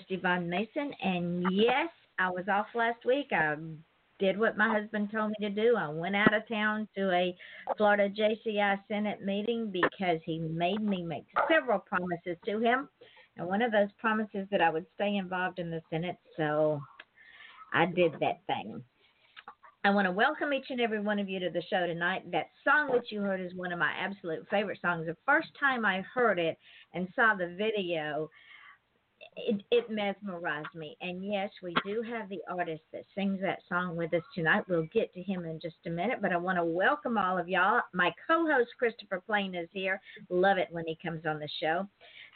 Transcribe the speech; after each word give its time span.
Host, 0.00 0.10
Yvonne 0.10 0.48
Mason. 0.48 0.92
And 1.02 1.44
yes, 1.52 1.88
I 2.18 2.30
was 2.30 2.44
off 2.48 2.66
last 2.74 3.04
week. 3.04 3.28
I 3.32 3.54
did 4.18 4.38
what 4.38 4.56
my 4.56 4.68
husband 4.80 5.10
told 5.12 5.30
me 5.30 5.48
to 5.48 5.50
do. 5.50 5.76
I 5.76 5.88
went 5.88 6.16
out 6.16 6.34
of 6.34 6.46
town 6.48 6.88
to 6.96 7.10
a 7.10 7.36
Florida 7.76 8.08
JCI 8.08 8.78
Senate 8.88 9.22
meeting 9.24 9.70
because 9.70 10.20
he 10.24 10.38
made 10.38 10.80
me 10.80 11.02
make 11.02 11.24
several 11.50 11.78
promises 11.78 12.36
to 12.46 12.60
him. 12.60 12.88
And 13.36 13.46
one 13.46 13.62
of 13.62 13.72
those 13.72 13.88
promises 13.98 14.46
that 14.50 14.60
I 14.60 14.70
would 14.70 14.86
stay 14.94 15.16
involved 15.16 15.58
in 15.58 15.70
the 15.70 15.82
Senate. 15.90 16.16
So 16.36 16.80
I 17.72 17.86
did 17.86 18.12
that 18.20 18.40
thing. 18.46 18.82
I 19.82 19.90
want 19.90 20.06
to 20.06 20.12
welcome 20.12 20.52
each 20.52 20.66
and 20.68 20.80
every 20.80 21.00
one 21.00 21.18
of 21.18 21.28
you 21.28 21.40
to 21.40 21.48
the 21.48 21.62
show 21.70 21.86
tonight. 21.86 22.30
That 22.30 22.48
song 22.64 22.90
that 22.92 23.10
you 23.10 23.22
heard 23.22 23.40
is 23.40 23.54
one 23.54 23.72
of 23.72 23.78
my 23.78 23.92
absolute 23.98 24.46
favorite 24.50 24.78
songs. 24.82 25.06
The 25.06 25.16
first 25.24 25.48
time 25.58 25.86
I 25.86 26.04
heard 26.14 26.38
it 26.38 26.58
and 26.92 27.08
saw 27.16 27.34
the 27.34 27.56
video, 27.56 28.28
it, 29.46 29.62
it 29.70 29.90
mesmerized 29.90 30.74
me. 30.74 30.96
And 31.00 31.24
yes, 31.24 31.50
we 31.62 31.74
do 31.84 32.02
have 32.02 32.28
the 32.28 32.40
artist 32.50 32.82
that 32.92 33.04
sings 33.14 33.40
that 33.40 33.60
song 33.68 33.96
with 33.96 34.12
us 34.14 34.22
tonight. 34.34 34.64
We'll 34.68 34.88
get 34.92 35.12
to 35.14 35.22
him 35.22 35.44
in 35.44 35.60
just 35.60 35.76
a 35.86 35.90
minute, 35.90 36.18
but 36.22 36.32
I 36.32 36.36
want 36.36 36.58
to 36.58 36.64
welcome 36.64 37.18
all 37.18 37.38
of 37.38 37.48
y'all. 37.48 37.80
My 37.92 38.12
co 38.26 38.46
host, 38.46 38.70
Christopher 38.78 39.22
Plain, 39.26 39.54
is 39.54 39.68
here. 39.72 40.00
Love 40.28 40.58
it 40.58 40.68
when 40.70 40.86
he 40.86 40.98
comes 41.02 41.26
on 41.26 41.38
the 41.38 41.48
show. 41.60 41.86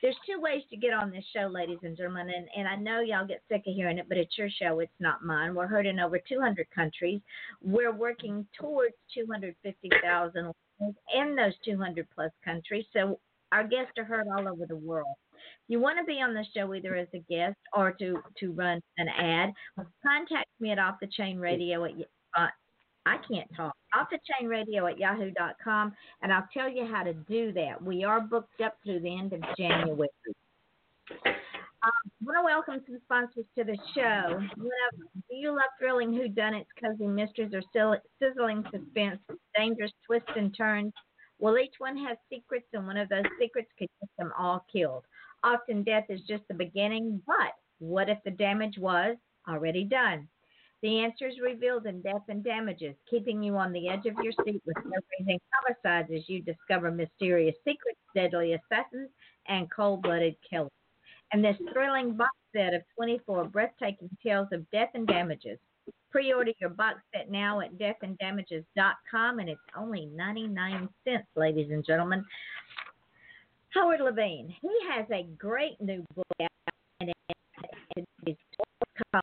There's 0.03 0.17
two 0.27 0.41
ways 0.41 0.63
to 0.71 0.77
get 0.77 0.93
on 0.93 1.11
this 1.11 1.25
show, 1.35 1.47
ladies 1.47 1.79
and 1.83 1.97
gentlemen, 1.97 2.29
and, 2.29 2.47
and 2.57 2.69
I 2.69 2.77
know 2.77 3.01
y'all 3.01 3.27
get 3.27 3.43
sick 3.49 3.63
of 3.67 3.75
hearing 3.75 3.99
it, 3.99 4.07
but 4.09 4.19
it's 4.19 4.37
your 4.37 4.51
show, 4.51 4.81
it's 4.81 4.93
not 5.01 5.25
mine. 5.25 5.55
We're 5.55 5.67
heard 5.67 5.87
in 5.87 5.99
over 5.99 6.19
200 6.19 6.67
countries. 6.75 7.21
We're 7.63 7.95
working 7.95 8.47
towards 8.61 8.95
250,000 9.15 10.53
in 11.15 11.37
those 11.37 11.55
200 11.65 12.07
plus 12.15 12.31
countries. 12.45 12.85
So 12.93 13.19
our 13.53 13.67
guests 13.67 13.93
are 13.97 14.05
heard 14.05 14.27
all 14.29 14.47
over 14.49 14.67
the 14.67 14.77
world. 14.77 15.17
If 15.65 15.69
you 15.69 15.81
want 15.81 15.99
to 15.99 16.05
be 16.05 16.21
on 16.21 16.35
the 16.35 16.45
show 16.55 16.73
either 16.75 16.95
as 16.95 17.09
a 17.15 17.25
guest 17.31 17.57
or 17.73 17.93
to, 17.93 18.21
to 18.41 18.53
run 18.53 18.81
an 18.99 19.09
ad, 19.09 19.53
contact 20.05 20.49
me 20.61 20.71
at 20.71 20.79
Off 20.79 20.97
the 21.01 21.09
Chain 21.09 21.39
Radio 21.39 21.85
at 21.85 21.93
uh, 22.37 22.49
I 23.07 23.17
can't 23.29 23.49
talk. 23.55 23.75
Off 23.95 24.09
the 24.11 24.19
chain 24.33 24.49
radio 24.49 24.87
at 24.87 24.99
yahoo.com, 24.99 25.93
and 26.23 26.33
I'll 26.33 26.49
tell 26.55 26.71
you 26.71 26.87
how 26.87 27.03
to 27.03 27.13
do 27.13 27.53
that. 27.53 27.83
We 27.83 28.03
are 28.03 28.21
booked 28.21 28.61
up 28.63 28.79
through 28.83 29.01
the 29.01 29.19
end 29.19 29.33
of 29.33 29.43
January. 29.59 30.09
Um, 31.13 31.31
I 31.85 32.25
want 32.25 32.39
to 32.39 32.45
welcome 32.45 32.83
some 32.87 32.99
sponsors 33.05 33.45
to 33.59 33.65
the 33.65 33.77
show. 33.95 34.41
Do 34.57 35.37
you 35.37 35.51
love 35.51 35.61
thrilling 35.79 36.13
whodunits, 36.13 36.65
cozy 36.83 37.07
mysteries, 37.07 37.53
or 37.53 37.63
sizzling 38.19 38.65
suspense, 38.73 39.21
dangerous 39.55 39.93
twists 40.07 40.31
and 40.35 40.57
turns? 40.57 40.93
Well, 41.39 41.59
each 41.59 41.75
one 41.79 41.97
has 42.07 42.17
secrets, 42.31 42.67
and 42.73 42.87
one 42.87 42.97
of 42.97 43.11
those 43.11 43.25
secrets 43.39 43.69
could 43.79 43.89
get 44.01 44.11
them 44.19 44.33
all 44.39 44.65
killed. 44.73 45.05
Often 45.45 45.83
death 45.85 46.07
is 46.09 46.23
just 46.23 46.43
the 46.49 46.55
beginning, 46.55 47.21
but 47.27 47.53
what 47.79 48.09
if 48.09 48.19
the 48.25 48.31
damage 48.31 48.79
was 48.79 49.17
already 49.47 49.85
done? 49.85 50.27
The 50.83 51.01
answer 51.01 51.29
is 51.29 51.39
revealed 51.39 51.87
in 51.87 52.01
Death 52.01 52.23
and 52.29 52.43
Damages, 52.43 52.95
keeping 53.09 53.43
you 53.43 53.57
on 53.57 53.73
the 53.73 53.89
edge 53.89 54.07
of 54.07 54.17
your 54.23 54.33
seat 54.45 54.63
with 54.67 54.77
nerve-raising 54.85 55.41
homicides 55.53 56.11
as 56.15 56.29
you 56.29 56.43
discover 56.43 56.91
mysterious 56.91 57.55
secrets, 57.65 58.01
deadly 58.15 58.55
assassins, 58.55 59.11
and 59.49 59.71
cold-blooded 59.71 60.37
killers. 60.49 60.71
And 61.33 61.45
this 61.45 61.57
thrilling 61.73 62.17
box 62.17 62.33
set 62.55 62.75
of 62.75 62.83
24 62.97 63.45
breathtaking 63.45 64.11
tales 64.23 64.49
of 64.53 64.71
death 64.71 64.91
and 64.95 65.07
damages. 65.07 65.59
Pre-order 66.11 66.53
your 66.61 66.71
box 66.71 67.01
set 67.15 67.31
now 67.31 67.61
at 67.61 67.77
deathanddamages.com, 67.77 69.39
and 69.39 69.49
it's 69.49 69.61
only 69.77 70.07
99 70.07 70.89
cents, 71.05 71.27
ladies 71.35 71.71
and 71.71 71.85
gentlemen. 71.85 72.25
Howard 73.75 74.01
Levine, 74.01 74.55
he 74.63 74.71
has 74.89 75.05
a 75.11 75.27
great 75.37 75.81
new 75.81 76.05
book 76.15 76.27
out, 76.41 76.49
and 77.01 77.13
it's 78.25 78.41
called 78.57 79.23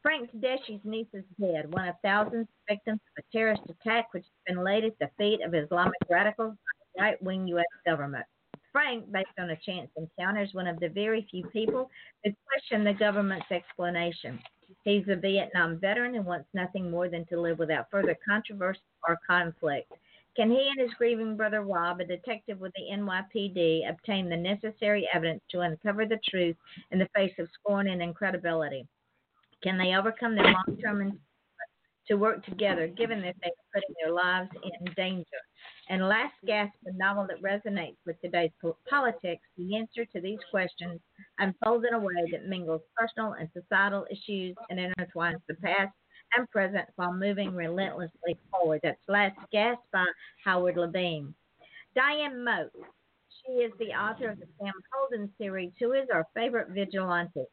Frank 0.00 0.30
Tedeschi's 0.32 0.80
niece 0.84 1.08
is 1.12 1.24
dead, 1.38 1.70
one 1.74 1.88
of 1.88 1.96
thousands 2.02 2.46
of 2.48 2.74
victims 2.76 3.00
of 3.16 3.24
a 3.24 3.36
terrorist 3.36 3.62
attack 3.68 4.12
which 4.14 4.24
has 4.24 4.54
been 4.54 4.64
laid 4.64 4.84
at 4.84 4.98
the 5.00 5.10
feet 5.18 5.40
of 5.44 5.54
Islamic 5.54 5.98
radicals 6.10 6.54
by 6.54 6.84
the 6.94 7.02
right 7.02 7.22
wing 7.22 7.46
U.S. 7.48 7.64
government. 7.84 8.24
Frank, 8.72 9.12
based 9.12 9.28
on 9.38 9.50
a 9.50 9.56
chance 9.56 9.90
encounter, 9.96 10.42
is 10.42 10.54
one 10.54 10.66
of 10.66 10.80
the 10.80 10.88
very 10.88 11.26
few 11.30 11.44
people 11.48 11.90
who 12.24 12.30
question 12.46 12.84
the 12.84 12.94
government's 12.94 13.50
explanation. 13.50 14.38
He's 14.84 15.08
a 15.08 15.16
Vietnam 15.16 15.78
veteran 15.78 16.14
and 16.14 16.24
wants 16.24 16.48
nothing 16.54 16.90
more 16.90 17.08
than 17.10 17.26
to 17.26 17.40
live 17.40 17.58
without 17.58 17.90
further 17.90 18.16
controversy 18.26 18.80
or 19.06 19.18
conflict. 19.26 19.92
Can 20.36 20.50
he 20.50 20.68
and 20.68 20.80
his 20.80 20.94
grieving 20.94 21.36
brother 21.36 21.62
Rob, 21.62 22.00
a 22.00 22.04
detective 22.04 22.58
with 22.58 22.72
the 22.74 22.92
NYPD, 22.92 23.88
obtain 23.88 24.28
the 24.28 24.36
necessary 24.36 25.08
evidence 25.14 25.42
to 25.50 25.60
uncover 25.60 26.06
the 26.06 26.18
truth 26.28 26.56
in 26.90 26.98
the 26.98 27.08
face 27.14 27.34
of 27.38 27.48
scorn 27.52 27.88
and 27.88 28.02
incredibility? 28.02 28.86
Can 29.62 29.78
they 29.78 29.94
overcome 29.94 30.34
their 30.34 30.44
long 30.44 30.78
term 30.82 31.20
to 32.08 32.16
work 32.16 32.44
together, 32.44 32.88
given 32.88 33.22
that 33.22 33.36
they 33.42 33.48
are 33.48 33.72
putting 33.72 33.94
their 34.02 34.12
lives 34.12 34.50
in 34.62 34.92
danger? 34.94 35.24
And 35.88 36.08
last 36.08 36.34
gasp, 36.44 36.74
a 36.84 36.92
novel 36.94 37.28
that 37.28 37.40
resonates 37.40 37.96
with 38.04 38.20
today's 38.20 38.50
politics, 38.90 39.42
the 39.56 39.76
answer 39.76 40.04
to 40.04 40.20
these 40.20 40.40
questions 40.50 41.00
unfolds 41.38 41.86
in 41.88 41.94
a 41.94 41.98
way 41.98 42.28
that 42.32 42.48
mingles 42.48 42.82
personal 42.96 43.34
and 43.34 43.48
societal 43.52 44.04
issues 44.10 44.56
and 44.68 44.80
intertwines 44.80 45.40
the 45.48 45.54
past 45.54 45.92
and 46.36 46.50
present 46.50 46.88
while 46.96 47.12
moving 47.12 47.54
relentlessly 47.54 48.38
forward. 48.50 48.80
That's 48.82 49.00
Last 49.08 49.38
Gasp 49.52 49.80
by 49.92 50.06
Howard 50.44 50.76
Levine. 50.76 51.34
Diane 51.94 52.44
Moat, 52.44 52.72
she 53.30 53.52
is 53.52 53.72
the 53.78 53.92
author 53.92 54.30
of 54.30 54.40
the 54.40 54.46
Sam 54.58 54.72
Holden 54.92 55.30
series, 55.38 55.72
who 55.78 55.92
is 55.92 56.08
our 56.12 56.26
favorite 56.34 56.70
vigilante. 56.70 57.44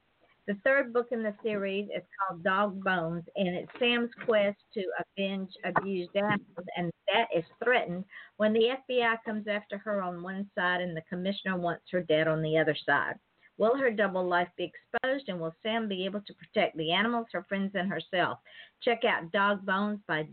The 0.47 0.57
third 0.63 0.91
book 0.91 1.07
in 1.11 1.21
the 1.21 1.35
series 1.43 1.87
is 1.95 2.03
called 2.17 2.43
Dog 2.43 2.83
Bones, 2.83 3.23
and 3.35 3.47
it's 3.49 3.71
Sam's 3.77 4.09
quest 4.25 4.57
to 4.73 4.83
avenge 4.99 5.51
abused 5.63 6.15
animals, 6.15 6.65
and 6.75 6.91
that 7.13 7.27
is 7.35 7.45
threatened 7.63 8.05
when 8.37 8.51
the 8.53 8.75
FBI 8.89 9.17
comes 9.23 9.47
after 9.47 9.77
her 9.77 10.01
on 10.01 10.23
one 10.23 10.49
side 10.55 10.81
and 10.81 10.97
the 10.97 11.03
commissioner 11.07 11.57
wants 11.57 11.83
her 11.91 12.01
dead 12.01 12.27
on 12.27 12.41
the 12.41 12.57
other 12.57 12.75
side. 12.85 13.15
Will 13.61 13.77
her 13.77 13.91
double 13.91 14.27
life 14.27 14.47
be 14.57 14.71
exposed, 14.73 15.29
and 15.29 15.39
will 15.39 15.53
Sam 15.61 15.87
be 15.87 16.03
able 16.03 16.21
to 16.21 16.33
protect 16.33 16.75
the 16.75 16.91
animals, 16.91 17.27
her 17.31 17.43
friends, 17.43 17.73
and 17.75 17.87
herself? 17.87 18.39
Check 18.81 19.03
out 19.05 19.31
Dog 19.31 19.63
Bones 19.63 19.99
by 20.07 20.27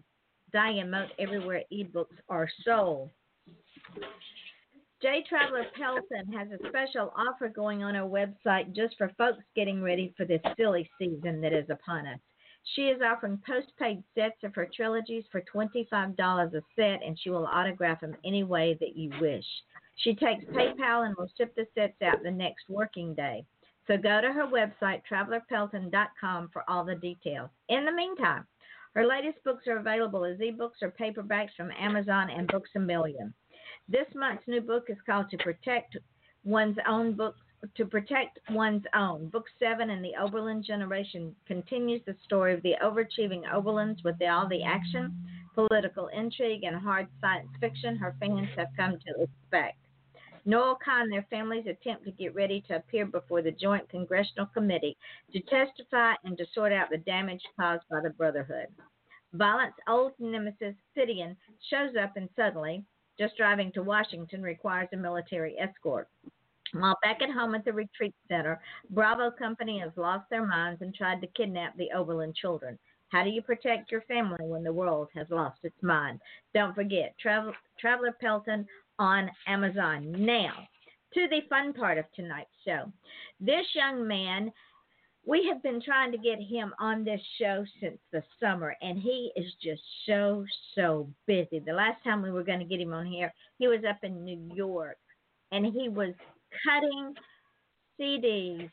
Diane 0.50 0.90
Moat 0.90 1.10
everywhere 1.18 1.62
ebooks 1.70 2.16
are 2.30 2.48
sold. 2.64 3.10
J 5.02 5.22
Traveler 5.28 5.66
Pelton 5.76 6.32
has 6.32 6.48
a 6.52 6.68
special 6.70 7.12
offer 7.14 7.50
going 7.50 7.82
on 7.82 7.96
her 7.96 8.00
website 8.00 8.74
just 8.74 8.96
for 8.96 9.12
folks 9.18 9.44
getting 9.54 9.82
ready 9.82 10.14
for 10.16 10.24
this 10.24 10.40
silly 10.56 10.88
season 10.98 11.42
that 11.42 11.52
is 11.52 11.68
upon 11.68 12.06
us. 12.06 12.20
She 12.76 12.84
is 12.84 13.02
offering 13.02 13.42
postpaid 13.46 14.02
sets 14.14 14.42
of 14.42 14.54
her 14.54 14.70
trilogies 14.74 15.24
for 15.30 15.42
$25 15.54 16.54
a 16.54 16.62
set, 16.74 17.06
and 17.06 17.18
she 17.20 17.28
will 17.28 17.46
autograph 17.46 18.00
them 18.00 18.16
any 18.24 18.42
way 18.44 18.78
that 18.80 18.96
you 18.96 19.10
wish. 19.20 19.44
She 19.98 20.14
takes 20.14 20.44
PayPal 20.46 21.06
and 21.06 21.14
will 21.16 21.30
ship 21.36 21.54
the 21.56 21.66
sets 21.74 22.00
out 22.02 22.22
the 22.22 22.30
next 22.30 22.68
working 22.68 23.14
day. 23.14 23.44
So 23.86 23.96
go 23.96 24.20
to 24.20 24.32
her 24.32 24.46
website, 24.46 25.02
travelerpelton.com, 25.10 26.50
for 26.52 26.62
all 26.68 26.84
the 26.84 26.94
details. 26.94 27.50
In 27.68 27.84
the 27.84 27.92
meantime, 27.92 28.46
her 28.94 29.06
latest 29.06 29.42
books 29.44 29.66
are 29.66 29.78
available 29.78 30.24
as 30.24 30.38
ebooks 30.38 30.82
or 30.82 30.92
paperbacks 30.92 31.54
from 31.56 31.70
Amazon 31.78 32.30
and 32.30 32.46
Books 32.48 32.70
a 32.76 32.80
Million. 32.80 33.32
This 33.88 34.06
month's 34.14 34.46
new 34.46 34.60
book 34.60 34.84
is 34.88 34.98
called 35.06 35.30
To 35.30 35.38
Protect 35.38 35.96
One's 36.44 36.76
Own 36.86 37.14
Book 37.14 37.34
to 37.74 37.84
protect 37.84 38.38
one's 38.50 38.84
own. 38.94 39.28
Book 39.30 39.46
seven 39.58 39.90
in 39.90 40.00
the 40.02 40.12
Oberlin 40.20 40.62
generation 40.62 41.34
continues 41.46 42.00
the 42.06 42.16
story 42.24 42.54
of 42.54 42.62
the 42.62 42.74
overachieving 42.82 43.42
Oberlins 43.52 44.04
with 44.04 44.16
all 44.22 44.48
the 44.48 44.62
action, 44.62 45.12
political 45.54 46.08
intrigue, 46.08 46.62
and 46.62 46.76
hard 46.76 47.08
science 47.20 47.48
fiction 47.60 47.96
her 47.96 48.14
fans 48.20 48.48
have 48.56 48.68
come 48.76 48.92
to 48.92 49.22
expect. 49.22 49.78
Noel 50.48 50.78
Kahn 50.82 51.02
and 51.02 51.12
their 51.12 51.26
families 51.28 51.66
attempt 51.66 52.06
to 52.06 52.10
get 52.10 52.34
ready 52.34 52.64
to 52.68 52.76
appear 52.76 53.04
before 53.04 53.42
the 53.42 53.50
Joint 53.50 53.86
Congressional 53.90 54.46
Committee 54.46 54.96
to 55.30 55.40
testify 55.40 56.14
and 56.24 56.38
to 56.38 56.46
sort 56.54 56.72
out 56.72 56.88
the 56.88 56.96
damage 56.96 57.42
caused 57.60 57.82
by 57.90 58.00
the 58.02 58.08
Brotherhood. 58.08 58.68
Violent's 59.34 59.76
old 59.86 60.12
nemesis, 60.18 60.74
Phidian, 60.94 61.36
shows 61.70 61.96
up 62.02 62.16
and 62.16 62.30
suddenly, 62.34 62.82
just 63.18 63.36
driving 63.36 63.70
to 63.72 63.82
Washington 63.82 64.42
requires 64.42 64.88
a 64.94 64.96
military 64.96 65.54
escort. 65.58 66.08
While 66.72 66.96
back 67.02 67.20
at 67.20 67.30
home 67.30 67.54
at 67.54 67.66
the 67.66 67.72
retreat 67.74 68.14
center, 68.26 68.58
Bravo 68.88 69.30
Company 69.30 69.80
has 69.80 69.92
lost 69.96 70.30
their 70.30 70.46
minds 70.46 70.80
and 70.80 70.94
tried 70.94 71.20
to 71.20 71.26
kidnap 71.36 71.76
the 71.76 71.90
Oberlin 71.94 72.32
children. 72.32 72.78
How 73.10 73.22
do 73.22 73.28
you 73.28 73.42
protect 73.42 73.92
your 73.92 74.02
family 74.02 74.38
when 74.40 74.64
the 74.64 74.72
world 74.72 75.08
has 75.14 75.26
lost 75.28 75.58
its 75.62 75.82
mind? 75.82 76.20
Don't 76.54 76.74
forget, 76.74 77.14
Travel, 77.18 77.52
Traveler 77.78 78.16
Pelton 78.18 78.66
on 78.98 79.30
Amazon. 79.46 80.12
Now, 80.24 80.52
to 81.14 81.28
the 81.28 81.40
fun 81.48 81.72
part 81.72 81.98
of 81.98 82.04
tonight's 82.14 82.50
show. 82.66 82.92
This 83.40 83.66
young 83.74 84.06
man, 84.06 84.52
we 85.24 85.46
have 85.46 85.62
been 85.62 85.80
trying 85.80 86.12
to 86.12 86.18
get 86.18 86.38
him 86.40 86.72
on 86.78 87.04
this 87.04 87.20
show 87.40 87.64
since 87.80 87.98
the 88.12 88.22
summer, 88.40 88.76
and 88.82 88.98
he 88.98 89.30
is 89.36 89.52
just 89.62 89.82
so, 90.06 90.44
so 90.74 91.08
busy. 91.26 91.60
The 91.60 91.72
last 91.72 92.02
time 92.04 92.22
we 92.22 92.30
were 92.30 92.44
going 92.44 92.60
to 92.60 92.64
get 92.64 92.80
him 92.80 92.92
on 92.92 93.06
here, 93.06 93.32
he 93.58 93.68
was 93.68 93.80
up 93.88 93.98
in 94.02 94.24
New 94.24 94.50
York, 94.54 94.98
and 95.52 95.64
he 95.64 95.88
was 95.88 96.14
cutting 96.64 97.14
CDs 98.00 98.70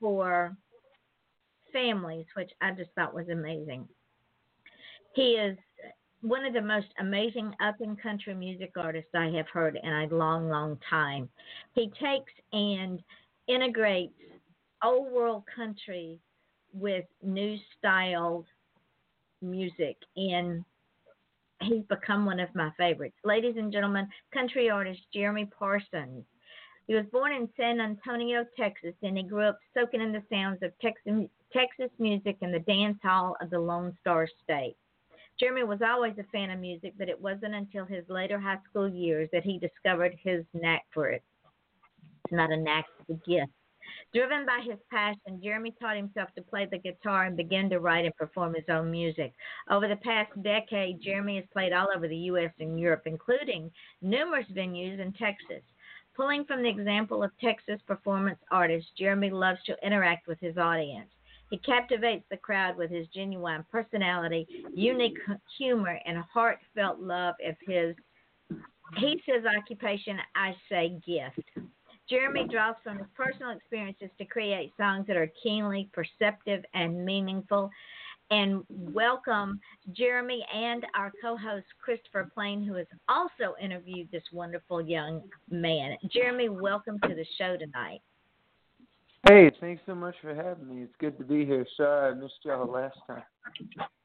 for 0.00 0.56
families, 1.72 2.26
which 2.36 2.50
I 2.60 2.72
just 2.72 2.90
thought 2.94 3.14
was 3.14 3.28
amazing. 3.28 3.88
He 5.14 5.32
is 5.32 5.56
one 6.22 6.44
of 6.44 6.54
the 6.54 6.62
most 6.62 6.88
amazing 6.98 7.52
up 7.60 7.80
and 7.80 8.00
country 8.00 8.34
music 8.34 8.72
artists 8.76 9.10
I 9.14 9.26
have 9.36 9.48
heard 9.48 9.78
in 9.82 9.92
a 9.92 10.06
long, 10.06 10.48
long 10.48 10.78
time. 10.88 11.28
He 11.74 11.90
takes 12.00 12.32
and 12.52 13.02
integrates 13.48 14.14
old 14.84 15.12
world 15.12 15.44
country 15.54 16.18
with 16.72 17.04
new 17.22 17.58
styled 17.78 18.46
music 19.42 19.96
and 20.16 20.64
he's 21.60 21.84
become 21.88 22.24
one 22.24 22.40
of 22.40 22.48
my 22.54 22.70
favorites. 22.76 23.16
Ladies 23.24 23.54
and 23.56 23.72
gentlemen, 23.72 24.08
country 24.32 24.70
artist 24.70 25.00
Jeremy 25.12 25.50
Parsons 25.58 26.24
he 26.86 26.94
was 26.94 27.04
born 27.12 27.32
in 27.32 27.48
San 27.56 27.80
Antonio, 27.80 28.44
Texas, 28.58 28.94
and 29.02 29.16
he 29.16 29.22
grew 29.22 29.44
up 29.44 29.58
soaking 29.72 30.00
in 30.00 30.12
the 30.12 30.22
sounds 30.30 30.62
of 30.62 30.72
Texas, 30.80 31.28
Texas 31.52 31.90
music 31.98 32.36
and 32.42 32.52
the 32.52 32.58
dance 32.60 32.98
hall 33.02 33.36
of 33.40 33.50
the 33.50 33.58
Lone 33.58 33.96
Star 34.00 34.28
State. 34.42 34.76
Jeremy 35.42 35.64
was 35.64 35.80
always 35.82 36.14
a 36.18 36.30
fan 36.30 36.50
of 36.50 36.60
music, 36.60 36.94
but 36.96 37.08
it 37.08 37.20
wasn't 37.20 37.56
until 37.56 37.84
his 37.84 38.04
later 38.08 38.38
high 38.38 38.60
school 38.70 38.88
years 38.88 39.28
that 39.32 39.42
he 39.42 39.58
discovered 39.58 40.16
his 40.22 40.44
knack 40.54 40.84
for 40.94 41.08
it. 41.08 41.24
It's 42.24 42.32
not 42.32 42.52
a 42.52 42.56
knack, 42.56 42.84
it's 43.00 43.10
a 43.10 43.28
gift. 43.28 43.50
Driven 44.14 44.46
by 44.46 44.60
his 44.64 44.78
passion, 44.88 45.40
Jeremy 45.42 45.74
taught 45.80 45.96
himself 45.96 46.28
to 46.36 46.42
play 46.42 46.68
the 46.70 46.78
guitar 46.78 47.24
and 47.24 47.36
began 47.36 47.68
to 47.70 47.80
write 47.80 48.04
and 48.04 48.14
perform 48.14 48.54
his 48.54 48.68
own 48.68 48.88
music. 48.88 49.32
Over 49.68 49.88
the 49.88 49.96
past 49.96 50.30
decade, 50.44 51.02
Jeremy 51.02 51.36
has 51.36 51.44
played 51.52 51.72
all 51.72 51.88
over 51.92 52.06
the 52.06 52.16
U.S. 52.30 52.52
and 52.60 52.78
Europe, 52.78 53.02
including 53.06 53.68
numerous 54.00 54.46
venues 54.54 55.00
in 55.00 55.12
Texas. 55.14 55.64
Pulling 56.14 56.44
from 56.44 56.62
the 56.62 56.68
example 56.68 57.24
of 57.24 57.32
Texas 57.40 57.80
performance 57.88 58.38
artist, 58.52 58.86
Jeremy 58.96 59.30
loves 59.30 59.58
to 59.64 59.74
interact 59.84 60.28
with 60.28 60.38
his 60.38 60.56
audience. 60.56 61.10
He 61.52 61.58
captivates 61.58 62.24
the 62.30 62.38
crowd 62.38 62.78
with 62.78 62.90
his 62.90 63.06
genuine 63.08 63.62
personality, 63.70 64.46
unique 64.72 65.18
humor, 65.58 65.98
and 66.06 66.16
heartfelt 66.32 66.98
love 66.98 67.34
of 67.46 67.54
his. 67.68 67.94
He 68.96 69.22
says 69.28 69.44
occupation, 69.44 70.16
I 70.34 70.56
say 70.70 70.98
gift. 71.06 71.46
Jeremy 72.08 72.48
draws 72.50 72.76
from 72.82 72.96
his 72.96 73.06
personal 73.14 73.50
experiences 73.50 74.08
to 74.16 74.24
create 74.24 74.72
songs 74.78 75.06
that 75.08 75.18
are 75.18 75.30
keenly 75.42 75.90
perceptive 75.92 76.64
and 76.72 77.04
meaningful. 77.04 77.68
And 78.30 78.64
welcome 78.70 79.60
Jeremy 79.92 80.46
and 80.54 80.86
our 80.96 81.12
co 81.22 81.36
host 81.36 81.66
Christopher 81.84 82.30
Plain, 82.32 82.64
who 82.64 82.76
has 82.76 82.86
also 83.10 83.56
interviewed 83.60 84.10
this 84.10 84.24
wonderful 84.32 84.80
young 84.80 85.20
man. 85.50 85.98
Jeremy, 86.10 86.48
welcome 86.48 86.98
to 87.00 87.14
the 87.14 87.26
show 87.36 87.58
tonight. 87.58 88.00
Hey, 89.28 89.52
thanks 89.60 89.82
so 89.86 89.94
much 89.94 90.16
for 90.20 90.34
having 90.34 90.68
me. 90.68 90.82
It's 90.82 90.94
good 90.98 91.16
to 91.18 91.24
be 91.24 91.46
here. 91.46 91.64
Sorry 91.76 92.10
I 92.10 92.14
missed 92.14 92.34
y'all 92.44 92.66
last 92.66 92.98
time. 93.06 93.22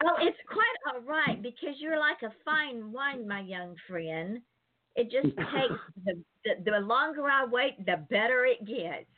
Well, 0.03 0.15
it's 0.21 0.37
quite 0.47 0.93
all 0.93 1.01
right 1.01 1.41
because 1.41 1.75
you're 1.79 1.99
like 1.99 2.21
a 2.23 2.31
fine 2.45 2.91
wine, 2.91 3.27
my 3.27 3.39
young 3.39 3.75
friend. 3.89 4.39
It 4.95 5.09
just 5.11 5.35
takes 5.37 5.81
the, 6.05 6.23
the 6.45 6.71
the 6.71 6.79
longer 6.79 7.23
I 7.27 7.45
wait, 7.45 7.83
the 7.83 8.05
better 8.11 8.45
it 8.45 8.59
gets. 8.65 9.09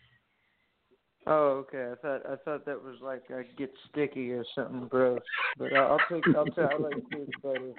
Oh, 1.28 1.66
okay. 1.68 1.92
I 1.92 1.96
thought 2.02 2.22
I 2.26 2.36
thought 2.46 2.66
that 2.66 2.82
was 2.82 2.96
like 3.02 3.24
I 3.30 3.44
get 3.58 3.72
sticky 3.90 4.32
or 4.32 4.46
something 4.56 4.88
gross. 4.88 5.20
But 5.58 5.74
I'll, 5.74 5.98
I'll 5.98 6.00
take 6.10 6.24
I'll 6.34 6.46
take 6.46 6.60
I 6.60 6.78
like 6.78 7.10
this 7.12 7.30
better. 7.44 7.74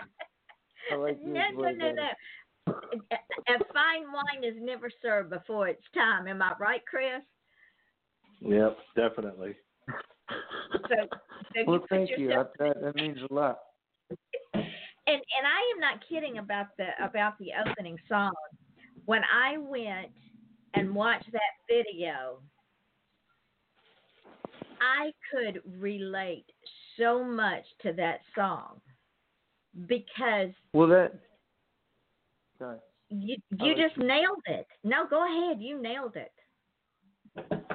I 0.92 0.96
like 0.96 1.18
this 1.20 1.26
no, 1.26 1.62
no, 1.62 1.70
no, 1.70 1.92
no. 1.92 2.74
A 3.48 3.64
fine 3.72 4.12
wine 4.12 4.44
is 4.44 4.56
never 4.60 4.90
served 5.00 5.30
before 5.30 5.68
it's 5.68 5.82
time. 5.94 6.28
Am 6.28 6.42
I 6.42 6.52
right, 6.60 6.82
Chris? 6.84 7.22
Yep, 8.40 8.78
definitely. 8.96 9.54
So, 10.72 10.78
so 10.88 11.06
well, 11.66 11.76
you 11.76 11.86
thank 11.88 12.10
you. 12.16 12.32
I, 12.32 12.44
that 12.58 12.80
that 12.80 12.96
means 12.96 13.18
a 13.30 13.32
lot. 13.32 13.58
and 14.54 14.62
and 15.06 15.46
I 15.46 15.74
am 15.74 15.80
not 15.80 16.00
kidding 16.08 16.38
about 16.38 16.68
the 16.78 16.88
about 17.04 17.38
the 17.38 17.50
opening 17.68 17.98
song. 18.08 18.32
When 19.04 19.22
I 19.24 19.58
went 19.58 20.12
and 20.74 20.94
watched 20.94 21.30
that 21.32 21.40
video, 21.68 22.40
I 24.80 25.12
could 25.30 25.62
relate 25.78 26.46
so 26.96 27.24
much 27.24 27.64
to 27.82 27.92
that 27.94 28.20
song 28.34 28.80
because 29.86 30.50
Well, 30.72 30.88
that. 30.88 31.12
Sorry. 32.58 32.78
you 33.08 33.36
you 33.58 33.74
just 33.74 33.96
nailed 33.96 34.42
it. 34.46 34.66
No, 34.84 35.06
go 35.08 35.24
ahead, 35.26 35.62
you 35.62 35.80
nailed 35.80 36.16
it. 36.16 36.32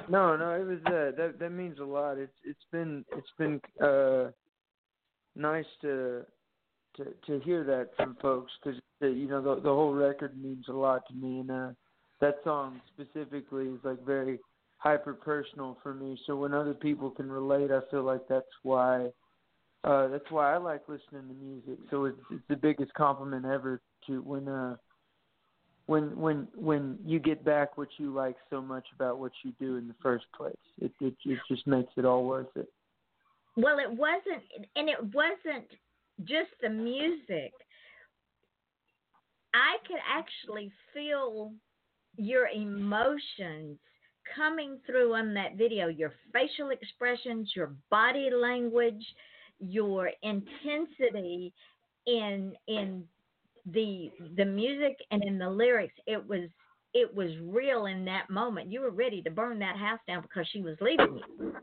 No, 0.10 0.36
no, 0.36 0.52
it 0.54 0.66
was 0.66 0.80
uh, 0.86 1.12
that 1.18 1.36
that 1.40 1.50
means 1.52 1.80
a 1.80 1.84
lot. 1.84 2.18
It's 2.18 2.34
it's 2.44 2.66
been 2.72 3.06
it's 3.12 3.32
been 3.38 3.60
uh 3.82 4.32
nice 5.36 5.66
to 5.82 6.24
to 6.98 7.06
to 7.28 7.40
hear 7.44 7.64
that 7.64 7.90
from 7.96 8.16
folks 8.22 8.52
because 8.64 8.80
you 9.02 9.28
know 9.28 9.42
the 9.42 9.62
the 9.62 9.70
whole 9.70 9.94
record 9.94 10.42
means 10.42 10.66
a 10.70 10.74
lot 10.74 11.04
to 11.08 11.14
me 11.14 11.40
and 11.40 11.52
uh 11.52 11.70
that 12.22 12.38
song 12.44 12.80
specifically 12.94 13.66
is 13.68 13.80
like 13.84 14.04
very 14.06 14.40
hyper 14.78 15.14
personal 15.14 15.78
for 15.84 15.94
me. 15.94 16.18
So 16.26 16.36
when 16.38 16.54
other 16.54 16.74
people 16.74 17.10
can 17.10 17.30
relate, 17.30 17.72
I 17.72 17.82
feel 17.92 18.04
like 18.04 18.22
that's 18.30 18.46
why 18.64 19.10
uh 19.84 20.08
that's 20.08 20.30
why 20.30 20.54
I 20.54 20.58
like 20.58 20.82
listening 20.88 21.28
to 21.28 21.34
music. 21.34 21.80
So 21.92 22.06
it's 22.06 22.20
it's 22.32 22.44
the 22.50 22.56
biggest 22.56 22.94
compliment 22.94 23.46
ever 23.46 23.82
to 24.08 24.22
when 24.22 24.48
uh 24.48 24.76
when 25.86 26.18
when 26.20 26.48
when 26.56 26.98
you 27.06 27.20
get 27.20 27.44
back 27.46 27.77
what 27.77 27.89
you 27.98 28.13
like 28.13 28.36
so 28.50 28.62
much 28.62 28.86
about 28.96 29.20
what 29.20 29.32
you 29.44 29.54
do 29.60 29.77
in 29.77 29.88
the 29.88 29.96
first 30.01 30.25
place. 30.36 30.56
It 30.82 30.92
it, 31.00 31.15
it 31.25 31.39
just 31.48 31.65
makes 31.68 31.94
it 31.98 32.06
all 32.06 32.25
worth 32.25 32.56
it. 32.56 32.70
Well, 33.58 33.80
it 33.80 33.89
wasn't, 33.89 34.44
and 34.75 34.89
it 34.89 35.01
wasn't 35.13 35.70
just 36.24 36.50
the 36.62 36.70
music. 36.70 37.54
I 39.54 39.77
could 39.88 40.00
actually 40.06 40.72
feel 40.94 41.54
your 42.18 42.48
emotions 42.48 43.77
coming 44.36 44.80
through 44.86 45.13
on 45.13 45.34
that 45.36 45.56
video, 45.56 45.88
your 45.88 46.13
facial 46.34 46.72
expressions, 46.72 47.51
your 47.56 47.74
body 47.89 48.30
language, 48.34 49.06
your 49.60 50.12
intensity 50.22 51.54
in 52.08 52.54
in 52.68 53.04
the 53.72 54.12
the 54.38 54.45
music 54.45 54.98
and 55.12 55.24
in 55.24 55.38
the 55.38 55.50
lyrics. 55.50 55.95
It 56.05 56.25
was 56.27 56.50
it 56.93 57.13
was 57.13 57.31
real 57.41 57.88
in 57.88 58.05
that 58.05 58.29
moment. 58.29 58.72
You 58.72 58.81
were 58.81 58.91
ready 58.91 59.22
to 59.24 59.29
burn 59.29 59.60
that 59.60 59.75
house 59.75 60.00
down 60.07 60.22
because 60.22 60.48
she 60.51 60.62
was 60.62 60.77
leaving 60.79 61.17
you. 61.17 61.53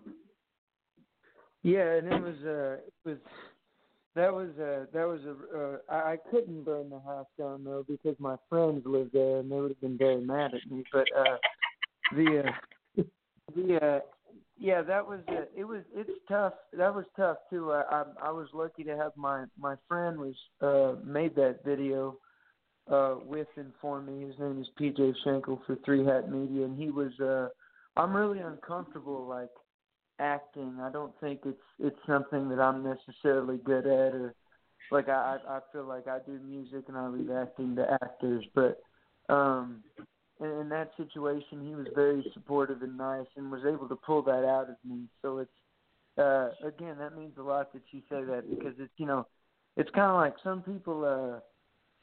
Yeah, 1.62 1.94
and 1.94 2.08
it 2.08 2.22
was 2.22 2.36
uh 2.44 2.76
it 2.84 2.92
was 3.04 3.18
that 4.14 4.32
was 4.32 4.50
uh 4.58 4.86
that 4.92 5.06
was 5.06 5.20
a 5.24 5.58
uh, 5.58 5.76
I, 5.88 6.12
I 6.12 6.16
couldn't 6.30 6.64
burn 6.64 6.90
the 6.90 7.00
house 7.00 7.28
down 7.38 7.64
though 7.64 7.84
because 7.88 8.16
my 8.18 8.36
friends 8.48 8.82
lived 8.84 9.12
there 9.12 9.38
and 9.38 9.50
they 9.50 9.60
would 9.60 9.70
have 9.70 9.80
been 9.80 9.96
very 9.98 10.20
mad 10.20 10.52
at 10.54 10.70
me. 10.70 10.84
But 10.92 11.06
uh 11.16 11.36
the 12.14 12.44
uh 12.98 13.02
the 13.56 13.76
uh 13.76 14.00
yeah 14.62 14.80
that 14.80 15.06
was 15.06 15.20
uh, 15.28 15.44
it 15.56 15.64
was 15.64 15.82
it's 15.94 16.10
tough. 16.28 16.52
That 16.72 16.94
was 16.94 17.04
tough 17.16 17.38
too. 17.50 17.72
I, 17.72 17.82
I 17.90 18.04
i 18.28 18.30
was 18.30 18.46
lucky 18.54 18.84
to 18.84 18.96
have 18.96 19.12
my 19.16 19.44
my 19.58 19.74
friend 19.88 20.18
was 20.18 20.36
uh 20.60 20.94
made 21.04 21.34
that 21.34 21.64
video 21.64 22.16
uh 22.90 23.16
with 23.24 23.48
and 23.56 23.72
for 23.80 24.00
me. 24.00 24.26
His 24.26 24.38
name 24.38 24.60
is 24.60 24.68
pj 24.80 25.14
schenkel 25.22 25.60
for 25.66 25.76
three 25.84 26.04
hat 26.04 26.30
media 26.30 26.64
and 26.64 26.78
he 26.80 26.90
was 26.90 27.12
uh 27.20 27.48
i'm 27.96 28.14
really 28.14 28.38
uncomfortable 28.38 29.26
like 29.26 29.50
acting. 30.20 30.78
I 30.80 30.90
don't 30.90 31.12
think 31.20 31.40
it's 31.44 31.68
it's 31.80 31.98
something 32.06 32.48
that 32.50 32.60
i'm 32.60 32.84
necessarily 32.84 33.58
good 33.58 33.86
at 33.86 34.14
or 34.14 34.34
like 34.92 35.08
i 35.08 35.38
i 35.48 35.56
I 35.56 35.60
feel 35.72 35.86
like 35.86 36.06
i 36.06 36.18
do 36.24 36.38
music 36.46 36.84
and 36.86 36.96
i 36.96 37.08
leave 37.08 37.30
acting 37.30 37.74
to 37.76 37.98
actors 38.02 38.44
but 38.54 38.80
um 39.28 39.82
in, 40.42 40.68
that 40.68 40.90
situation, 40.96 41.66
he 41.66 41.74
was 41.74 41.86
very 41.94 42.24
supportive 42.34 42.82
and 42.82 42.96
nice, 42.96 43.26
and 43.36 43.50
was 43.50 43.62
able 43.66 43.88
to 43.88 43.96
pull 43.96 44.22
that 44.22 44.44
out 44.44 44.68
of 44.70 44.76
me. 44.84 45.04
So 45.22 45.38
it's 45.38 45.50
uh, 46.18 46.50
again, 46.66 46.96
that 46.98 47.16
means 47.16 47.32
a 47.38 47.42
lot 47.42 47.72
that 47.72 47.82
you 47.90 48.00
say 48.10 48.22
that 48.24 48.44
because 48.48 48.74
it's 48.78 48.92
you 48.96 49.06
know, 49.06 49.26
it's 49.76 49.90
kind 49.90 50.10
of 50.10 50.16
like 50.16 50.34
some 50.42 50.62
people. 50.62 51.04
uh 51.04 51.40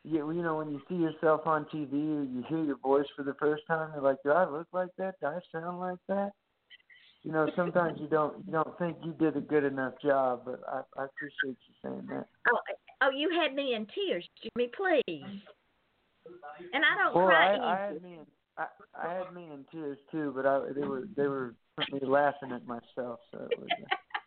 you, 0.03 0.31
you 0.31 0.41
know, 0.41 0.55
when 0.55 0.71
you 0.71 0.81
see 0.87 0.95
yourself 0.95 1.41
on 1.45 1.65
TV 1.65 1.91
or 1.91 2.23
you 2.23 2.43
hear 2.47 2.63
your 2.63 2.77
voice 2.77 3.05
for 3.15 3.23
the 3.23 3.33
first 3.33 3.63
time, 3.67 3.91
you're 3.93 4.01
like, 4.01 4.17
"Do 4.23 4.31
I 4.31 4.49
look 4.49 4.67
like 4.71 4.89
that? 4.97 5.15
Do 5.19 5.27
I 5.27 5.39
sound 5.51 5.79
like 5.79 5.99
that?" 6.07 6.31
You 7.23 7.33
know, 7.33 7.49
sometimes 7.55 7.99
you 7.99 8.07
don't 8.07 8.37
you 8.45 8.53
don't 8.53 8.77
think 8.79 8.97
you 9.03 9.13
did 9.13 9.35
a 9.35 9.41
good 9.41 9.65
enough 9.65 9.93
job, 10.01 10.43
but 10.45 10.61
I, 10.67 10.81
I 10.97 11.05
appreciate 11.05 11.57
you 11.67 11.73
saying 11.83 12.07
that. 12.09 12.27
Oh, 12.49 12.57
oh, 13.01 13.09
you 13.13 13.29
had 13.29 13.53
me 13.53 13.75
in 13.75 13.85
tears, 13.93 14.27
Jimmy. 14.41 14.71
Please. 14.75 15.41
And 16.73 16.83
I 16.83 16.97
don't 16.97 17.15
Well, 17.15 17.27
cry 17.27 17.55
I, 17.55 17.73
I 17.73 17.85
had 17.87 18.01
me 18.03 18.13
in 18.13 18.25
I, 18.57 18.65
I 19.01 19.13
had 19.13 19.33
me 19.33 19.49
in 19.53 19.65
tears 19.71 19.97
too, 20.11 20.33
but 20.35 20.45
I 20.45 20.59
they 20.75 20.85
were 20.85 21.07
they 21.15 21.27
were 21.27 21.53
me 21.91 21.99
laughing 22.03 22.51
at 22.51 22.65
myself. 22.67 23.19
So 23.31 23.47
it 23.49 23.59
was, 23.59 23.69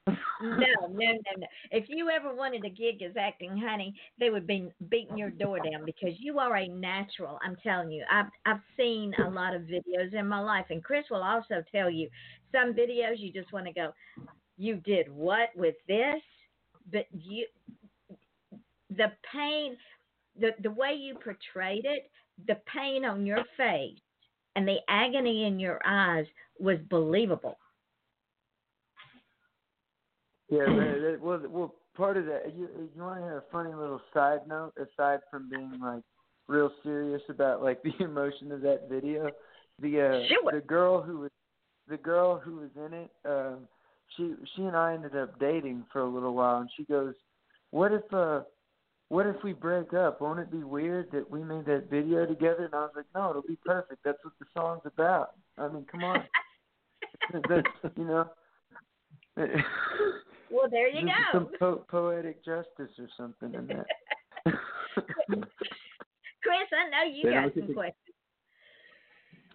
uh, 0.06 0.12
no, 0.42 0.88
no, 0.88 1.12
no, 1.12 1.12
no. 1.38 1.47
If 1.71 1.85
you 1.88 2.09
ever 2.09 2.35
wanted 2.35 2.64
a 2.64 2.71
gig 2.71 3.02
as 3.02 3.12
acting, 3.16 3.56
honey, 3.56 3.94
they 4.18 4.30
would 4.30 4.47
be 4.47 4.73
beating 4.88 5.18
your 5.18 5.30
door 5.30 5.59
down 5.59 5.85
because 5.85 6.14
you 6.18 6.38
are 6.38 6.56
a 6.56 6.66
natural. 6.66 7.38
I'm 7.44 7.56
telling 7.62 7.92
you. 7.92 8.04
I've 8.11 8.26
I've 8.47 8.61
seen 8.76 9.14
a 9.25 9.28
lot 9.28 9.54
of 9.54 9.62
videos 9.62 10.14
in 10.14 10.26
my 10.26 10.40
life, 10.40 10.66
and 10.71 10.82
Chris 10.82 11.04
will 11.11 11.23
also 11.23 11.62
tell 11.71 11.90
you 11.90 12.09
some 12.50 12.73
videos 12.73 13.18
you 13.18 13.32
just 13.32 13.52
want 13.52 13.66
to 13.66 13.73
go. 13.73 13.92
You 14.56 14.76
did 14.76 15.11
what 15.11 15.50
with 15.54 15.76
this? 15.87 16.23
But 16.90 17.06
you, 17.12 17.47
the 18.90 19.12
pain, 19.32 19.76
the 20.38 20.50
the 20.62 20.70
way 20.70 20.94
you 20.94 21.14
portrayed 21.14 21.84
it, 21.84 22.10
the 22.46 22.56
pain 22.72 23.04
on 23.04 23.26
your 23.26 23.44
face, 23.56 23.98
and 24.56 24.66
the 24.66 24.78
agony 24.88 25.46
in 25.46 25.58
your 25.60 25.80
eyes 25.86 26.26
was 26.58 26.78
believable. 26.90 27.58
yeah, 30.48 30.64
that, 30.66 31.18
well, 31.20 31.40
well, 31.48 31.74
part 31.96 32.16
of 32.16 32.26
that. 32.26 32.54
You 32.56 32.68
you 32.94 33.02
want 33.02 33.20
to 33.20 33.24
hear 33.24 33.38
a 33.38 33.52
funny 33.52 33.74
little 33.74 34.00
side 34.12 34.40
note 34.46 34.72
aside 34.76 35.20
from 35.30 35.48
being 35.48 35.78
like 35.80 36.02
real 36.48 36.70
serious 36.82 37.22
about 37.28 37.62
like 37.62 37.82
the 37.82 37.92
emotion 38.04 38.52
of 38.52 38.60
that 38.62 38.88
video? 38.90 39.30
The 39.80 40.00
uh, 40.00 40.28
Sure. 40.28 40.52
the 40.52 40.60
girl 40.60 41.02
who 41.02 41.20
was 41.20 41.30
the 41.88 41.96
girl 41.96 42.38
who 42.38 42.56
was 42.56 42.70
in 42.76 42.92
it. 42.94 43.10
Um, 43.24 43.68
she 44.16 44.34
she 44.54 44.62
and 44.62 44.76
I 44.76 44.94
ended 44.94 45.16
up 45.16 45.38
dating 45.40 45.84
for 45.92 46.00
a 46.02 46.08
little 46.08 46.34
while, 46.34 46.60
and 46.60 46.70
she 46.76 46.84
goes, 46.84 47.14
"What 47.70 47.92
if 47.92 48.12
uh." 48.12 48.42
What 49.12 49.26
if 49.26 49.37
we 49.45 49.52
break 49.52 49.92
up? 49.92 50.23
Won't 50.23 50.38
it 50.38 50.50
be 50.50 50.64
weird 50.64 51.12
that 51.12 51.31
we 51.31 51.45
made 51.45 51.66
that 51.66 51.90
video 51.90 52.25
together? 52.25 52.64
And 52.64 52.75
I 52.75 52.78
was 52.78 52.92
like, 52.97 53.04
no, 53.14 53.28
it'll 53.28 53.42
be 53.42 53.59
perfect. 53.62 54.02
That's 54.07 54.16
what 54.25 54.33
the 54.40 54.47
song's 54.57 54.81
about. 54.87 55.33
I 55.59 55.69
mean, 55.69 55.85
come 55.92 56.02
on. 56.02 56.25
That's, 57.47 57.69
you 57.95 58.04
know. 58.04 58.31
Well, 59.37 60.71
there 60.71 60.88
you 60.88 61.04
go. 61.04 61.12
Some 61.31 61.49
po- 61.59 61.85
poetic 61.90 62.42
justice 62.42 62.88
or 62.99 63.09
something 63.14 63.52
in 63.52 63.66
that. 63.66 63.87
Chris, 65.26 65.45
I 66.73 66.88
know 66.88 67.04
you 67.12 67.25
Then 67.25 67.35
got 67.35 67.54
some 67.54 67.75
questions. 67.75 68.12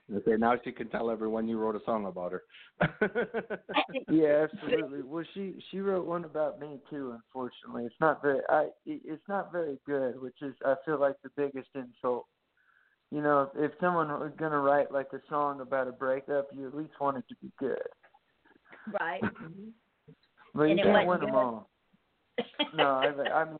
I 0.10 0.20
say 0.26 0.38
now 0.38 0.56
she 0.64 0.72
can 0.72 0.88
tell 0.90 1.10
everyone 1.12 1.50
you 1.50 1.58
wrote 1.58 1.76
a 1.76 1.84
song 1.86 2.06
about 2.06 2.32
her. 2.32 2.44
yeah, 4.10 4.46
absolutely. 4.46 5.02
Well, 5.04 5.26
she 5.34 5.56
she 5.70 5.80
wrote 5.80 6.06
one 6.06 6.24
about 6.24 6.62
me 6.62 6.80
too. 6.90 7.14
Unfortunately, 7.14 7.86
it's 7.86 7.96
not 8.00 8.22
very 8.22 8.40
I 8.50 8.70
it's 8.86 9.28
not 9.28 9.52
very 9.52 9.78
good, 9.86 10.22
which 10.22 10.42
is 10.42 10.56
I 10.66 10.76
feel 10.86 11.00
like 11.00 11.16
the 11.24 11.30
biggest 11.36 11.70
insult. 11.76 12.26
You 13.12 13.22
know, 13.22 13.50
if, 13.54 13.72
if 13.72 13.80
someone 13.82 14.08
was 14.08 14.32
gonna 14.38 14.60
write 14.60 14.94
like 14.94 15.08
a 15.14 15.20
song 15.30 15.60
about 15.60 15.90
a 15.90 15.92
breakup, 15.92 16.48
you 16.54 16.68
at 16.68 16.76
least 16.76 16.94
want 17.02 17.18
it 17.18 17.26
to 17.28 17.36
be 17.42 17.52
good. 17.60 17.78
Right. 19.00 19.22
But 20.54 20.64
And 20.64 20.80
you 20.80 20.86
it 20.86 20.94
can't 20.94 21.08
wasn't 21.08 21.24
win 21.24 21.34
them 21.34 21.36
all. 21.36 21.70
No, 22.76 22.84
I, 22.84 23.30
I 23.32 23.46
mean, 23.46 23.58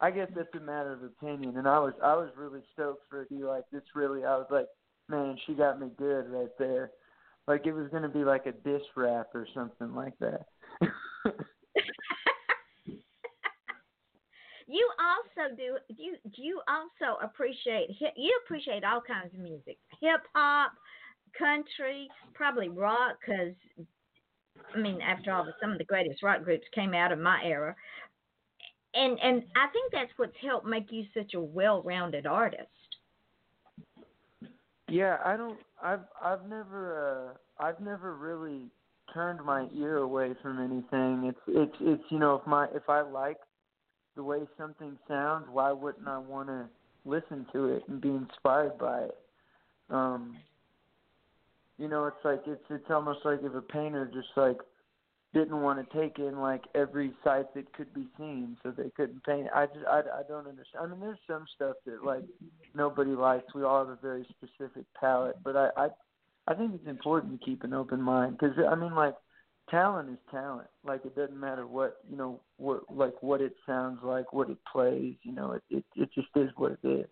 I 0.00 0.10
guess 0.10 0.28
that's 0.34 0.54
a 0.54 0.60
matter 0.60 0.92
of 0.92 1.02
opinion. 1.02 1.56
And 1.56 1.68
I 1.68 1.78
was 1.78 1.94
I 2.02 2.14
was 2.14 2.30
really 2.36 2.60
stoked 2.72 3.08
for 3.08 3.22
it 3.22 3.28
to 3.28 3.36
be 3.36 3.44
like 3.44 3.64
this. 3.72 3.82
Really, 3.94 4.24
I 4.24 4.36
was 4.36 4.46
like, 4.50 4.66
man, 5.08 5.36
she 5.46 5.54
got 5.54 5.80
me 5.80 5.88
good 5.96 6.28
right 6.30 6.50
there. 6.58 6.90
Like 7.46 7.66
it 7.66 7.72
was 7.72 7.88
gonna 7.92 8.08
be 8.08 8.24
like 8.24 8.46
a 8.46 8.52
diss 8.52 8.82
rap 8.96 9.28
or 9.34 9.46
something 9.54 9.94
like 9.94 10.14
that. 10.20 10.46
You 14.66 14.88
also 14.98 15.54
do 15.56 15.76
you 15.94 16.16
do 16.34 16.42
you 16.42 16.60
also 16.66 17.20
appreciate 17.22 17.90
you 18.16 18.40
appreciate 18.44 18.82
all 18.82 19.00
kinds 19.00 19.34
of 19.34 19.40
music, 19.40 19.78
hip 20.00 20.22
hop, 20.34 20.72
country, 21.38 22.08
probably 22.32 22.68
rock, 22.68 23.16
because 23.20 23.54
I 24.74 24.78
mean, 24.78 25.00
after 25.00 25.32
all, 25.32 25.46
some 25.60 25.72
of 25.72 25.78
the 25.78 25.84
greatest 25.84 26.22
rock 26.22 26.42
groups 26.44 26.64
came 26.74 26.94
out 26.94 27.12
of 27.12 27.18
my 27.18 27.42
era, 27.44 27.76
and 28.94 29.18
and 29.20 29.42
I 29.54 29.68
think 29.72 29.92
that's 29.92 30.12
what's 30.16 30.36
helped 30.40 30.66
make 30.66 30.90
you 30.90 31.04
such 31.16 31.34
a 31.34 31.40
well-rounded 31.40 32.26
artist. 32.26 32.68
Yeah, 34.94 35.16
I 35.24 35.36
don't. 35.36 35.58
I've 35.82 36.04
I've 36.22 36.46
never 36.48 37.34
uh 37.58 37.64
I've 37.64 37.80
never 37.80 38.14
really 38.14 38.70
turned 39.12 39.44
my 39.44 39.66
ear 39.74 39.96
away 39.96 40.34
from 40.40 40.60
anything. 40.60 41.28
It's 41.28 41.40
it's 41.48 41.76
it's 41.80 42.04
you 42.10 42.20
know 42.20 42.36
if 42.36 42.46
my 42.46 42.68
if 42.72 42.88
I 42.88 43.00
like 43.00 43.38
the 44.14 44.22
way 44.22 44.42
something 44.56 44.96
sounds, 45.08 45.46
why 45.50 45.72
wouldn't 45.72 46.06
I 46.06 46.18
want 46.18 46.48
to 46.48 46.68
listen 47.04 47.44
to 47.52 47.70
it 47.70 47.82
and 47.88 48.00
be 48.00 48.10
inspired 48.10 48.78
by 48.78 49.00
it? 49.06 49.18
Um, 49.90 50.36
you 51.76 51.88
know, 51.88 52.06
it's 52.06 52.24
like 52.24 52.42
it's 52.46 52.62
it's 52.70 52.88
almost 52.88 53.24
like 53.24 53.40
if 53.42 53.52
a 53.52 53.62
painter 53.62 54.08
just 54.14 54.28
like 54.36 54.58
didn't 55.34 55.60
want 55.60 55.78
to 55.78 56.00
take 56.00 56.18
in 56.18 56.38
like 56.40 56.62
every 56.74 57.12
sight 57.22 57.52
that 57.54 57.72
could 57.74 57.92
be 57.92 58.06
seen, 58.16 58.56
so 58.62 58.70
they 58.70 58.90
couldn't 58.96 59.22
paint. 59.24 59.48
I 59.54 59.66
just 59.66 59.84
I 59.86 59.98
I 59.98 60.22
don't 60.28 60.46
understand. 60.46 60.84
I 60.84 60.86
mean, 60.86 61.00
there's 61.00 61.18
some 61.26 61.44
stuff 61.54 61.76
that 61.86 62.04
like 62.04 62.22
nobody 62.74 63.10
likes. 63.10 63.52
We 63.54 63.64
all 63.64 63.80
have 63.80 63.88
a 63.88 63.98
very 64.00 64.26
specific 64.30 64.84
palette, 64.98 65.36
but 65.44 65.56
I 65.56 65.68
I 65.76 65.88
I 66.46 66.54
think 66.54 66.74
it's 66.74 66.88
important 66.88 67.38
to 67.38 67.44
keep 67.44 67.64
an 67.64 67.74
open 67.74 68.00
mind 68.00 68.38
because 68.38 68.56
I 68.70 68.74
mean 68.74 68.94
like 68.94 69.16
talent 69.70 70.10
is 70.10 70.18
talent. 70.30 70.68
Like 70.86 71.04
it 71.04 71.16
doesn't 71.16 71.38
matter 71.38 71.66
what 71.66 71.98
you 72.08 72.16
know 72.16 72.40
what 72.56 72.84
like 72.94 73.20
what 73.22 73.40
it 73.40 73.54
sounds 73.66 73.98
like, 74.02 74.32
what 74.32 74.48
it 74.48 74.58
plays. 74.70 75.16
You 75.22 75.32
know, 75.32 75.52
it 75.52 75.62
it 75.68 75.84
it 75.96 76.10
just 76.14 76.28
is 76.36 76.50
what 76.56 76.78
it 76.82 76.88
is. 76.88 77.06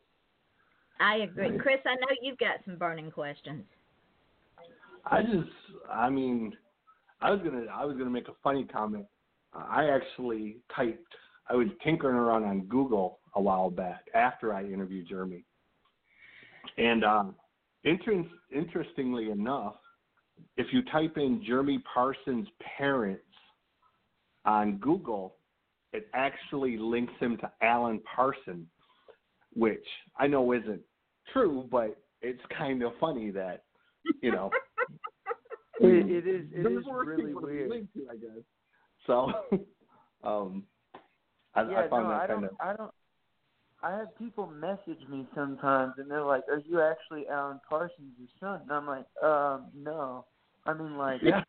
I 1.01 1.17
agree, 1.17 1.59
Chris. 1.59 1.81
I 1.85 1.97
know 1.97 2.07
you've 2.23 2.39
got 2.39 2.59
some 2.65 2.77
burning 2.77 3.11
questions. 3.11 3.65
I 5.05 5.23
just, 5.23 5.51
I 5.93 6.09
mean, 6.09 6.53
I 7.23 7.31
was 7.31 7.41
gonna, 7.43 7.67
I 7.73 7.85
was 7.85 7.97
gonna 7.97 8.11
make 8.11 8.29
a 8.29 8.35
funny 8.43 8.65
comment. 8.65 9.07
Uh, 9.55 9.65
I 9.69 9.91
actually 9.91 10.59
typed, 10.75 11.15
I 11.49 11.55
was 11.55 11.69
tinkering 11.85 12.17
around 12.17 12.45
on 12.45 12.63
Google 12.67 13.21
a 13.35 13.41
while 13.43 13.71
back 13.71 14.05
after 14.15 14.53
I 14.53 14.65
interviewed 14.65 15.09
Jeremy, 15.09 15.45
and 16.79 17.05
um, 17.05 17.35
inter- 17.85 18.25
interestingly 18.55 19.31
enough, 19.31 19.77
if 20.57 20.67
you 20.73 20.83
type 20.85 21.17
in 21.17 21.43
Jeremy 21.47 21.83
Parsons' 21.93 22.49
parents 22.79 23.23
on 24.45 24.79
Google, 24.79 25.37
it 25.93 26.09
actually 26.15 26.77
links 26.79 27.13
him 27.21 27.37
to 27.39 27.51
Alan 27.63 28.01
Parsons, 28.15 28.67
which 29.55 29.85
I 30.19 30.27
know 30.27 30.53
isn't 30.53 30.81
true, 31.33 31.69
but 31.71 31.97
it's 32.23 32.41
kind 32.57 32.83
of 32.83 32.93
funny 32.99 33.31
that, 33.31 33.65
you 34.23 34.33
know. 34.33 34.51
It, 35.83 36.11
it 36.11 36.27
is 36.27 36.47
it 36.55 36.63
Those 36.65 36.81
is 36.81 36.87
were 36.87 37.05
really 37.05 37.35
weird. 37.35 37.89
to, 37.95 38.09
I 38.11 38.17
guess. 38.17 38.43
So, 39.07 39.33
um, 40.25 40.65
I, 41.55 41.63
yeah, 41.63 41.81
I 41.81 41.89
found 41.89 42.05
no, 42.05 42.11
that 42.11 42.23
I 42.23 42.27
kind 42.27 42.29
don't. 42.29 42.45
of. 42.45 42.51
I 42.61 42.77
don't. 42.77 42.91
I 43.85 43.91
have 43.99 44.17
people 44.17 44.47
message 44.47 45.05
me 45.11 45.27
sometimes, 45.35 45.95
and 45.99 46.09
they're 46.11 46.25
like, 46.25 46.45
"Are 46.49 46.63
you 46.65 46.81
actually 46.81 47.27
Alan 47.29 47.61
Parsons' 47.69 48.13
your 48.19 48.29
son?" 48.39 48.61
And 48.63 48.71
I'm 48.71 48.87
like, 48.87 49.07
"Um, 49.23 49.67
no. 49.75 50.25
I 50.65 50.73
mean, 50.73 50.97
like, 50.97 51.21
Yeah. 51.23 51.43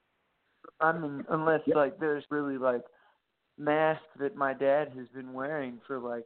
I 0.80 0.91
mean, 0.98 1.24
unless 1.30 1.62
like 1.67 2.00
there's 2.00 2.24
really 2.32 2.58
like 2.58 2.82
mask 3.58 4.02
that 4.19 4.36
my 4.36 4.54
dad 4.54 4.91
has 4.98 5.08
been 5.10 5.34
wearing 5.34 5.80
for 5.86 6.00
like 6.00 6.24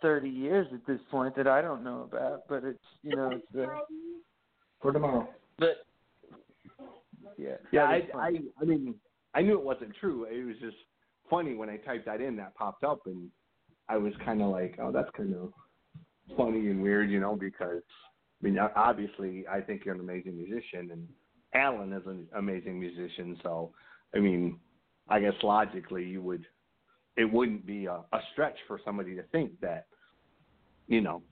30 0.00 0.28
years 0.28 0.66
at 0.72 0.86
this 0.86 1.00
point 1.10 1.34
that 1.36 1.46
I 1.48 1.60
don't 1.62 1.82
know 1.82 2.02
about. 2.02 2.42
But 2.48 2.64
it's 2.64 2.84
you 3.02 3.16
know, 3.16 3.30
it's 3.32 3.56
uh, 3.56 3.80
For 4.80 4.92
tomorrow. 4.92 5.28
but 5.58 5.84
yeah, 7.38 7.56
Yeah, 7.72 7.84
I, 7.84 8.02
I. 8.16 8.32
I 8.60 8.64
mean, 8.64 8.94
I 9.34 9.42
knew 9.42 9.58
it 9.58 9.64
wasn't 9.64 9.94
true. 10.00 10.24
It 10.24 10.44
was 10.44 10.56
just 10.60 10.76
funny 11.30 11.54
when 11.54 11.68
I 11.68 11.76
typed 11.78 12.06
that 12.06 12.20
in. 12.20 12.36
That 12.36 12.54
popped 12.54 12.84
up, 12.84 13.00
and 13.06 13.28
I 13.88 13.96
was 13.96 14.12
kind 14.24 14.42
of 14.42 14.50
like, 14.50 14.78
"Oh, 14.80 14.92
that's 14.92 15.10
kind 15.16 15.34
of 15.34 15.52
funny 16.36 16.68
and 16.68 16.82
weird," 16.82 17.10
you 17.10 17.20
know, 17.20 17.36
because 17.36 17.82
I 18.42 18.46
mean, 18.46 18.58
obviously, 18.58 19.44
I 19.48 19.60
think 19.60 19.84
you're 19.84 19.94
an 19.94 20.00
amazing 20.00 20.36
musician, 20.36 20.90
and 20.90 21.08
Alan 21.54 21.92
is 21.92 22.02
an 22.06 22.26
amazing 22.36 22.80
musician. 22.80 23.38
So, 23.42 23.72
I 24.14 24.18
mean, 24.18 24.58
I 25.08 25.20
guess 25.20 25.34
logically, 25.42 26.04
you 26.04 26.22
would, 26.22 26.44
it 27.16 27.30
wouldn't 27.30 27.64
be 27.66 27.86
a, 27.86 28.00
a 28.12 28.20
stretch 28.32 28.56
for 28.66 28.80
somebody 28.84 29.14
to 29.14 29.22
think 29.24 29.52
that, 29.60 29.86
you 30.88 31.00
know, 31.00 31.22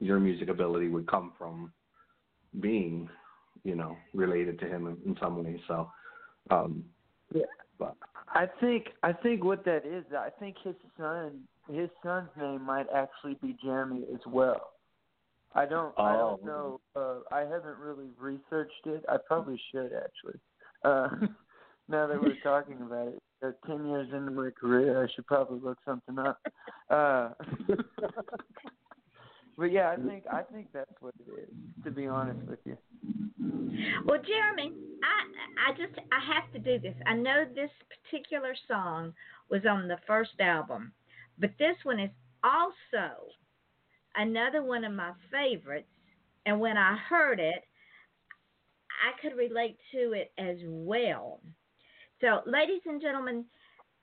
your 0.00 0.18
music 0.18 0.48
ability 0.48 0.88
would 0.88 1.06
come 1.06 1.32
from 1.36 1.72
being, 2.60 3.08
you 3.66 3.74
know, 3.74 3.96
related 4.14 4.58
to 4.60 4.66
him 4.66 4.86
in, 4.86 4.96
in 5.10 5.16
some 5.20 5.42
way. 5.42 5.60
So, 5.66 5.90
um, 6.50 6.84
Yeah. 7.34 7.46
but 7.78 7.96
I 8.28 8.46
think 8.60 8.86
I 9.02 9.12
think 9.12 9.42
what 9.42 9.64
that 9.64 9.84
is, 9.84 10.04
I 10.16 10.30
think 10.38 10.56
his 10.62 10.76
son 10.96 11.42
his 11.68 11.90
son's 12.02 12.30
name 12.36 12.62
might 12.62 12.86
actually 12.94 13.34
be 13.42 13.56
Jeremy 13.62 14.04
as 14.14 14.20
well. 14.26 14.70
I 15.54 15.66
don't 15.66 15.92
I 15.98 16.16
don't 16.16 16.42
Oh. 16.42 16.46
know. 16.46 16.80
Uh 16.94 17.34
I 17.34 17.40
haven't 17.40 17.78
really 17.78 18.10
researched 18.18 18.86
it. 18.86 19.04
I 19.08 19.16
probably 19.26 19.60
should 19.72 19.92
actually. 19.92 20.38
Uh 20.84 21.08
now 21.88 22.06
that 22.06 22.20
we're 22.20 22.36
talking 22.42 22.80
about 22.82 23.08
it. 23.08 23.22
Uh, 23.42 23.50
ten 23.66 23.84
years 23.86 24.08
into 24.12 24.30
my 24.30 24.50
career 24.50 25.02
I 25.02 25.08
should 25.12 25.26
probably 25.26 25.58
look 25.60 25.78
something 25.84 26.18
up. 26.18 26.38
Uh 26.88 27.30
But 29.58 29.72
yeah, 29.72 29.90
I 29.90 29.96
think 29.96 30.24
I 30.30 30.42
think 30.42 30.68
that's 30.72 30.90
what 31.00 31.14
it 31.18 31.30
is, 31.40 31.84
to 31.84 31.90
be 31.90 32.06
honest 32.06 32.46
with 32.46 32.58
you. 32.64 32.76
Well, 34.04 34.20
Jeremy, 34.22 34.72
I 35.02 35.70
I 35.70 35.72
just 35.72 35.98
I 36.12 36.34
have 36.34 36.52
to 36.52 36.58
do 36.58 36.78
this. 36.78 36.94
I 37.06 37.14
know 37.14 37.44
this 37.54 37.70
particular 38.04 38.54
song 38.68 39.14
was 39.50 39.62
on 39.68 39.88
the 39.88 39.98
first 40.06 40.38
album, 40.40 40.92
but 41.38 41.50
this 41.58 41.76
one 41.84 42.00
is 42.00 42.10
also 42.44 43.14
another 44.14 44.62
one 44.62 44.84
of 44.84 44.92
my 44.92 45.12
favorites. 45.30 45.88
And 46.44 46.60
when 46.60 46.76
I 46.76 46.96
heard 47.08 47.40
it, 47.40 47.64
I 49.02 49.20
could 49.20 49.36
relate 49.36 49.78
to 49.92 50.12
it 50.12 50.32
as 50.38 50.56
well. 50.66 51.40
So, 52.20 52.40
ladies 52.46 52.82
and 52.86 53.00
gentlemen, 53.00 53.44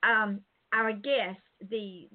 um, 0.02 0.40
our 0.72 0.92
guest, 0.92 1.40
the 1.70 2.08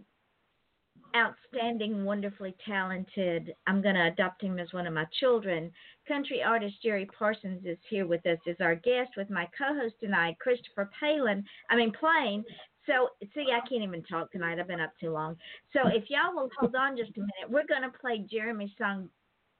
outstanding, 1.15 2.05
wonderfully 2.05 2.55
talented, 2.65 3.53
I'm 3.67 3.81
going 3.81 3.95
to 3.95 4.07
adopt 4.07 4.41
him 4.41 4.59
as 4.59 4.73
one 4.73 4.87
of 4.87 4.93
my 4.93 5.05
children, 5.19 5.71
country 6.07 6.41
artist 6.43 6.75
Jerry 6.81 7.07
Parsons 7.17 7.65
is 7.65 7.77
here 7.89 8.07
with 8.07 8.25
us 8.25 8.39
as 8.49 8.55
our 8.59 8.75
guest 8.75 9.11
with 9.15 9.29
my 9.29 9.47
co-host 9.57 9.95
tonight, 9.99 10.37
Christopher 10.39 10.89
Palin. 10.99 11.43
I 11.69 11.75
mean 11.75 11.91
Plain. 11.99 12.43
So 12.85 13.09
see, 13.35 13.47
I 13.53 13.59
can't 13.67 13.83
even 13.83 14.03
talk 14.03 14.31
tonight. 14.31 14.57
I've 14.59 14.67
been 14.67 14.79
up 14.79 14.93
too 14.99 15.11
long. 15.11 15.35
So 15.73 15.81
if 15.87 16.05
y'all 16.09 16.33
will 16.33 16.49
hold 16.57 16.75
on 16.75 16.97
just 16.97 17.15
a 17.17 17.19
minute, 17.19 17.49
we're 17.49 17.67
going 17.67 17.83
to 17.83 17.95
play 17.99 18.25
Jeremy's 18.29 18.71
song, 18.77 19.09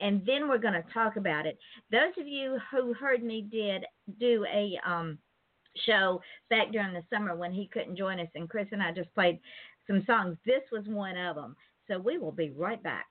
and 0.02 0.26
then 0.26 0.48
we're 0.48 0.58
going 0.58 0.74
to 0.74 0.86
talk 0.94 1.16
about 1.16 1.46
it. 1.46 1.60
Those 1.92 2.14
of 2.20 2.28
you 2.28 2.58
who 2.72 2.94
heard 2.94 3.22
me 3.24 3.46
did 3.52 3.86
do 4.20 4.46
a 4.52 4.80
um 4.90 5.20
show 5.86 6.22
back 6.50 6.72
during 6.72 6.94
the 6.94 7.04
summer 7.14 7.36
when 7.36 7.52
he 7.52 7.68
couldn't 7.68 7.98
join 7.98 8.20
us, 8.20 8.28
and 8.34 8.50
Chris 8.50 8.68
and 8.72 8.82
I 8.82 8.92
just 8.92 9.14
played 9.14 9.40
some 9.90 10.04
songs. 10.06 10.38
This 10.46 10.62
was 10.72 10.86
one 10.88 11.18
of 11.18 11.36
them. 11.36 11.56
So 11.90 11.98
we 11.98 12.18
will 12.20 12.32
be 12.32 12.52
right 12.52 12.82
back. 12.82 13.08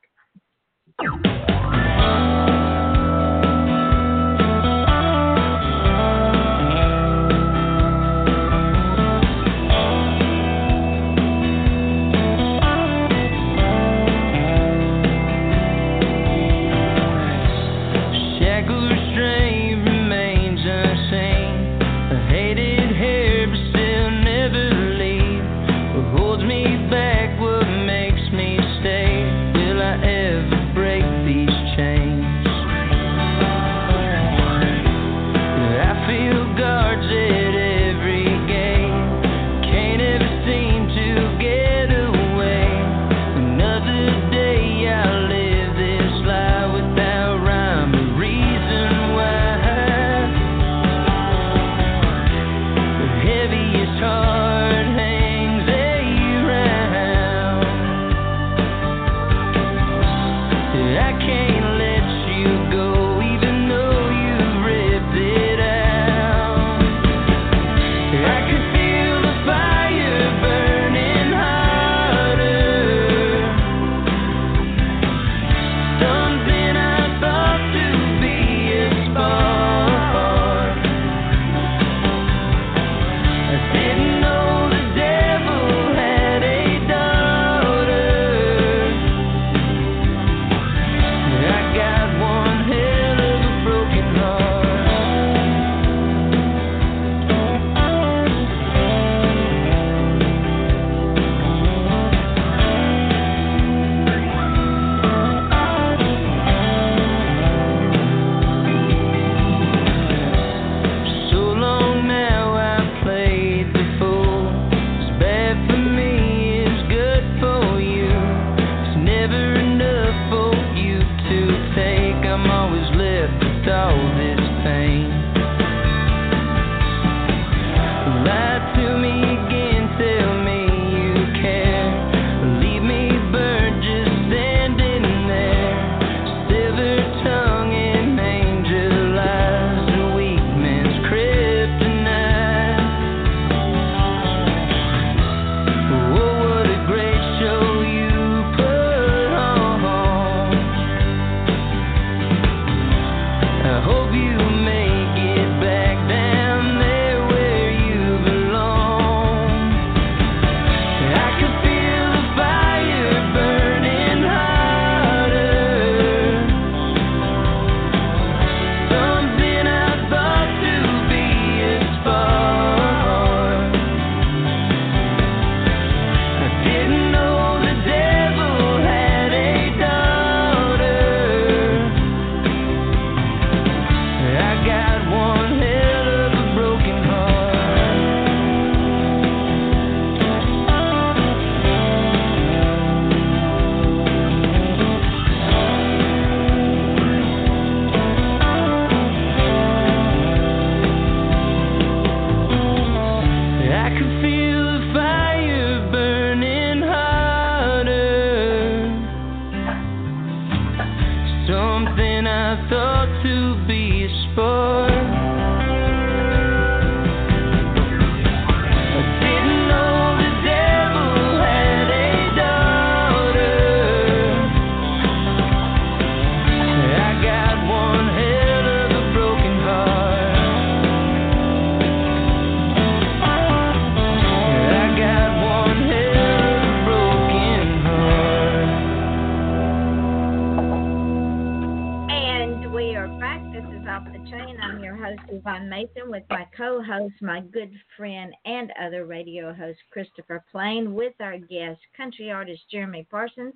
My 247.20 247.40
good 247.40 247.72
friend 247.96 248.34
and 248.44 248.72
other 248.80 249.06
radio 249.06 249.52
host, 249.52 249.78
Christopher 249.90 250.44
Plain, 250.50 250.94
with 250.94 251.14
our 251.20 251.38
guest, 251.38 251.80
country 251.96 252.30
artist 252.30 252.62
Jeremy 252.70 253.06
Parsons. 253.10 253.54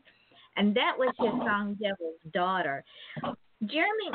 And 0.56 0.74
that 0.76 0.92
was 0.98 1.14
his 1.18 1.30
song, 1.30 1.76
Devil's 1.80 2.20
Daughter. 2.32 2.84
Jeremy, 3.64 4.10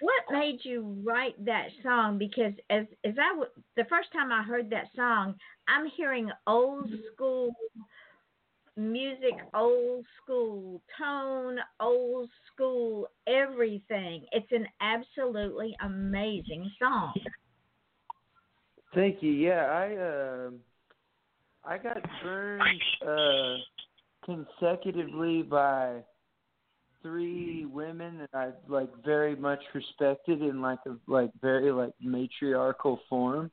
what 0.00 0.24
made 0.30 0.60
you 0.62 0.96
write 1.04 1.42
that 1.44 1.68
song? 1.82 2.18
Because 2.18 2.52
as, 2.70 2.86
as 3.04 3.14
I 3.18 3.28
w- 3.30 3.50
the 3.76 3.84
first 3.84 4.12
time 4.12 4.32
I 4.32 4.42
heard 4.42 4.70
that 4.70 4.86
song, 4.94 5.34
I'm 5.68 5.86
hearing 5.96 6.30
old 6.46 6.88
school 7.12 7.50
music, 8.76 9.34
old 9.54 10.04
school 10.22 10.82
tone, 10.98 11.58
old 11.80 12.28
school 12.52 13.08
everything. 13.26 14.26
It's 14.32 14.52
an 14.52 14.66
absolutely 14.80 15.74
amazing 15.82 16.70
song. 16.78 17.14
Thank 18.94 19.22
you. 19.22 19.30
Yeah, 19.30 19.64
I 19.64 19.96
uh, 19.96 20.50
I 21.64 21.78
got 21.78 21.98
burned 22.22 22.82
uh, 23.06 23.56
consecutively 24.24 25.42
by 25.42 26.02
three 27.02 27.66
women 27.66 28.18
that 28.18 28.30
I 28.32 28.50
like 28.68 28.90
very 29.04 29.36
much 29.36 29.60
respected 29.74 30.42
in 30.42 30.60
like 30.60 30.78
a 30.86 30.96
like 31.06 31.30
very 31.40 31.72
like 31.72 31.92
matriarchal 32.00 33.00
form, 33.08 33.50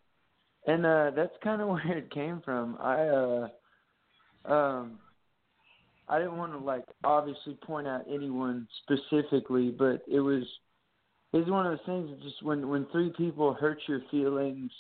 and 0.68 0.86
uh, 0.86 1.12
that's 1.16 1.34
kind 1.44 1.62
of 1.62 1.68
where 1.70 1.98
it 1.98 2.12
came 2.12 2.42
from. 2.44 2.78
I 2.80 3.08
uh, 3.08 4.52
um, 4.52 5.00
I 6.08 6.20
didn't 6.20 6.38
want 6.38 6.52
to 6.54 6.60
like 6.60 6.86
obviously 7.04 7.58
point 7.66 7.88
out 7.88 8.06
anyone 8.08 8.68
specifically, 8.84 9.72
but 9.72 10.04
it 10.08 10.20
was 10.20 10.44
it 11.32 11.38
was 11.38 11.50
one 11.50 11.66
of 11.66 11.72
those 11.72 11.86
things 11.86 12.10
that 12.10 12.22
just 12.22 12.44
when 12.44 12.68
when 12.70 12.86
three 12.92 13.12
people 13.18 13.54
hurt 13.54 13.80
your 13.88 14.02
feelings 14.12 14.72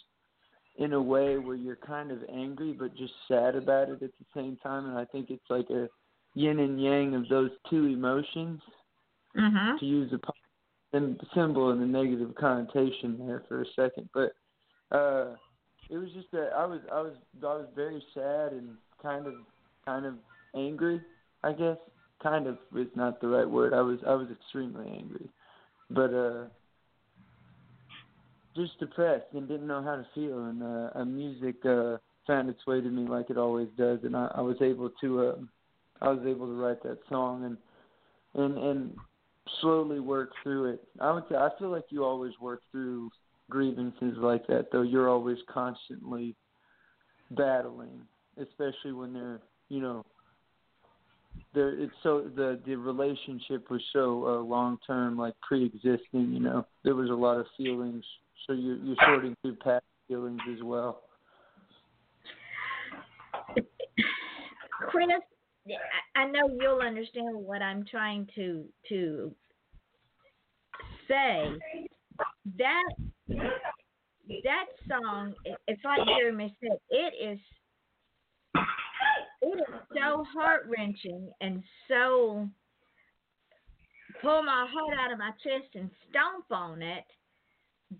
in 0.77 0.93
a 0.93 1.01
way 1.01 1.38
where 1.38 1.55
you're 1.55 1.75
kind 1.75 2.12
of 2.12 2.19
angry 2.33 2.73
but 2.73 2.95
just 2.95 3.13
sad 3.27 3.55
about 3.55 3.89
it 3.89 4.01
at 4.01 4.12
the 4.17 4.25
same 4.36 4.57
time, 4.57 4.86
and 4.86 4.97
I 4.97 5.05
think 5.05 5.29
it's 5.29 5.49
like 5.49 5.69
a 5.69 5.88
yin 6.33 6.59
and 6.59 6.81
yang 6.81 7.15
of 7.15 7.29
those 7.29 7.51
two 7.69 7.86
emotions. 7.86 8.62
Mm-hmm. 9.38 9.77
To 9.77 9.86
use 9.86 10.13
a 10.13 10.99
symbol 11.33 11.71
in 11.71 11.79
the 11.79 11.88
negative 11.88 12.36
connotation 12.36 13.17
there 13.25 13.43
for 13.47 13.63
a 13.63 13.65
second, 13.75 14.07
but 14.13 14.31
uh, 14.95 15.36
it 15.89 15.97
was 15.97 16.09
just 16.13 16.29
that 16.33 16.51
I 16.55 16.65
was 16.65 16.81
I 16.91 17.01
was 17.01 17.13
I 17.41 17.55
was 17.55 17.65
very 17.75 18.03
sad 18.13 18.51
and 18.51 18.77
kind 19.01 19.25
of 19.25 19.33
kind 19.86 20.05
of 20.05 20.13
angry 20.55 21.01
I 21.43 21.51
guess 21.51 21.77
kind 22.21 22.47
of 22.47 22.57
is 22.75 22.88
not 22.95 23.19
the 23.19 23.27
right 23.27 23.49
word. 23.49 23.73
I 23.73 23.81
was 23.81 23.99
I 24.07 24.13
was 24.13 24.27
extremely 24.31 24.88
angry, 24.88 25.29
but 25.89 26.13
uh, 26.13 26.45
just 28.55 28.79
depressed 28.79 29.25
and 29.33 29.47
didn't 29.47 29.67
know 29.67 29.81
how 29.81 29.95
to 29.95 30.05
feel. 30.13 30.45
And 30.45 30.63
uh, 30.63 30.89
uh, 30.95 31.05
music 31.05 31.55
uh, 31.65 31.97
found 32.27 32.49
its 32.49 32.65
way 32.67 32.81
to 32.81 32.89
me 32.89 33.07
like 33.07 33.29
it 33.29 33.37
always 33.37 33.69
does, 33.77 33.99
and 34.03 34.15
I, 34.15 34.31
I 34.35 34.41
was 34.41 34.57
able 34.61 34.89
to 35.01 35.21
uh, 35.21 35.35
I 36.01 36.09
was 36.09 36.25
able 36.25 36.47
to 36.47 36.53
write 36.53 36.83
that 36.83 36.99
song 37.09 37.45
and 37.45 37.57
and 38.43 38.57
and 38.57 38.95
slowly 39.61 39.99
work 39.99 40.31
through 40.41 40.73
it. 40.73 40.83
I 40.99 41.11
would 41.11 41.23
say 41.29 41.35
I 41.35 41.49
feel 41.59 41.69
like 41.69 41.85
you 41.89 42.03
always 42.03 42.33
work 42.41 42.61
through 42.71 43.09
grievances 43.49 44.17
like 44.17 44.47
that, 44.47 44.67
though. 44.71 44.81
You're 44.81 45.09
always 45.09 45.37
constantly 45.51 46.35
battling, 47.31 48.01
especially 48.37 48.93
when 48.93 49.13
they're 49.13 49.41
you 49.69 49.81
know 49.81 50.05
there 51.53 51.79
it's 51.79 51.93
so 52.03 52.29
the 52.35 52.59
the 52.65 52.75
relationship 52.75 53.69
was 53.69 53.81
so 53.91 54.25
uh, 54.27 54.41
long 54.41 54.77
term 54.85 55.17
like 55.17 55.33
pre-existing 55.41 56.31
you 56.31 56.39
know 56.39 56.65
there 56.83 56.95
was 56.95 57.09
a 57.09 57.13
lot 57.13 57.39
of 57.39 57.45
feelings 57.57 58.03
so 58.47 58.53
you're 58.53 58.77
you're 58.77 58.95
sorting 59.06 59.36
through 59.41 59.56
past 59.58 59.86
feelings 60.08 60.41
as 60.51 60.63
well? 60.63 61.03
Chris 64.89 65.08
i 66.15 66.25
know 66.25 66.49
you'll 66.60 66.82
understand 66.82 67.36
what 67.36 67.62
i'm 67.62 67.86
trying 67.86 68.27
to 68.36 68.65
to 68.89 69.34
say. 71.08 71.47
That 72.58 72.84
that 74.43 74.65
song 74.88 75.34
it's 75.67 75.84
like 75.84 76.08
jeremy 76.17 76.56
said 76.60 76.77
it 76.89 77.13
is 77.21 77.39
it 79.41 79.60
is 79.60 79.75
so 79.93 80.23
heart 80.34 80.65
wrenching 80.69 81.29
and 81.41 81.63
so 81.88 82.47
pull 84.21 84.43
my 84.43 84.67
heart 84.69 84.97
out 84.99 85.12
of 85.12 85.19
my 85.19 85.32
chest 85.43 85.75
and 85.75 85.89
stomp 86.10 86.45
on 86.51 86.82
it 86.82 87.03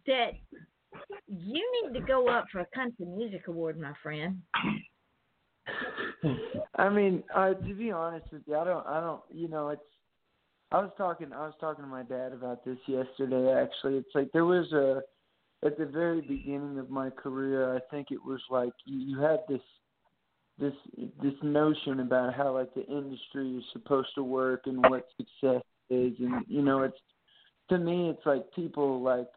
that 0.08 0.32
you 1.27 1.84
need 1.84 1.99
to 1.99 2.06
go 2.06 2.27
up 2.27 2.45
for 2.51 2.60
a 2.60 2.67
country 2.73 3.06
music 3.06 3.47
award, 3.47 3.79
my 3.79 3.93
friend. 4.01 4.41
I 6.75 6.89
mean, 6.89 7.23
uh, 7.36 7.53
to 7.53 7.73
be 7.73 7.91
honest 7.91 8.25
with 8.32 8.41
you, 8.45 8.56
I 8.58 8.63
don't, 8.63 8.86
I 8.88 8.99
don't, 8.99 9.21
you 9.32 9.47
know, 9.47 9.69
it's. 9.69 9.82
I 10.71 10.77
was 10.77 10.91
talking, 10.97 11.32
I 11.34 11.45
was 11.45 11.53
talking 11.60 11.84
to 11.84 11.89
my 11.89 12.01
dad 12.01 12.34
about 12.34 12.65
this 12.65 12.79
yesterday. 12.88 13.53
Actually, 13.53 13.97
it's 13.97 14.10
like 14.15 14.32
there 14.34 14.45
was 14.45 14.71
a, 14.71 15.01
at 15.63 15.77
the 15.77 15.86
very 15.86 16.19
beginning 16.21 16.79
of 16.79 16.89
my 16.89 17.12
career, 17.12 17.75
I 17.75 17.79
think 17.91 18.08
it 18.10 18.23
was 18.25 18.41
like 18.49 18.73
you, 18.86 18.97
you 18.97 19.19
had 19.19 19.41
this 19.47 19.62
this 20.60 20.73
this 21.21 21.34
notion 21.41 21.99
about 21.99 22.34
how 22.34 22.53
like 22.53 22.73
the 22.73 22.86
industry 22.86 23.58
is 23.58 23.63
supposed 23.73 24.10
to 24.15 24.23
work 24.23 24.62
and 24.65 24.77
what 24.89 25.08
success 25.17 25.63
is 25.89 26.13
and 26.19 26.45
you 26.47 26.62
know 26.62 26.84
it's 26.84 26.97
to 27.69 27.77
me 27.77 28.10
it's 28.10 28.25
like 28.25 28.43
people 28.53 29.01
like 29.01 29.27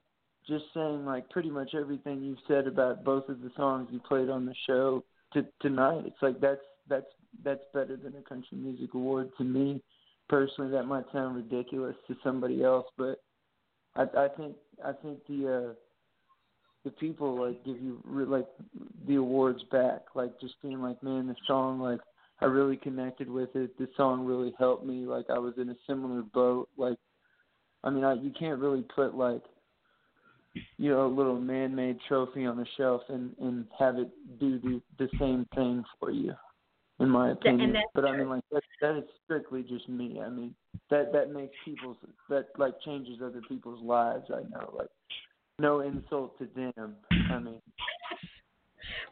just 0.47 0.65
saying 0.75 1.05
like 1.05 1.29
pretty 1.31 1.51
much 1.51 1.75
everything 1.75 2.23
you've 2.23 2.39
said 2.47 2.67
about 2.67 3.05
both 3.05 3.29
of 3.29 3.41
the 3.41 3.51
songs 3.57 3.89
you 3.91 4.01
played 4.01 4.29
on 4.29 4.47
the 4.47 4.55
show 4.67 5.05
to, 5.33 5.45
tonight. 5.61 6.05
It's 6.07 6.23
like 6.23 6.41
that's 6.41 6.61
that's 6.89 7.07
that's 7.45 7.61
better 7.75 7.97
than 7.97 8.15
a 8.17 8.29
country 8.29 8.57
music 8.57 8.95
award 8.95 9.31
to 9.39 9.45
me. 9.45 9.83
Personally 10.29 10.71
that 10.73 10.85
might 10.85 11.05
sound 11.13 11.37
ridiculous 11.37 11.97
to 12.09 12.17
somebody 12.25 12.63
else 12.65 12.87
but 12.99 13.21
i 13.95 14.03
i 14.03 14.29
think 14.37 14.57
i 14.85 14.93
think 14.93 15.19
the 15.29 15.71
uh 15.71 15.75
the 16.85 16.91
people 16.93 17.41
like 17.41 17.65
give 17.65 17.81
you 17.81 18.01
like 18.29 18.47
the 19.09 19.17
awards 19.17 19.63
back. 19.73 20.03
Like 20.15 20.41
just 20.41 20.55
being 20.63 20.81
like 20.81 21.03
man 21.03 21.27
the 21.27 21.35
song 21.47 21.81
like 21.81 22.01
i 22.41 22.45
really 22.45 22.77
connected 22.77 23.29
with 23.29 23.55
it. 23.57 23.77
The 23.79 23.89
song 23.97 24.25
really 24.25 24.55
helped 24.59 24.87
me. 24.87 25.07
Like 25.07 25.27
i 25.29 25.39
was 25.39 25.55
in 25.59 25.71
a 25.71 25.77
similar 25.87 26.23
boat. 26.23 26.69
Like 26.77 26.99
i 27.83 27.91
mean 27.91 28.05
I, 28.05 28.15
you 28.15 28.33
can't 28.39 28.61
really 28.61 28.85
put 28.95 29.17
like 29.17 29.43
you 30.77 30.91
know 30.91 31.07
a 31.07 31.09
little 31.09 31.41
man 31.41 31.75
made 31.75 31.99
trophy 32.09 32.47
on 32.47 32.57
the 32.57 32.67
shelf 32.77 33.03
and 33.09 33.35
and 33.41 33.67
have 33.79 33.97
it 33.99 34.11
do 34.39 34.59
the 34.61 34.81
the 34.99 35.09
same 35.19 35.47
thing 35.55 35.85
for 35.99 36.11
you 36.11 36.33
in 37.01 37.09
my 37.09 37.31
opinion 37.31 37.75
but 37.95 38.05
i 38.05 38.17
mean 38.17 38.29
like 38.29 38.45
that 38.51 38.63
that 38.81 38.97
is 38.97 39.05
strictly 39.25 39.63
just 39.63 39.89
me 39.89 40.21
i 40.25 40.29
mean 40.29 40.55
that 40.91 41.13
that 41.13 41.33
makes 41.33 41.55
people's 41.65 41.97
that 42.29 42.47
like 42.59 42.75
changes 42.85 43.19
other 43.23 43.43
people's 43.49 43.83
lives 43.83 44.25
i 44.31 44.43
know 44.51 44.73
like 44.77 44.89
no 45.59 45.81
insult 45.81 46.39
to 46.39 46.49
them. 46.55 46.97
I 47.31 47.39
mean, 47.39 47.61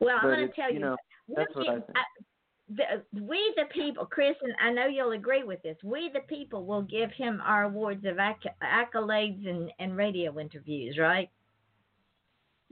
well, 0.01 0.17
I'm 0.21 0.23
going 0.23 0.49
to 0.49 0.55
tell 0.55 0.69
you, 0.69 0.75
you 0.75 0.81
know, 0.81 0.97
that's 1.35 1.55
what 1.55 1.69
I 1.69 1.75
think. 1.75 1.97
I, 1.97 2.03
the, 2.69 3.03
we 3.21 3.53
the 3.57 3.65
people, 3.73 4.07
Chris, 4.07 4.35
and 4.43 4.55
I 4.61 4.71
know 4.73 4.87
you'll 4.87 5.13
agree 5.13 5.45
with 5.45 5.63
this. 5.63 5.77
We 5.85 6.11
the 6.13 6.21
people 6.21 6.65
will 6.65 6.83
give 6.83 7.11
him 7.13 7.41
our 7.45 7.65
awards 7.65 8.05
of 8.07 8.19
acc- 8.19 8.57
accolades 8.63 9.47
and, 9.47 9.71
and 9.79 9.97
radio 9.97 10.39
interviews, 10.39 10.97
right? 10.99 11.29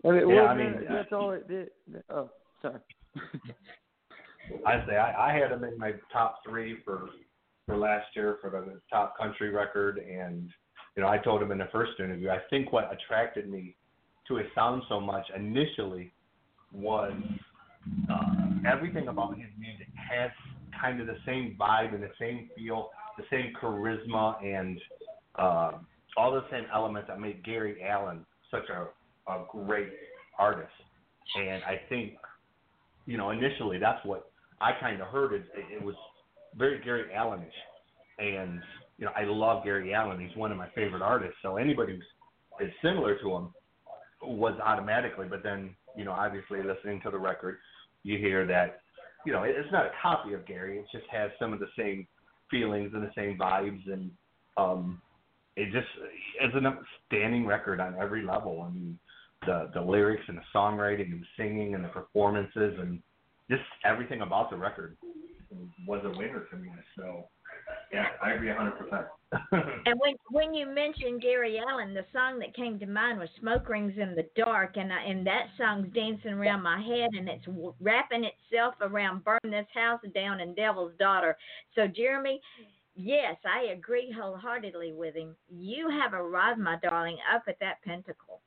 I 0.04 0.10
mean, 0.10 0.28
yeah, 0.28 0.34
well, 0.34 0.46
I 0.48 0.54
mean 0.56 0.84
that's 0.88 1.12
all 1.12 1.32
it 1.32 1.46
did. 1.46 1.68
Oh, 2.10 2.30
sorry. 2.62 2.80
I 4.66 4.84
say 4.86 4.96
I, 4.96 5.30
I 5.30 5.38
had 5.38 5.52
him 5.52 5.64
in 5.64 5.78
my 5.78 5.92
top 6.12 6.38
three 6.48 6.78
for 6.84 7.10
for 7.66 7.76
last 7.76 8.06
year 8.16 8.38
for 8.40 8.50
the 8.50 8.80
top 8.90 9.16
country 9.18 9.50
record, 9.50 9.98
and 9.98 10.50
you 10.96 11.02
know, 11.02 11.08
I 11.08 11.18
told 11.18 11.42
him 11.42 11.52
in 11.52 11.58
the 11.58 11.68
first 11.70 11.92
interview, 11.98 12.30
I 12.30 12.38
think 12.50 12.72
what 12.72 12.90
attracted 12.92 13.48
me 13.48 13.76
to 14.28 14.36
his 14.36 14.46
sound 14.54 14.82
so 14.88 15.00
much 15.00 15.26
initially 15.36 16.12
was 16.72 17.12
uh, 18.10 18.51
everything 18.66 19.08
about 19.08 19.36
his 19.36 19.48
music 19.58 19.88
has 19.96 20.30
kind 20.80 21.00
of 21.00 21.06
the 21.06 21.16
same 21.26 21.56
vibe 21.58 21.94
and 21.94 22.02
the 22.02 22.10
same 22.18 22.48
feel, 22.56 22.90
the 23.16 23.24
same 23.30 23.52
charisma, 23.60 24.42
and 24.44 24.78
uh, 25.36 25.72
all 26.16 26.32
the 26.32 26.44
same 26.50 26.64
elements 26.72 27.08
that 27.08 27.20
made 27.20 27.44
Gary 27.44 27.82
Allan 27.82 28.24
such 28.50 28.68
a, 28.68 29.32
a 29.32 29.44
great 29.50 29.88
artist. 30.38 30.72
And 31.36 31.62
I 31.64 31.80
think, 31.88 32.14
you 33.06 33.16
know, 33.16 33.30
initially 33.30 33.78
that's 33.78 34.04
what 34.04 34.30
I 34.60 34.72
kind 34.80 35.00
of 35.00 35.08
heard. 35.08 35.32
It, 35.32 35.44
it 35.54 35.82
was 35.82 35.94
very 36.56 36.82
Gary 36.84 37.12
Allanish, 37.14 37.54
and 38.18 38.60
you 38.98 39.06
know, 39.06 39.12
I 39.16 39.24
love 39.24 39.64
Gary 39.64 39.94
Allan. 39.94 40.20
He's 40.20 40.36
one 40.36 40.52
of 40.52 40.58
my 40.58 40.68
favorite 40.74 41.02
artists. 41.02 41.36
So 41.42 41.56
anybody 41.56 41.98
who 42.58 42.64
is 42.64 42.72
similar 42.82 43.18
to 43.18 43.30
him 43.34 43.48
was 44.22 44.58
automatically. 44.64 45.26
But 45.28 45.42
then, 45.42 45.74
you 45.96 46.04
know, 46.04 46.12
obviously 46.12 46.62
listening 46.62 47.00
to 47.02 47.10
the 47.10 47.18
record, 47.18 47.58
you 48.02 48.18
hear 48.18 48.46
that, 48.46 48.80
you 49.24 49.32
know, 49.32 49.44
it's 49.44 49.70
not 49.72 49.86
a 49.86 49.90
copy 50.00 50.34
of 50.34 50.46
Gary. 50.46 50.78
It 50.78 50.86
just 50.92 51.06
has 51.10 51.30
some 51.38 51.52
of 51.52 51.60
the 51.60 51.68
same 51.78 52.06
feelings 52.50 52.90
and 52.94 53.02
the 53.02 53.12
same 53.16 53.38
vibes. 53.38 53.90
And 53.90 54.10
um, 54.56 55.00
it 55.56 55.66
just 55.72 55.88
is 56.42 56.50
an 56.54 56.66
outstanding 56.66 57.46
record 57.46 57.80
on 57.80 57.94
every 58.00 58.24
level. 58.24 58.62
I 58.62 58.72
mean, 58.72 58.98
the 59.46 59.70
the 59.74 59.80
lyrics 59.80 60.22
and 60.28 60.38
the 60.38 60.42
songwriting 60.54 61.12
and 61.12 61.22
the 61.22 61.26
singing 61.36 61.74
and 61.74 61.84
the 61.84 61.88
performances 61.88 62.78
and 62.80 63.02
just 63.50 63.62
everything 63.84 64.22
about 64.22 64.50
the 64.50 64.56
record 64.56 64.96
was 65.86 66.00
a 66.04 66.16
winner 66.16 66.44
to 66.50 66.56
me. 66.56 66.70
So 66.96 67.24
yeah, 67.92 68.06
I 68.22 68.32
agree 68.32 68.50
hundred 68.50 68.72
percent. 68.72 69.06
And 69.84 69.98
when 69.98 70.14
when 70.30 70.54
you 70.54 70.66
mentioned 70.66 71.22
Gary 71.22 71.58
Allan, 71.58 71.92
the 71.92 72.04
song 72.12 72.38
that 72.38 72.54
came 72.54 72.78
to 72.78 72.86
mind 72.86 73.18
was 73.18 73.28
"Smoke 73.40 73.68
Rings 73.68 73.94
in 73.96 74.14
the 74.14 74.28
Dark," 74.36 74.76
and 74.76 74.92
I, 74.92 75.02
and 75.02 75.26
that 75.26 75.46
song's 75.58 75.92
dancing 75.92 76.32
around 76.34 76.62
my 76.62 76.80
head, 76.80 77.10
and 77.14 77.28
it's 77.28 77.44
wrapping 77.80 78.24
itself 78.24 78.74
around 78.80 79.24
"Burn 79.24 79.40
This 79.42 79.66
House 79.74 80.00
Down" 80.14 80.40
and 80.40 80.54
"Devil's 80.54 80.92
Daughter." 80.98 81.36
So, 81.74 81.88
Jeremy, 81.88 82.40
yes, 82.94 83.36
I 83.44 83.72
agree 83.72 84.14
wholeheartedly 84.16 84.92
with 84.92 85.16
him. 85.16 85.34
You 85.48 85.90
have 85.90 86.14
arrived, 86.14 86.60
my 86.60 86.76
darling, 86.80 87.18
up 87.34 87.42
at 87.48 87.58
that 87.60 87.82
pentacle. 87.82 88.40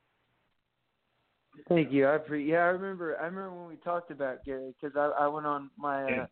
Thank 1.68 1.92
you. 1.92 2.08
I 2.08 2.18
pre- 2.18 2.48
yeah, 2.48 2.58
I 2.58 2.68
remember. 2.68 3.18
I 3.20 3.26
remember 3.26 3.54
when 3.54 3.68
we 3.68 3.76
talked 3.76 4.10
about 4.10 4.44
Gary 4.44 4.74
because 4.80 4.96
I 4.96 5.24
I 5.24 5.28
went 5.28 5.46
on 5.46 5.70
my 5.76 6.04
uh, 6.04 6.26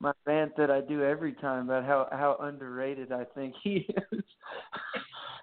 my 0.00 0.12
rant 0.26 0.52
that 0.56 0.70
I 0.70 0.80
do 0.82 1.02
every 1.04 1.32
time 1.34 1.70
about 1.70 1.84
how 1.84 2.08
how 2.12 2.36
underrated 2.40 3.12
I 3.12 3.24
think 3.34 3.54
he 3.62 3.86
is. 4.12 4.22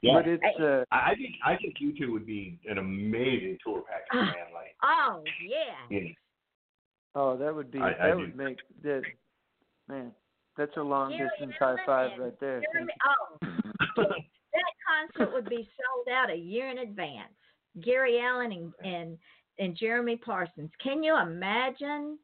Yeah. 0.05 0.15
but 0.15 0.27
it's 0.27 0.59
uh, 0.59 0.83
I 0.91 1.11
I 1.11 1.15
think 1.15 1.35
I 1.45 1.55
think 1.55 1.75
you 1.79 1.97
two 1.97 2.11
would 2.11 2.25
be 2.25 2.59
an 2.69 2.77
amazing 2.77 3.57
tour 3.65 3.83
package, 3.89 4.33
man. 4.35 4.53
Like, 4.53 4.75
Oh 4.83 5.23
yeah. 5.47 5.97
yeah. 5.97 6.09
oh 7.15 7.37
that 7.37 7.55
would 7.55 7.71
be 7.71 7.79
I- 7.79 7.91
that 7.93 8.01
I 8.01 8.13
would 8.15 8.37
do. 8.37 8.43
make 8.43 8.57
that 8.83 9.01
man. 9.87 10.11
That's 10.57 10.75
a 10.75 10.81
long 10.81 11.11
Gary 11.11 11.29
distance 11.29 11.53
high 11.57 11.77
five 11.85 12.11
right 12.19 12.37
there. 12.41 12.61
Jeremy, 12.73 12.91
oh, 13.07 13.37
that 13.95 14.73
concert 15.17 15.33
would 15.33 15.47
be 15.47 15.69
sold 15.79 16.13
out 16.13 16.29
a 16.29 16.35
year 16.35 16.69
in 16.69 16.79
advance. 16.79 17.31
Gary 17.81 18.19
Allan 18.19 18.51
and 18.51 18.73
and, 18.83 19.17
and 19.57 19.77
Jeremy 19.77 20.17
Parsons. 20.17 20.69
Can 20.83 21.01
you 21.01 21.17
imagine? 21.17 22.19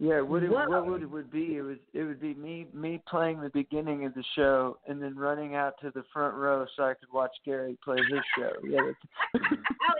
Yeah, 0.00 0.20
what 0.20 0.44
it, 0.44 0.50
what 0.50 0.86
would 0.86 1.02
it 1.02 1.10
would 1.10 1.30
be? 1.30 1.56
It 1.56 1.62
was 1.62 1.78
it 1.92 2.04
would 2.04 2.20
be 2.20 2.32
me 2.34 2.68
me 2.72 3.02
playing 3.08 3.40
the 3.40 3.50
beginning 3.50 4.04
of 4.04 4.14
the 4.14 4.22
show 4.36 4.78
and 4.86 5.02
then 5.02 5.16
running 5.16 5.56
out 5.56 5.74
to 5.82 5.90
the 5.92 6.04
front 6.12 6.36
row 6.36 6.66
so 6.76 6.84
I 6.84 6.94
could 6.94 7.12
watch 7.12 7.32
Gary 7.44 7.76
play 7.84 7.96
his 7.96 8.20
show. 8.38 8.52
Yeah, 8.62 8.78
that's, 9.34 9.44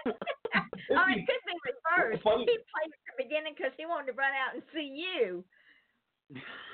oh, 0.06 0.10
oh, 0.54 1.04
it 1.08 1.26
could 1.26 1.42
be 1.44 1.58
reversed. 1.66 2.22
Funny. 2.22 2.46
He 2.46 2.58
played 2.58 2.92
at 2.92 3.16
the 3.16 3.24
beginning 3.24 3.54
because 3.56 3.72
he 3.76 3.86
wanted 3.86 4.12
to 4.12 4.18
run 4.18 4.30
out 4.30 4.54
and 4.54 4.62
see 4.72 5.02
you. 5.02 5.42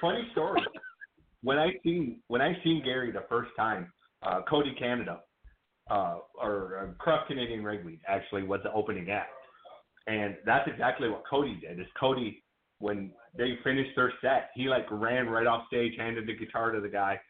Funny 0.03 0.29
story. 0.33 0.61
when 1.43 1.59
I 1.59 1.71
seen 1.83 2.21
when 2.29 2.43
I 2.43 2.53
seen 2.63 2.83
Gary 2.85 3.11
the 3.11 3.25
first 3.31 3.53
time, 3.57 3.91
uh, 4.23 4.43
Cody 4.47 4.75
Canada, 4.79 5.21
uh, 5.91 6.19
or 6.39 6.79
uh, 6.79 7.03
Cross 7.03 7.29
Canadian 7.29 7.65
Ragweed 7.65 8.01
actually 8.07 8.43
was 8.43 8.61
the 8.65 8.73
opening 8.73 9.09
act, 9.09 9.31
and 10.09 10.37
that's 10.45 10.69
exactly 10.69 11.09
what 11.09 11.23
Cody 11.29 11.59
did. 11.59 11.81
Is 11.81 11.87
Cody 11.99 12.44
when 12.79 13.13
they 13.37 13.59
finished 13.65 13.91
their 13.97 14.13
set, 14.21 14.51
he 14.55 14.69
like 14.69 14.87
ran 14.91 15.29
right 15.29 15.47
off 15.47 15.67
stage, 15.69 15.95
handed 15.99 16.27
the 16.27 16.35
guitar 16.35 16.71
to 16.73 16.81
the 16.81 16.89
guy, 16.89 17.21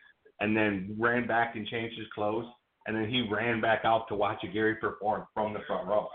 and 0.41 0.57
then 0.57 0.97
ran 0.99 1.27
back 1.27 1.57
and 1.57 1.67
changed 1.67 1.99
his 1.99 2.07
clothes, 2.15 2.47
and 2.87 2.97
then 2.97 3.09
he 3.09 3.29
ran 3.31 3.61
back 3.61 3.83
out 3.85 4.09
to 4.09 4.15
watch 4.15 4.45
Gary 4.53 4.77
perform 4.77 5.27
from 5.35 5.53
the 5.53 5.61
front 5.67 5.87
row. 5.87 6.09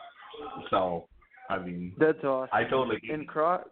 So, 0.70 1.08
I 1.50 1.60
mean, 1.60 1.94
that's 1.98 2.24
awesome. 2.24 2.50
I 2.54 2.64
totally 2.64 3.00
get 3.00 3.14
and 3.14 3.24
it. 3.24 3.28
Cross 3.28 3.66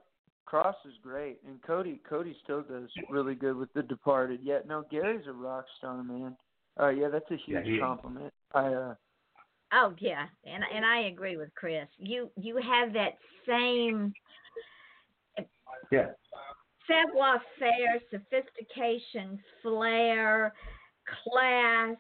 Cross 0.46 0.76
is 0.86 0.94
great, 1.04 1.40
and 1.46 1.62
Cody 1.62 2.00
Cody 2.10 2.36
still 2.44 2.62
does 2.62 2.90
really 3.10 3.36
good 3.36 3.56
with 3.56 3.72
The 3.74 3.84
Departed. 3.84 4.40
Yeah, 4.44 4.60
no, 4.68 4.84
Gary's 4.90 5.28
a 5.28 5.34
rock 5.34 5.66
star, 5.78 6.04
man. 6.04 6.36
Uh, 6.80 6.90
yeah, 6.90 7.10
that's 7.10 7.30
a 7.32 7.38
Yeah, 7.48 7.62
huge 7.64 7.78
is. 7.78 7.82
compliment. 7.82 8.34
I 8.54 8.68
uh, 8.68 8.96
Oh 9.74 9.94
yeah, 10.00 10.28
and 10.46 10.64
and 10.74 10.86
I 10.86 11.08
agree 11.08 11.36
with 11.36 11.54
Chris. 11.56 11.88
You 11.98 12.32
you 12.38 12.58
have 12.58 12.94
that 12.94 13.18
same 13.46 14.14
Yeah. 15.92 16.08
savoir 16.88 17.42
faire, 17.60 18.00
sophistication, 18.12 19.40
flair, 19.62 20.54
class, 21.24 21.98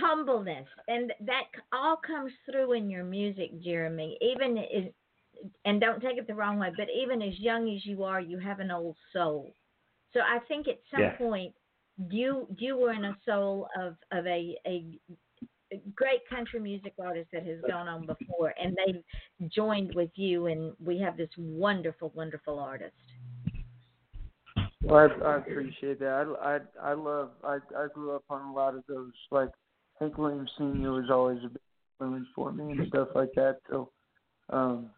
humbleness, 0.00 0.66
and 0.88 1.12
that 1.20 1.44
all 1.72 1.96
comes 1.96 2.32
through 2.50 2.72
in 2.72 2.90
your 2.90 3.04
music, 3.04 3.60
Jeremy. 3.62 4.18
Even 4.20 4.58
is, 4.58 4.92
and 5.64 5.80
don't 5.80 6.00
take 6.00 6.18
it 6.18 6.26
the 6.26 6.34
wrong 6.34 6.58
way, 6.58 6.70
but 6.76 6.88
even 6.94 7.22
as 7.22 7.38
young 7.38 7.72
as 7.74 7.84
you 7.86 8.04
are, 8.04 8.20
you 8.20 8.38
have 8.38 8.60
an 8.60 8.70
old 8.70 8.96
soul. 9.12 9.54
So 10.12 10.20
I 10.20 10.38
think 10.48 10.66
at 10.68 10.80
some 10.90 11.02
Yeah. 11.02 11.16
point 11.18 11.54
you 12.10 12.46
you 12.58 12.76
were 12.76 12.92
in 12.92 13.04
a 13.04 13.16
soul 13.24 13.68
of 13.80 13.96
of 14.12 14.26
a 14.26 14.56
a 14.66 14.98
a 15.08 15.16
great 15.94 16.26
country 16.28 16.60
music 16.60 16.94
artist 17.02 17.28
that 17.32 17.44
has 17.46 17.58
gone 17.66 17.88
on 17.88 18.06
before, 18.06 18.54
and 18.62 18.76
they 18.76 19.02
joined 19.48 19.94
with 19.94 20.10
you, 20.14 20.46
and 20.46 20.72
we 20.84 20.98
have 20.98 21.16
this 21.16 21.30
wonderful, 21.36 22.12
wonderful 22.14 22.58
artist. 22.58 22.94
Well, 24.82 25.08
I, 25.22 25.24
I 25.24 25.36
appreciate 25.38 25.98
that. 26.00 26.36
I, 26.40 26.56
I, 26.56 26.90
I 26.90 26.92
love. 26.92 27.30
I, 27.42 27.58
I 27.76 27.86
grew 27.92 28.14
up 28.14 28.24
on 28.30 28.50
a 28.50 28.52
lot 28.52 28.74
of 28.74 28.84
those. 28.88 29.12
Like 29.30 29.50
Hank 29.98 30.16
Williams 30.18 30.50
Sr. 30.56 30.92
was 30.92 31.10
always 31.10 31.38
a 31.44 31.48
big 31.48 31.58
influence 32.00 32.28
for 32.34 32.52
me 32.52 32.72
and 32.72 32.88
stuff 32.88 33.08
like 33.14 33.30
that. 33.34 33.58
So, 33.68 33.90
um, 34.50 34.90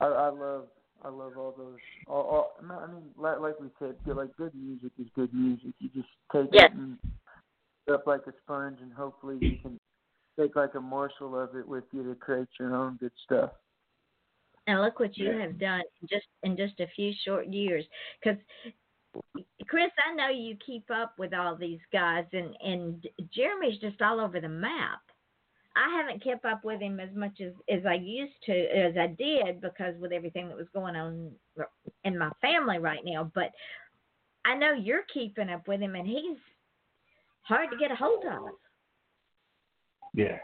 I, 0.00 0.06
I 0.06 0.28
love. 0.28 0.66
I 1.04 1.08
love 1.10 1.32
all 1.38 1.54
those. 1.56 1.78
All, 2.08 2.22
all, 2.22 2.52
I 2.60 2.86
mean, 2.88 3.04
like, 3.16 3.38
like 3.38 3.60
we 3.60 3.68
said, 3.78 3.94
good, 4.04 4.16
like 4.16 4.34
good 4.36 4.52
music 4.52 4.90
is 4.98 5.06
good 5.14 5.32
music. 5.32 5.70
You 5.78 5.90
just 5.94 6.08
take 6.32 6.48
Yes. 6.52 6.70
it 6.72 6.76
and 6.76 6.98
up 7.88 8.06
like 8.06 8.22
a 8.26 8.32
sponge, 8.42 8.78
and 8.82 8.92
hopefully 8.92 9.36
you 9.40 9.56
can 9.62 9.78
take 10.38 10.56
like 10.56 10.74
a 10.74 10.80
morsel 10.80 11.38
of 11.38 11.56
it 11.56 11.66
with 11.66 11.84
you 11.92 12.02
to 12.04 12.14
create 12.14 12.48
your 12.58 12.74
own 12.74 12.96
good 12.96 13.12
stuff. 13.24 13.50
And 14.66 14.80
look 14.80 15.00
what 15.00 15.16
you 15.16 15.32
Yeah. 15.32 15.40
have 15.40 15.58
done 15.58 15.82
just 16.08 16.26
in 16.42 16.56
just 16.56 16.78
a 16.80 16.86
few 16.88 17.12
short 17.24 17.46
years. 17.46 17.88
Because 18.22 18.38
Chris, 19.66 19.90
I 20.04 20.14
know 20.14 20.28
you 20.28 20.56
keep 20.56 20.90
up 20.90 21.18
with 21.18 21.32
all 21.32 21.56
these 21.56 21.80
guys, 21.90 22.26
and 22.32 22.54
and 22.60 23.06
Jeremy's 23.30 23.78
just 23.78 24.00
all 24.02 24.20
over 24.20 24.40
the 24.40 24.48
map. 24.48 25.00
I 25.74 25.88
haven't 25.96 26.22
kept 26.22 26.44
up 26.44 26.64
with 26.64 26.80
him 26.80 27.00
as 27.00 27.14
much 27.14 27.40
as 27.40 27.52
as 27.68 27.86
I 27.86 27.94
used 27.94 28.40
to, 28.44 28.52
as 28.52 28.96
I 28.96 29.06
did, 29.06 29.60
because 29.60 29.96
with 29.98 30.12
everything 30.12 30.48
that 30.48 30.56
was 30.56 30.68
going 30.74 30.96
on 30.96 31.32
in 32.04 32.18
my 32.18 32.30
family 32.40 32.78
right 32.78 33.04
now. 33.04 33.30
But 33.34 33.52
I 34.44 34.54
know 34.54 34.72
you're 34.72 35.04
keeping 35.12 35.50
up 35.50 35.66
with 35.66 35.80
him, 35.80 35.94
and 35.94 36.06
he's 36.06 36.38
hard 37.42 37.70
to 37.70 37.76
get 37.76 37.90
a 37.90 37.96
hold 37.96 38.24
of. 38.26 38.48
Yeah, 40.18 40.36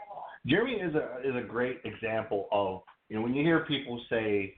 Jeremy 0.47 0.75
is 0.75 0.95
a 0.95 1.19
is 1.27 1.35
a 1.35 1.45
great 1.45 1.81
example 1.83 2.47
of 2.53 2.83
you 3.09 3.17
know 3.17 3.21
when 3.21 3.33
you 3.33 3.43
hear 3.43 3.65
people 3.65 4.01
say, 4.09 4.53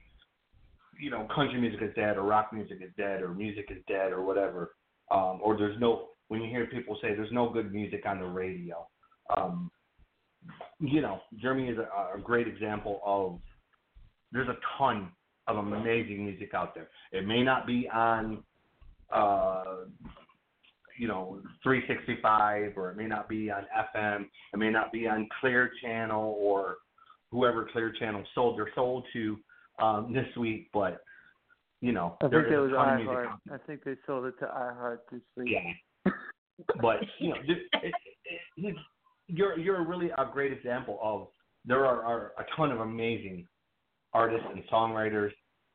you 0.96 1.10
know, 1.10 1.26
country 1.34 1.60
music 1.60 1.80
is 1.82 1.92
dead 1.96 2.16
or 2.16 2.22
rock 2.22 2.52
music 2.52 2.78
is 2.80 2.90
dead 2.96 3.20
or 3.20 3.34
music 3.34 3.66
is 3.68 3.78
dead 3.88 4.12
or 4.12 4.22
whatever, 4.22 4.76
um, 5.10 5.40
or 5.42 5.58
there's 5.58 5.78
no 5.80 6.10
when 6.28 6.40
you 6.40 6.48
hear 6.48 6.66
people 6.66 6.96
say 7.02 7.16
there's 7.16 7.32
no 7.32 7.50
good 7.50 7.72
music 7.72 8.04
on 8.06 8.20
the 8.20 8.26
radio, 8.26 8.86
um, 9.36 9.72
you 10.78 11.00
know, 11.00 11.18
Jeremy 11.40 11.68
is 11.68 11.78
a, 11.78 12.16
a 12.16 12.20
great 12.20 12.46
example 12.46 13.00
of 13.04 13.40
there's 14.30 14.48
a 14.48 14.58
ton 14.78 15.10
of 15.48 15.56
amazing 15.56 16.26
music 16.26 16.54
out 16.54 16.76
there. 16.76 16.90
It 17.10 17.26
may 17.26 17.42
not 17.42 17.66
be 17.66 17.88
on 17.92 18.44
uh, 19.12 19.64
you 20.98 21.08
know 21.08 21.40
365 21.62 22.72
or 22.76 22.90
it 22.90 22.96
may 22.96 23.06
not 23.06 23.28
be 23.28 23.50
on 23.50 23.64
FM 23.96 24.26
it 24.52 24.58
may 24.58 24.70
not 24.70 24.92
be 24.92 25.06
on 25.06 25.28
Clear 25.40 25.70
Channel 25.82 26.36
or 26.38 26.76
whoever 27.30 27.68
Clear 27.72 27.92
Channel 27.98 28.24
sold 28.34 28.58
their 28.58 28.70
soul 28.74 29.04
to 29.12 29.38
um, 29.80 30.12
this 30.12 30.26
week, 30.36 30.68
but 30.72 31.02
you 31.80 31.92
know 31.92 32.16
I 32.20 32.28
think 32.28 32.48
that 32.48 32.60
was 32.60 32.72
a 32.72 32.74
ton 32.74 32.88
of 32.88 32.96
music 32.96 33.16
iHeart. 33.16 33.54
I 33.54 33.66
think 33.66 33.84
they 33.84 33.94
sold 34.06 34.26
it 34.26 34.34
to 34.40 34.46
iHeart 34.46 34.98
this 35.12 35.20
week. 35.36 35.48
Yeah, 35.52 36.12
but 36.80 36.96
you 37.20 37.30
know 37.30 37.36
it, 37.46 37.58
it, 37.82 37.94
it, 38.56 38.76
you're 39.28 39.58
you're 39.58 39.86
really 39.86 40.10
a 40.18 40.26
great 40.32 40.52
example 40.52 40.98
of 41.02 41.28
there 41.64 41.86
are, 41.86 42.02
are 42.02 42.32
a 42.38 42.44
ton 42.56 42.72
of 42.72 42.80
amazing 42.80 43.46
artists 44.14 44.46
and 44.52 44.62
songwriters 44.72 45.30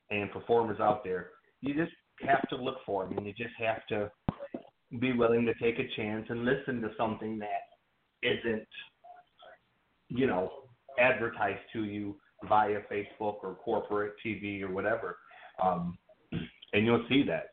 and 0.10 0.32
performers 0.32 0.80
out 0.80 1.04
there. 1.04 1.30
You 1.62 1.74
just 1.74 1.94
have 2.22 2.48
to 2.50 2.56
look 2.56 2.78
for 2.86 3.06
them, 3.06 3.18
and 3.18 3.28
you 3.28 3.34
just 3.34 3.54
have 3.60 3.86
to 3.88 4.12
be 5.00 5.14
willing 5.14 5.46
to 5.46 5.54
take 5.56 5.80
a 5.80 5.88
chance 5.96 6.26
and 6.30 6.46
listen 6.46 6.82
to 6.82 6.92
something 6.98 7.40
that 7.40 7.64
isn't, 8.22 8.68
you 10.10 10.28
know, 10.28 10.52
advertised 11.00 11.62
to 11.74 11.86
you 11.86 12.16
via 12.48 12.80
Facebook 12.92 13.38
or 13.44 13.58
corporate 13.64 14.14
TV 14.26 14.62
or 14.62 14.72
whatever. 14.72 15.18
Um, 15.62 15.98
and 16.74 16.86
you'll 16.86 17.06
see 17.10 17.24
that, 17.28 17.50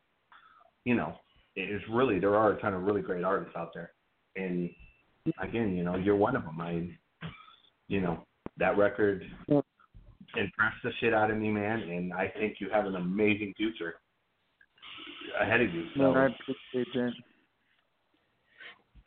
you 0.85 0.95
know, 0.95 1.15
it 1.55 1.69
is 1.69 1.81
really 1.91 2.19
there 2.19 2.35
are 2.35 2.53
a 2.53 2.61
ton 2.61 2.73
of 2.73 2.83
really 2.83 3.01
great 3.01 3.23
artists 3.23 3.55
out 3.57 3.71
there, 3.73 3.91
and 4.35 4.69
again, 5.41 5.75
you 5.75 5.83
know, 5.83 5.95
you're 5.95 6.15
one 6.15 6.35
of 6.35 6.43
them. 6.43 6.61
I, 6.61 6.89
you 7.87 7.99
know, 7.99 8.25
that 8.57 8.77
record 8.77 9.23
impressed 9.49 10.77
the 10.83 10.91
shit 10.99 11.13
out 11.13 11.29
of 11.29 11.37
me, 11.37 11.49
man, 11.49 11.81
and 11.81 12.13
I 12.13 12.31
think 12.39 12.55
you 12.59 12.69
have 12.71 12.85
an 12.85 12.95
amazing 12.95 13.53
future 13.57 13.95
ahead 15.39 15.61
of 15.61 15.73
you. 15.73 15.85
So 15.95 16.13
Man, 16.13 16.17
I 16.17 16.25
appreciate 16.27 16.93
that. 16.93 17.11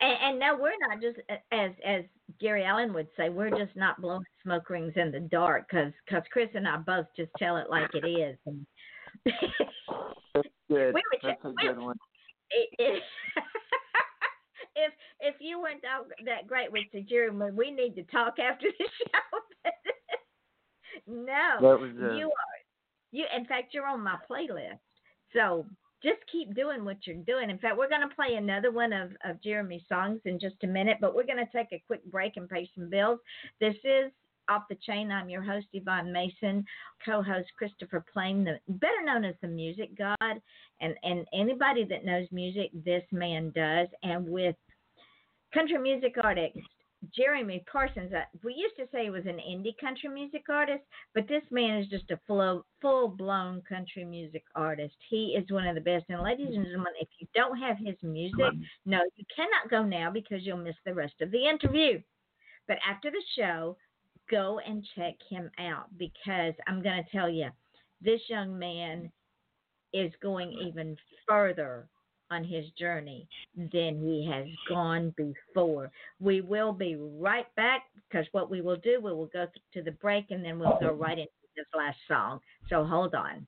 And, 0.01 0.17
and 0.23 0.39
no, 0.39 0.57
we're 0.59 0.71
not 0.89 1.01
just 1.01 1.17
as 1.51 1.71
as 1.85 2.03
Gary 2.41 2.63
Allan 2.65 2.93
would 2.93 3.07
say, 3.15 3.29
we're 3.29 3.49
just 3.49 3.75
not 3.75 4.01
blowing 4.01 4.23
smoke 4.43 4.69
rings 4.69 4.93
in 4.95 5.11
the 5.11 5.19
dark 5.21 5.67
because 5.69 5.93
cause 6.09 6.23
Chris 6.31 6.49
and 6.53 6.67
I 6.67 6.77
both 6.77 7.05
just 7.15 7.31
tell 7.37 7.57
it 7.57 7.69
like 7.69 7.89
it 7.93 8.05
is. 8.05 8.37
And 8.45 8.65
That's 10.33 10.47
good. 10.69 10.93
We 10.93 11.01
That's 11.23 11.39
a 11.43 11.49
we- 11.49 11.55
good 11.61 11.77
one. 11.77 11.95
it, 12.51 12.69
it, 12.77 13.03
if 14.75 14.93
if 15.21 15.35
you 15.39 15.59
weren't 15.61 15.81
that 16.25 16.47
great 16.47 16.71
with 16.71 16.83
the 16.93 17.01
Jeremy, 17.01 17.51
we 17.51 17.71
need 17.71 17.95
to 17.95 18.03
talk 18.03 18.37
after 18.39 18.67
the 18.77 18.85
show. 19.07 19.71
no, 21.07 21.77
you 22.15 22.27
are 22.27 22.57
you. 23.11 23.25
In 23.35 23.45
fact, 23.45 23.73
you're 23.73 23.87
on 23.87 24.01
my 24.01 24.17
playlist. 24.29 24.79
So 25.33 25.65
just 26.03 26.19
keep 26.31 26.55
doing 26.55 26.85
what 26.85 26.97
you're 27.05 27.15
doing. 27.15 27.49
In 27.49 27.57
fact, 27.57 27.77
we're 27.77 27.89
going 27.89 28.07
to 28.07 28.15
play 28.15 28.35
another 28.35 28.71
one 28.71 28.93
of 28.93 29.11
of 29.23 29.41
Jeremy's 29.41 29.83
songs 29.89 30.19
in 30.25 30.39
just 30.39 30.63
a 30.63 30.67
minute, 30.67 30.97
but 31.01 31.15
we're 31.15 31.25
going 31.25 31.43
to 31.43 31.51
take 31.51 31.71
a 31.71 31.83
quick 31.87 32.03
break 32.11 32.37
and 32.37 32.49
pay 32.49 32.69
some 32.75 32.89
bills. 32.89 33.19
This 33.59 33.75
is 33.83 34.11
off 34.47 34.63
the 34.69 34.77
chain. 34.85 35.11
I'm 35.11 35.29
your 35.29 35.41
host 35.41 35.67
Yvonne 35.73 36.11
Mason, 36.11 36.63
co-host 37.03 37.47
Christopher 37.57 38.05
Plain, 38.11 38.43
the 38.43 38.59
better 38.67 39.03
known 39.03 39.25
as 39.25 39.35
the 39.41 39.47
Music 39.47 39.97
God, 39.97 40.41
and 40.81 40.95
and 41.03 41.25
anybody 41.33 41.83
that 41.85 42.05
knows 42.05 42.27
music, 42.31 42.69
this 42.85 43.03
man 43.11 43.51
does. 43.55 43.87
And 44.03 44.27
with 44.27 44.55
country 45.53 45.77
music 45.79 46.15
artist 46.21 46.59
Jeremy 47.13 47.63
Parsons, 47.71 48.13
uh, 48.13 48.23
we 48.43 48.53
used 48.53 48.75
to 48.77 48.87
say 48.91 49.03
he 49.03 49.09
was 49.09 49.25
an 49.25 49.37
indie 49.37 49.77
country 49.79 50.09
music 50.09 50.43
artist, 50.49 50.83
but 51.13 51.27
this 51.27 51.43
man 51.51 51.79
is 51.79 51.87
just 51.89 52.09
a 52.11 52.19
full 52.25 52.65
full 52.81 53.07
blown 53.07 53.61
country 53.67 54.05
music 54.05 54.43
artist. 54.55 54.95
He 55.09 55.35
is 55.37 55.51
one 55.51 55.67
of 55.67 55.75
the 55.75 55.81
best. 55.81 56.05
And 56.09 56.21
ladies 56.21 56.55
and 56.55 56.65
gentlemen, 56.65 56.93
if 56.99 57.09
you 57.19 57.27
don't 57.33 57.57
have 57.57 57.77
his 57.77 57.95
music, 58.01 58.53
no, 58.85 59.01
you 59.15 59.25
cannot 59.35 59.69
go 59.69 59.83
now 59.83 60.09
because 60.11 60.45
you'll 60.45 60.57
miss 60.57 60.75
the 60.85 60.93
rest 60.93 61.15
of 61.21 61.31
the 61.31 61.47
interview. 61.47 62.01
But 62.67 62.77
after 62.87 63.11
the 63.11 63.23
show, 63.37 63.77
go 64.29 64.59
and 64.59 64.85
check 64.95 65.15
him 65.29 65.49
out 65.59 65.85
because 65.97 66.53
I'm 66.67 66.81
going 66.81 67.03
to 67.03 67.11
tell 67.11 67.29
you, 67.29 67.49
this 68.01 68.21
young 68.29 68.57
man 68.57 69.11
is 69.93 70.11
going 70.21 70.51
even 70.51 70.95
further 71.27 71.87
on 72.31 72.43
his 72.43 72.65
journey 72.77 73.27
than 73.55 73.99
he 73.99 74.27
has 74.31 74.45
gone 74.69 75.13
before. 75.15 75.91
We 76.19 76.41
will 76.41 76.73
be 76.73 76.95
right 76.95 77.47
back 77.55 77.83
because 78.09 78.25
what 78.31 78.49
we 78.49 78.61
will 78.61 78.77
do, 78.77 78.99
we 79.01 79.11
will 79.11 79.27
go 79.27 79.47
to 79.73 79.81
the 79.81 79.91
break 79.91 80.31
and 80.31 80.43
then 80.43 80.59
we'll 80.59 80.77
go 80.79 80.91
right 80.91 81.17
into 81.17 81.31
this 81.55 81.65
last 81.75 81.97
song. 82.07 82.39
So 82.69 82.83
hold 82.83 83.15
on. 83.15 83.47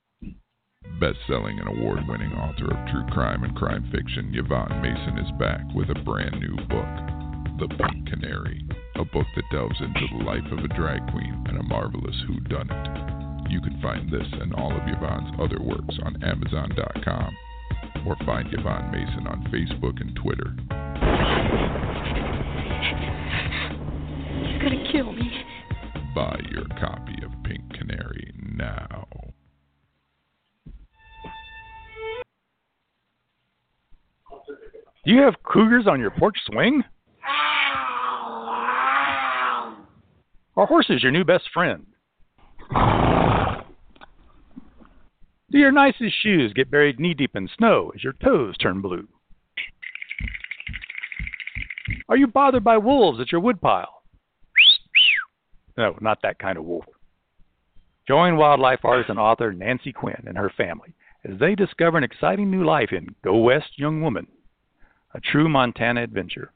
Best-selling 0.99 1.59
and 1.59 1.67
award-winning 1.67 2.31
author 2.33 2.71
of 2.71 2.87
true 2.87 3.05
crime 3.11 3.43
and 3.43 3.55
crime 3.55 3.89
fiction, 3.91 4.31
Yvonne 4.33 4.81
Mason 4.81 5.17
is 5.17 5.31
back 5.39 5.61
with 5.75 5.89
a 5.89 6.03
brand 6.03 6.39
new 6.39 6.55
book, 6.67 7.59
The 7.59 7.67
Pink 7.67 8.07
Canary, 8.07 8.65
a 8.95 9.03
book 9.03 9.27
that 9.35 9.51
delves 9.51 9.79
into 9.81 10.17
the 10.17 10.23
life 10.23 10.45
of 10.51 10.59
a 10.59 10.73
drag 10.75 11.05
queen 11.11 11.43
and 11.47 11.59
a 11.59 11.63
marvelous 11.63 12.15
whodunit. 12.29 13.51
You 13.51 13.59
can 13.61 13.79
find 13.81 14.09
this 14.09 14.27
and 14.41 14.53
all 14.55 14.71
of 14.71 14.87
Yvonne's 14.87 15.35
other 15.39 15.61
works 15.61 15.95
on 16.03 16.23
Amazon.com 16.23 17.35
or 18.05 18.15
find 18.25 18.47
Yvonne 18.53 18.91
Mason 18.91 19.27
on 19.27 19.43
Facebook 19.51 19.99
and 20.01 20.15
Twitter. 20.15 20.55
You're 24.49 24.59
gonna 24.59 24.91
kill 24.91 25.11
me. 25.11 25.43
Buy 26.15 26.39
your 26.51 26.65
copy 26.79 27.15
of 27.23 27.31
Pink 27.43 27.61
Canary 27.73 28.33
now. 28.55 29.05
Do 35.05 35.13
you 35.13 35.21
have 35.21 35.35
cougars 35.43 35.85
on 35.87 35.99
your 35.99 36.11
porch 36.11 36.37
swing? 36.51 36.83
Are 40.57 40.65
horses 40.65 41.03
your 41.03 41.11
new 41.11 41.23
best 41.23 41.49
friend? 41.53 41.85
Do 45.49 45.57
your 45.57 45.71
nicest 45.71 46.15
shoes 46.21 46.51
get 46.53 46.69
buried 46.69 46.99
knee 46.99 47.13
deep 47.13 47.35
in 47.35 47.47
snow 47.57 47.91
as 47.95 48.03
your 48.03 48.13
toes 48.21 48.57
turn 48.57 48.81
blue? 48.81 49.07
Are 52.09 52.17
you 52.17 52.27
bothered 52.27 52.65
by 52.65 52.77
wolves 52.77 53.21
at 53.21 53.31
your 53.31 53.39
woodpile? 53.39 54.03
No, 55.77 55.95
not 56.01 56.21
that 56.23 56.39
kind 56.39 56.57
of 56.57 56.65
wolf. 56.65 56.85
Join 58.07 58.35
wildlife 58.35 58.83
artist 58.83 59.09
and 59.09 59.19
author 59.19 59.53
Nancy 59.53 59.93
Quinn 59.93 60.23
and 60.25 60.37
her 60.37 60.51
family 60.57 60.93
as 61.23 61.39
they 61.39 61.55
discover 61.55 61.97
an 61.97 62.03
exciting 62.03 62.51
new 62.51 62.65
life 62.65 62.91
in 62.91 63.15
Go 63.23 63.37
West 63.37 63.77
Young 63.77 64.01
Woman, 64.01 64.27
a 65.13 65.21
true 65.21 65.47
Montana 65.47 66.03
adventure. 66.03 66.51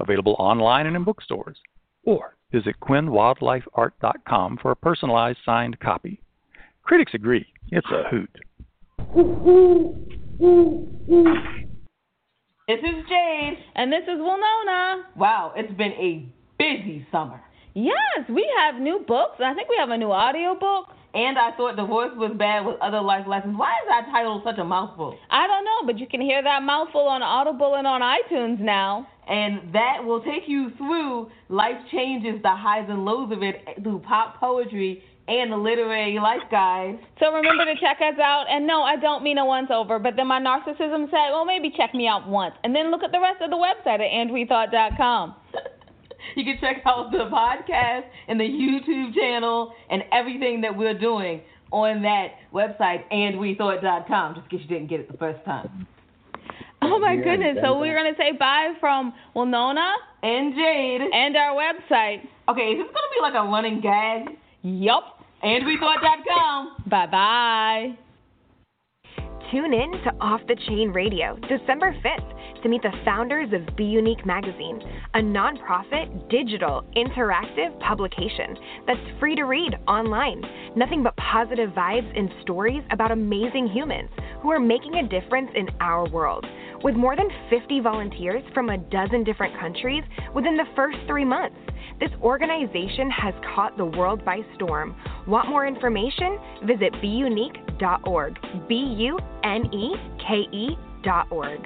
Available 0.00 0.36
online 0.38 0.86
and 0.86 0.96
in 0.96 1.04
bookstores. 1.04 1.58
Or 2.04 2.36
visit 2.50 2.76
quinnwildlifeart.com 2.80 4.58
for 4.60 4.70
a 4.70 4.76
personalized 4.76 5.38
signed 5.44 5.78
copy. 5.80 6.20
Critics 6.82 7.14
agree, 7.14 7.46
it's 7.70 7.86
a 7.90 8.08
hoot. 8.10 8.30
This 12.68 12.78
is 12.78 13.04
Jade. 13.08 13.58
And 13.74 13.92
this 13.92 14.02
is 14.02 14.18
Winona. 14.18 15.04
Wow, 15.16 15.52
it's 15.56 15.72
been 15.74 15.92
a 15.92 16.26
busy 16.58 17.06
summer. 17.10 17.40
Yes, 17.74 18.28
we 18.28 18.48
have 18.58 18.80
new 18.80 19.04
books. 19.06 19.40
I 19.44 19.54
think 19.54 19.68
we 19.68 19.76
have 19.78 19.90
a 19.90 19.96
new 19.96 20.12
audio 20.12 20.54
book. 20.58 20.86
And 21.14 21.38
I 21.38 21.54
thought 21.56 21.76
divorce 21.76 22.12
was 22.16 22.32
bad 22.38 22.64
with 22.64 22.76
other 22.80 23.00
life 23.00 23.26
lessons. 23.26 23.58
Why 23.58 23.70
is 23.84 23.88
that 23.88 24.06
title 24.10 24.40
such 24.44 24.58
a 24.58 24.64
mouthful? 24.64 25.18
I 25.30 25.46
don't 25.46 25.64
know, 25.64 25.86
but 25.86 25.98
you 25.98 26.06
can 26.06 26.22
hear 26.22 26.42
that 26.42 26.62
mouthful 26.62 27.02
on 27.02 27.22
Audible 27.22 27.74
and 27.74 27.86
on 27.86 28.00
iTunes 28.00 28.58
now. 28.58 29.06
And 29.28 29.74
that 29.74 30.02
will 30.02 30.22
take 30.22 30.44
you 30.46 30.70
through 30.78 31.30
life 31.50 31.76
changes, 31.92 32.40
the 32.42 32.56
highs 32.56 32.86
and 32.88 33.04
lows 33.04 33.30
of 33.30 33.42
it, 33.42 33.56
through 33.82 34.00
pop 34.00 34.40
poetry 34.40 35.02
and 35.40 35.52
the 35.52 35.56
literary 35.56 36.18
life 36.18 36.42
guide. 36.50 36.98
So 37.20 37.32
remember 37.32 37.64
to 37.64 37.74
check 37.80 37.98
us 38.00 38.18
out. 38.18 38.46
And 38.50 38.66
no, 38.66 38.82
I 38.82 38.96
don't 38.96 39.22
mean 39.22 39.38
a 39.38 39.44
once 39.46 39.68
over, 39.72 39.98
but 39.98 40.16
then 40.16 40.26
my 40.26 40.40
narcissism 40.40 41.10
said, 41.10 41.30
well, 41.30 41.44
maybe 41.44 41.70
check 41.76 41.94
me 41.94 42.06
out 42.08 42.28
once. 42.28 42.54
And 42.64 42.74
then 42.74 42.90
look 42.90 43.02
at 43.02 43.12
the 43.12 43.20
rest 43.20 43.40
of 43.40 43.50
the 43.50 43.56
website 43.56 44.00
at 44.00 44.10
andwethought.com. 44.10 45.34
You 46.36 46.44
can 46.44 46.56
check 46.60 46.82
out 46.86 47.10
the 47.10 47.24
podcast 47.34 48.04
and 48.28 48.38
the 48.38 48.44
YouTube 48.44 49.12
channel 49.12 49.74
and 49.90 50.04
everything 50.12 50.60
that 50.60 50.74
we're 50.76 50.96
doing 50.96 51.40
on 51.72 52.00
that 52.02 52.28
website, 52.54 53.02
andwethought.com, 53.12 54.36
just 54.36 54.44
in 54.52 54.58
case 54.58 54.60
you 54.62 54.68
didn't 54.76 54.88
get 54.88 55.00
it 55.00 55.10
the 55.10 55.18
first 55.18 55.44
time. 55.44 55.86
Oh 56.80 57.00
my 57.00 57.14
Yeah, 57.14 57.24
goodness. 57.24 57.56
So 57.62 57.76
we're 57.78 57.96
going 58.00 58.14
to 58.14 58.16
say 58.16 58.32
bye 58.38 58.72
from 58.78 59.12
Winona 59.34 59.94
And 60.22 60.54
Jade. 60.54 61.00
and 61.12 61.36
our 61.36 61.56
website. 61.56 62.22
Okay, 62.48 62.62
is 62.70 62.78
this 62.78 62.86
going 62.86 62.94
to 62.94 63.14
be 63.16 63.20
like 63.20 63.34
a 63.34 63.48
running 63.48 63.80
gag? 63.80 64.36
Yup. 64.62 65.21
Andwethought.com. 65.44 66.84
Bye 66.86 67.06
bye. 67.06 67.98
Tune 69.50 69.74
in 69.74 69.92
to 70.04 70.14
Off 70.18 70.40
the 70.48 70.56
Chain 70.66 70.92
Radio 70.92 71.36
December 71.48 71.94
5th 72.02 72.62
to 72.62 72.68
meet 72.70 72.80
the 72.80 72.92
founders 73.04 73.52
of 73.52 73.76
Be 73.76 73.84
Unique 73.84 74.24
Magazine, 74.24 74.80
a 75.12 75.18
nonprofit, 75.18 76.30
digital, 76.30 76.84
interactive 76.96 77.78
publication 77.80 78.56
that's 78.86 79.20
free 79.20 79.34
to 79.34 79.42
read 79.42 79.76
online. 79.86 80.42
Nothing 80.74 81.02
but 81.02 81.14
positive 81.16 81.70
vibes 81.70 82.10
and 82.18 82.30
stories 82.40 82.82
about 82.92 83.10
amazing 83.10 83.68
humans 83.68 84.08
who 84.40 84.50
are 84.50 84.60
making 84.60 84.94
a 84.94 85.08
difference 85.08 85.50
in 85.54 85.68
our 85.80 86.08
world. 86.08 86.46
With 86.82 86.94
more 86.94 87.14
than 87.14 87.28
50 87.50 87.80
volunteers 87.80 88.42
from 88.54 88.70
a 88.70 88.78
dozen 88.78 89.22
different 89.22 89.58
countries 89.60 90.02
within 90.34 90.56
the 90.56 90.66
first 90.74 90.96
three 91.06 91.26
months, 91.26 91.56
this 92.02 92.10
organization 92.20 93.08
has 93.10 93.32
caught 93.54 93.76
the 93.76 93.84
world 93.84 94.24
by 94.24 94.40
storm. 94.56 94.96
Want 95.28 95.48
more 95.48 95.68
information? 95.68 96.36
Visit 96.66 96.92
beunique.org. 96.94 98.38
B 98.68 98.74
U 98.74 99.18
N 99.44 99.72
E 99.72 99.94
K 100.18 100.34
E 100.52 100.76
dot 101.04 101.30
org. 101.30 101.60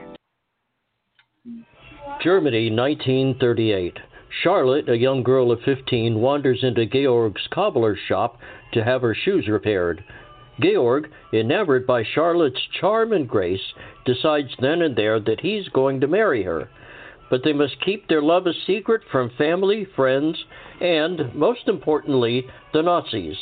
Germany, 2.23 2.71
1938. 2.71 3.97
Charlotte, 4.43 4.91
a 4.91 4.97
young 4.97 5.23
girl 5.23 5.51
of 5.51 5.61
15, 5.65 6.21
wanders 6.21 6.59
into 6.63 6.85
Georg's 6.85 7.49
cobbler's 7.51 7.99
shop 8.07 8.39
to 8.75 8.85
have 8.85 9.01
her 9.01 9.15
shoes 9.15 9.49
repaired. 9.49 10.05
Georg, 10.61 11.09
enamored 11.33 11.87
by 11.87 12.03
Charlotte's 12.15 12.61
charm 12.79 13.15
and 13.15 13.27
grace, 13.27 13.73
decides 14.05 14.51
then 14.61 14.83
and 14.83 14.97
there 14.97 15.19
that 15.19 15.41
he's 15.41 15.69
going 15.69 16.01
to 16.01 16.07
marry 16.07 16.43
her. 16.43 16.69
But 17.29 17.43
they 17.45 17.53
must 17.53 17.81
keep 17.85 18.09
their 18.09 18.23
love 18.23 18.47
a 18.47 18.53
secret 18.67 19.03
from 19.11 19.31
family, 19.37 19.87
friends, 19.97 20.37
and, 20.81 21.35
most 21.35 21.67
importantly, 21.67 22.47
the 22.73 22.83
Nazis. 22.83 23.37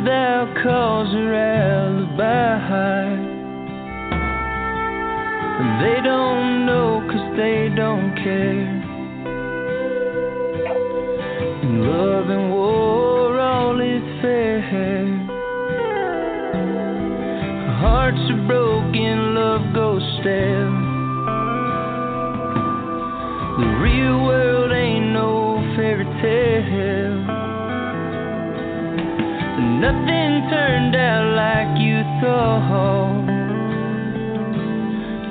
without 0.00 0.54
cause 0.62 1.14
or 1.14 1.34
alibi. 1.34 2.50
And 5.60 5.72
they 5.84 6.00
don't 6.02 6.64
know 6.64 7.06
cause 7.10 7.36
they 7.36 7.68
don't 7.74 8.14
care. 8.16 8.80
In 11.62 11.86
love 11.86 12.30
and 12.30 12.50
war, 12.50 13.38
all 13.38 13.78
is 13.80 14.02
fair. 14.22 14.60
Hearts 17.80 18.18
are 18.30 18.46
broken, 18.46 19.34
love 19.34 19.74
goes 19.74 20.02
stale. 20.20 20.76
The 23.58 23.66
real 23.82 24.24
world 24.24 24.72
ain't 24.72 25.12
no 25.12 25.62
fairy 25.76 26.04
tale. 26.22 26.49
Nothing 29.80 30.46
turned 30.50 30.94
out 30.94 31.24
like 31.36 31.80
you 31.80 32.02
thought. 32.20 33.24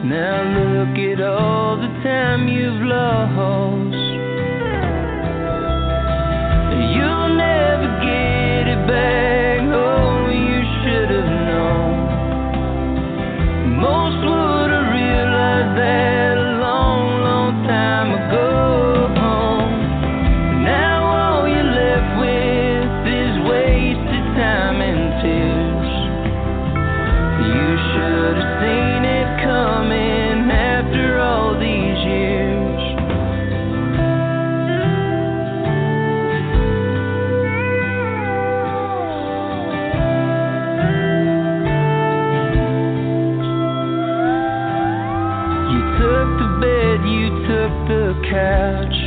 Now 0.04 0.42
look 0.58 0.98
at 0.98 1.22
all 1.22 1.78
the 1.78 1.92
time 2.02 2.48
you've 2.48 2.82
lost. 2.82 3.94
You'll 6.96 7.36
never 7.38 7.90
get 8.02 8.68
it 8.74 8.88
back. 8.88 9.39
Couch. 48.30 49.00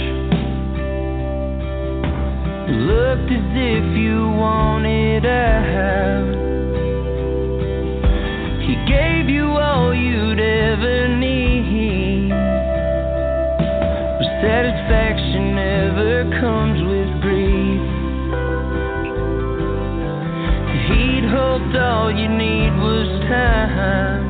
Looked 2.90 3.30
as 3.30 3.48
if 3.54 3.96
you 3.96 4.28
wanted 4.34 5.24
out. 5.24 6.34
He 8.66 8.74
gave 8.90 9.28
you 9.28 9.46
all 9.46 9.94
you'd 9.94 10.40
ever 10.40 11.08
need. 11.18 12.30
But 14.18 14.30
satisfaction 14.42 15.54
never 15.54 16.24
comes 16.40 16.82
with 16.82 17.22
grief. 17.22 17.82
He'd 20.88 21.26
hoped 21.30 21.76
all 21.76 22.10
you 22.10 22.28
need 22.28 22.70
was 22.82 23.06
time. 23.28 24.21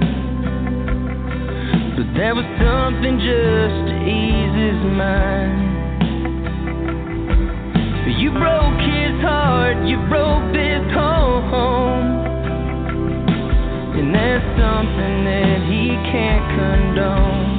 But 2.13 2.19
there 2.19 2.35
was 2.35 2.45
something 2.61 3.17
just 3.17 3.89
to 3.89 3.95
ease 4.05 4.53
his 4.53 4.81
mind. 4.93 5.73
You 8.21 8.31
broke 8.31 8.79
his 8.79 9.21
heart, 9.23 9.87
you 9.87 9.97
broke 10.09 10.53
this 10.53 10.85
home. 10.93 12.21
And 13.97 14.15
that's 14.15 14.45
something 14.61 15.25
that 15.25 15.59
he 15.67 15.89
can't 16.13 16.45
condone. 16.55 17.52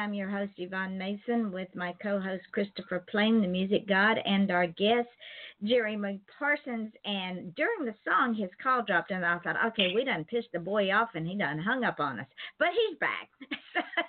I'm 0.00 0.14
your 0.14 0.30
host, 0.30 0.52
Yvonne 0.56 0.96
Mason, 0.96 1.52
with 1.52 1.68
my 1.74 1.94
co 2.02 2.18
host, 2.18 2.44
Christopher 2.52 3.04
Plain, 3.10 3.42
the 3.42 3.46
music 3.46 3.86
god, 3.86 4.16
and 4.24 4.50
our 4.50 4.66
guest, 4.66 5.08
Jeremy 5.62 6.22
Parsons. 6.38 6.90
And 7.04 7.54
during 7.54 7.84
the 7.84 7.94
song, 8.02 8.34
his 8.34 8.48
call 8.62 8.82
dropped, 8.82 9.10
and 9.10 9.26
I 9.26 9.38
thought, 9.40 9.62
okay, 9.66 9.92
we 9.94 10.06
done 10.06 10.24
pissed 10.24 10.48
the 10.54 10.58
boy 10.58 10.90
off, 10.90 11.10
and 11.14 11.26
he 11.26 11.36
done 11.36 11.58
hung 11.58 11.84
up 11.84 12.00
on 12.00 12.18
us. 12.18 12.26
But 12.58 12.68
he's 12.68 12.98
back. 12.98 13.28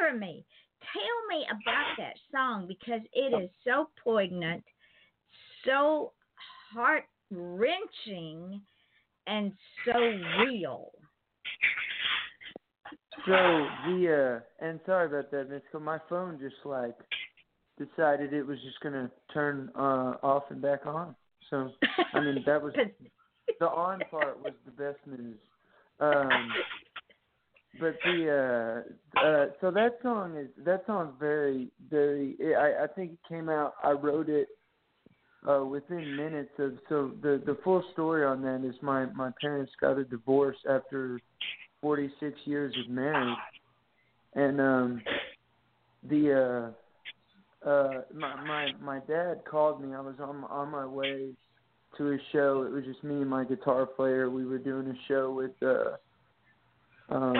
Jeremy, 0.00 0.42
tell 0.80 1.38
me 1.38 1.44
about 1.50 1.98
that 1.98 2.14
song 2.32 2.66
because 2.66 3.02
it 3.12 3.42
is 3.42 3.50
so 3.62 3.90
poignant, 4.02 4.64
so 5.66 6.12
heart 6.72 7.04
wrenching, 7.30 8.58
and 9.26 9.52
so 9.84 9.98
real. 10.46 10.92
So 13.26 13.32
the 13.86 14.40
uh, 14.60 14.66
and 14.66 14.80
sorry 14.86 15.06
about 15.06 15.30
that, 15.30 15.50
Miss. 15.50 15.62
My 15.80 15.98
phone 16.08 16.38
just 16.40 16.56
like 16.64 16.96
decided 17.78 18.32
it 18.32 18.46
was 18.46 18.58
just 18.64 18.80
gonna 18.80 19.10
turn 19.32 19.70
uh, 19.76 20.14
off 20.22 20.44
and 20.50 20.60
back 20.60 20.86
on. 20.86 21.14
So 21.50 21.70
I 22.12 22.20
mean 22.20 22.42
that 22.46 22.62
was 22.62 22.74
the 23.60 23.66
on 23.66 24.00
part 24.10 24.42
was 24.42 24.52
the 24.64 24.72
best 24.72 24.98
news. 25.06 25.38
Um, 26.00 26.52
but 27.80 27.94
the 28.04 28.84
uh, 29.16 29.20
uh, 29.20 29.46
so 29.60 29.70
that 29.70 29.98
song 30.02 30.36
is 30.36 30.48
that 30.64 30.84
song's 30.86 31.14
very 31.18 31.70
very. 31.90 32.36
I 32.56 32.84
I 32.84 32.86
think 32.94 33.12
it 33.12 33.18
came 33.28 33.48
out. 33.48 33.74
I 33.82 33.90
wrote 33.92 34.28
it 34.28 34.48
uh, 35.48 35.64
within 35.64 36.16
minutes 36.16 36.50
of. 36.58 36.78
So 36.88 37.12
the 37.22 37.42
the 37.44 37.58
full 37.64 37.82
story 37.92 38.24
on 38.24 38.42
that 38.42 38.66
is 38.68 38.74
my 38.82 39.06
my 39.06 39.30
parents 39.40 39.72
got 39.80 39.98
a 39.98 40.04
divorce 40.04 40.58
after 40.68 41.18
46 41.84 42.38
years 42.46 42.74
of 42.82 42.90
marriage, 42.90 43.36
and 44.32 44.58
um, 44.58 45.02
the 46.08 46.72
uh, 47.62 47.68
uh, 47.68 48.00
my 48.14 48.42
my 48.42 48.68
my 48.80 48.98
dad 49.00 49.42
called 49.44 49.82
me. 49.82 49.94
I 49.94 50.00
was 50.00 50.14
on 50.18 50.44
on 50.44 50.70
my 50.70 50.86
way 50.86 51.32
to 51.98 52.12
a 52.12 52.16
show. 52.32 52.62
It 52.62 52.72
was 52.72 52.84
just 52.86 53.04
me 53.04 53.16
and 53.16 53.28
my 53.28 53.44
guitar 53.44 53.84
player. 53.84 54.30
We 54.30 54.46
were 54.46 54.56
doing 54.56 54.86
a 54.86 54.94
show 55.08 55.30
with 55.30 55.50
uh, 55.62 57.14
um, 57.14 57.36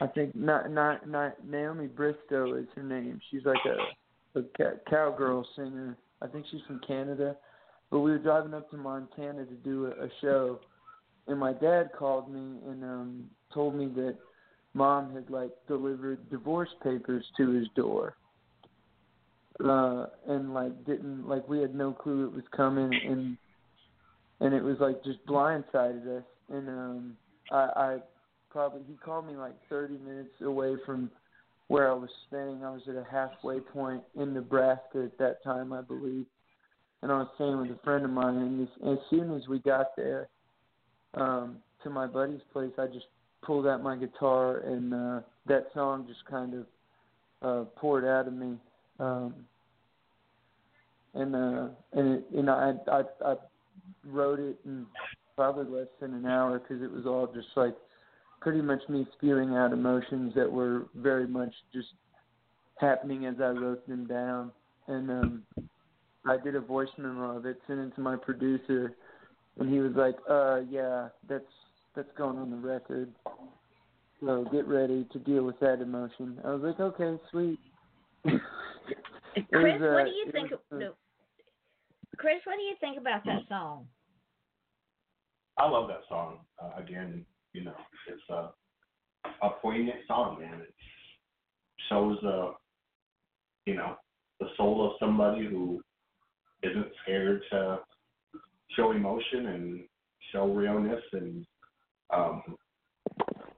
I 0.00 0.08
think 0.08 0.34
not 0.34 0.68
not 0.72 1.08
not 1.08 1.46
Naomi 1.48 1.86
Bristow 1.86 2.56
is 2.56 2.66
her 2.74 2.82
name. 2.82 3.20
She's 3.30 3.44
like 3.44 3.64
a 4.34 4.40
a 4.40 4.42
cowgirl 4.90 5.46
singer. 5.54 5.96
I 6.20 6.26
think 6.26 6.46
she's 6.50 6.62
from 6.66 6.80
Canada. 6.84 7.36
But 7.92 8.00
we 8.00 8.10
were 8.10 8.18
driving 8.18 8.52
up 8.52 8.68
to 8.72 8.76
Montana 8.76 9.44
to 9.44 9.54
do 9.54 9.86
a, 9.86 10.06
a 10.06 10.08
show, 10.20 10.58
and 11.28 11.38
my 11.38 11.52
dad 11.52 11.90
called 11.96 12.30
me 12.30 12.58
and 12.68 12.84
um 12.84 13.24
told 13.52 13.74
me 13.74 13.86
that 13.94 14.16
mom 14.74 15.14
had 15.14 15.30
like 15.30 15.50
delivered 15.66 16.28
divorce 16.30 16.68
papers 16.82 17.24
to 17.36 17.50
his 17.50 17.66
door. 17.74 18.16
Uh 19.64 20.06
and 20.28 20.52
like 20.52 20.84
didn't 20.84 21.26
like 21.28 21.48
we 21.48 21.60
had 21.60 21.74
no 21.74 21.92
clue 21.92 22.26
it 22.26 22.32
was 22.32 22.44
coming 22.54 22.92
and 23.06 23.36
and 24.40 24.54
it 24.54 24.62
was 24.62 24.76
like 24.80 25.02
just 25.04 25.24
blindsided 25.26 26.18
us. 26.18 26.24
And 26.50 26.68
um 26.68 27.16
i 27.50 27.56
i 27.76 27.98
probably 28.50 28.82
he 28.88 28.96
called 28.96 29.26
me 29.26 29.36
like 29.36 29.54
thirty 29.68 29.98
minutes 29.98 30.34
away 30.42 30.74
from 30.84 31.10
where 31.68 31.90
i 31.90 31.94
was 31.94 32.10
staying. 32.28 32.62
I 32.64 32.70
was 32.70 32.82
at 32.88 32.94
a 32.94 33.06
halfway 33.10 33.60
point 33.60 34.02
in 34.14 34.34
nebraska 34.34 35.04
at 35.04 35.18
that 35.18 35.42
time 35.42 35.72
i 35.72 35.80
believe. 35.80 36.26
And 37.02 37.10
i 37.10 37.18
was 37.18 37.28
staying 37.34 37.58
with 37.58 37.70
a 37.70 37.80
friend 37.82 38.04
of 38.04 38.10
mine. 38.10 38.36
And 38.36 38.62
as, 38.62 38.92
as 38.92 38.98
soon 39.10 39.34
as 39.34 39.48
we 39.48 39.58
got 39.60 39.96
there 39.96 40.28
um 41.16 41.56
to 41.82 41.90
my 41.90 42.06
buddy's 42.06 42.40
place 42.52 42.72
i 42.78 42.86
just 42.86 43.06
pulled 43.42 43.66
out 43.66 43.82
my 43.82 43.96
guitar 43.96 44.58
and 44.58 44.92
uh 44.92 45.20
that 45.46 45.66
song 45.74 46.04
just 46.08 46.24
kind 46.26 46.54
of 46.54 46.66
uh 47.42 47.64
poured 47.76 48.04
out 48.04 48.26
of 48.26 48.34
me. 48.34 48.56
Um 48.98 49.34
and 51.14 51.34
uh 51.34 51.68
and 51.92 52.14
it, 52.16 52.24
you 52.32 52.42
know 52.42 52.54
I 52.54 52.90
I 52.90 53.02
I 53.24 53.34
wrote 54.04 54.40
it 54.40 54.58
in 54.64 54.86
probably 55.36 55.72
less 55.78 55.88
than 56.00 56.14
an 56.14 56.26
hour 56.26 56.58
because 56.58 56.82
it 56.82 56.90
was 56.90 57.06
all 57.06 57.30
just 57.32 57.48
like 57.56 57.76
pretty 58.40 58.60
much 58.60 58.80
me 58.88 59.06
spewing 59.16 59.54
out 59.54 59.72
emotions 59.72 60.32
that 60.34 60.50
were 60.50 60.86
very 60.94 61.26
much 61.26 61.52
just 61.72 61.88
happening 62.78 63.26
as 63.26 63.36
I 63.40 63.48
wrote 63.48 63.86
them 63.86 64.06
down. 64.06 64.50
And 64.88 65.10
um 65.10 65.42
I 66.26 66.36
did 66.36 66.56
a 66.56 66.60
voice 66.60 66.88
memo 66.98 67.36
of 67.36 67.46
it 67.46 67.60
sent 67.66 67.80
it 67.80 67.94
to 67.94 68.00
my 68.00 68.16
producer 68.16 68.94
and 69.58 69.72
he 69.72 69.80
was 69.80 69.92
like 69.94 70.16
uh 70.28 70.60
yeah 70.70 71.08
that's 71.28 71.44
that's 71.94 72.10
going 72.16 72.38
on 72.38 72.50
the 72.50 72.56
record. 72.56 73.10
So 74.20 74.46
get 74.52 74.66
ready 74.68 75.06
to 75.12 75.18
deal 75.18 75.44
with 75.44 75.58
that 75.60 75.80
emotion. 75.80 76.38
I 76.44 76.50
was 76.50 76.62
like, 76.62 76.78
okay, 76.78 77.18
sweet. 77.30 77.58
Chris, 78.24 78.40
was, 79.52 79.82
uh, 79.82 79.94
what 79.94 80.04
do 80.04 80.10
you 80.10 80.28
think? 80.30 80.50
was, 80.50 80.60
uh, 80.72 80.76
no. 80.76 80.92
Chris, 82.18 82.36
what 82.44 82.56
do 82.56 82.62
you 82.62 82.74
think 82.80 82.98
about 82.98 83.24
that 83.24 83.42
song? 83.48 83.86
I 85.58 85.68
love 85.68 85.88
that 85.88 86.02
song. 86.08 86.38
Uh, 86.62 86.82
again, 86.82 87.24
you 87.52 87.64
know, 87.64 87.74
it's 88.08 88.22
a 88.30 88.50
a 89.42 89.50
poignant 89.62 90.00
song, 90.06 90.38
man. 90.40 90.60
It 90.60 90.74
shows 91.88 92.18
uh, 92.24 92.52
you 93.66 93.74
know, 93.74 93.96
the 94.40 94.46
soul 94.56 94.86
of 94.86 94.92
somebody 94.98 95.46
who 95.46 95.82
isn't 96.62 96.86
scared 97.02 97.42
to 97.50 97.80
show 98.76 98.92
emotion 98.92 99.46
and 99.46 99.80
show 100.32 100.52
realness 100.52 101.02
and 101.12 101.46
um, 102.14 102.42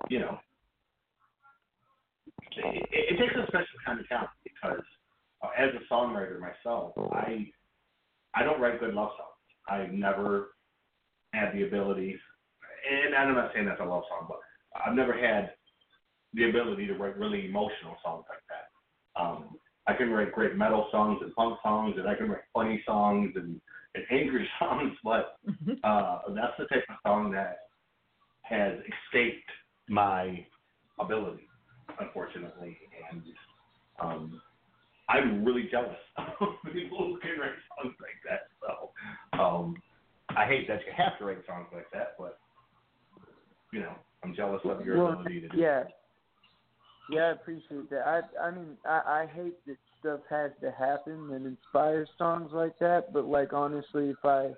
you 0.08 0.20
know, 0.20 0.38
it, 2.56 2.88
it 2.92 3.18
takes 3.18 3.34
a 3.34 3.46
special 3.48 3.66
kind 3.84 4.00
of 4.00 4.08
talent 4.08 4.30
because 4.42 4.82
uh, 5.42 5.48
as 5.58 5.70
a 5.74 5.92
songwriter 5.92 6.40
myself, 6.40 6.92
I 7.12 7.46
I 8.34 8.42
don't 8.42 8.60
write 8.60 8.80
good 8.80 8.94
love 8.94 9.10
songs. 9.16 9.28
I 9.68 9.92
never 9.92 10.48
had 11.34 11.52
the 11.54 11.66
ability, 11.66 12.18
and 12.90 13.14
I'm 13.14 13.34
not 13.34 13.50
saying 13.52 13.66
that's 13.66 13.80
a 13.80 13.84
love 13.84 14.04
song, 14.08 14.26
but 14.28 14.38
I've 14.84 14.94
never 14.94 15.12
had 15.12 15.50
the 16.34 16.48
ability 16.48 16.86
to 16.86 16.94
write 16.94 17.18
really 17.18 17.46
emotional 17.46 17.96
songs 18.02 18.24
like 18.28 18.42
that. 18.48 19.20
Um, 19.20 19.57
I 19.88 19.94
can 19.94 20.10
write 20.10 20.32
great 20.32 20.54
metal 20.54 20.86
songs 20.92 21.18
and 21.22 21.34
punk 21.34 21.58
songs, 21.62 21.94
and 21.98 22.06
I 22.06 22.14
can 22.14 22.28
write 22.28 22.42
funny 22.52 22.82
songs 22.86 23.32
and, 23.36 23.58
and 23.94 24.04
angry 24.10 24.46
songs, 24.58 24.92
but 25.02 25.38
uh, 25.82 26.18
that's 26.34 26.52
the 26.58 26.66
type 26.66 26.84
of 26.90 26.96
song 27.06 27.32
that 27.32 27.60
has 28.42 28.74
escaped 28.74 29.48
my 29.88 30.44
ability, 31.00 31.48
unfortunately, 31.98 32.76
and 33.10 33.22
um, 34.00 34.42
I'm 35.08 35.42
really 35.42 35.68
jealous 35.70 35.96
of 36.18 36.48
people 36.72 36.98
who 36.98 37.18
can 37.20 37.40
write 37.40 37.50
songs 37.82 37.94
like 37.98 38.20
that. 38.28 38.48
So 38.60 39.40
um, 39.42 39.74
I 40.36 40.46
hate 40.46 40.68
that 40.68 40.80
you 40.86 40.92
have 40.96 41.18
to 41.18 41.24
write 41.24 41.38
songs 41.46 41.68
like 41.72 41.90
that, 41.94 42.14
but 42.18 42.38
you 43.72 43.80
know, 43.80 43.94
I'm 44.22 44.34
jealous 44.34 44.60
of 44.64 44.84
your 44.84 44.98
well, 44.98 45.12
ability 45.12 45.40
to 45.40 45.48
do. 45.48 45.58
yeah. 45.58 45.84
Yeah, 47.10 47.22
I 47.22 47.30
appreciate 47.32 47.90
that. 47.90 48.06
I 48.06 48.46
I 48.48 48.50
mean 48.50 48.76
I, 48.84 49.00
I 49.06 49.26
hate 49.34 49.54
that 49.66 49.76
stuff 50.00 50.20
has 50.30 50.50
to 50.60 50.70
happen 50.70 51.30
and 51.32 51.46
inspire 51.46 52.06
songs 52.18 52.50
like 52.52 52.78
that, 52.78 53.12
but 53.12 53.26
like 53.26 53.52
honestly 53.52 54.10
if 54.10 54.24
I 54.24 54.50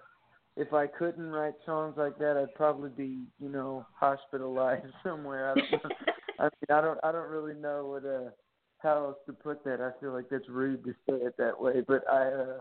if 0.56 0.72
I 0.72 0.86
couldn't 0.86 1.30
write 1.30 1.54
songs 1.64 1.94
like 1.96 2.18
that 2.18 2.36
I'd 2.36 2.54
probably 2.54 2.90
be, 2.90 3.20
you 3.38 3.48
know, 3.48 3.86
hospitalized 3.94 4.86
somewhere. 5.02 5.52
I 5.52 5.54
don't. 5.54 5.92
I 6.38 6.42
mean 6.44 6.78
I 6.78 6.80
don't 6.80 6.98
I 7.04 7.12
don't 7.12 7.30
really 7.30 7.54
know 7.54 7.86
what 7.86 8.04
uh 8.04 8.30
how 8.78 9.06
else 9.06 9.18
to 9.26 9.32
put 9.32 9.62
that. 9.64 9.80
I 9.80 9.98
feel 10.00 10.12
like 10.12 10.28
that's 10.30 10.48
rude 10.48 10.84
to 10.84 10.92
say 11.08 11.16
it 11.24 11.36
that 11.38 11.60
way, 11.60 11.82
but 11.86 12.02
I 12.10 12.26
uh 12.26 12.60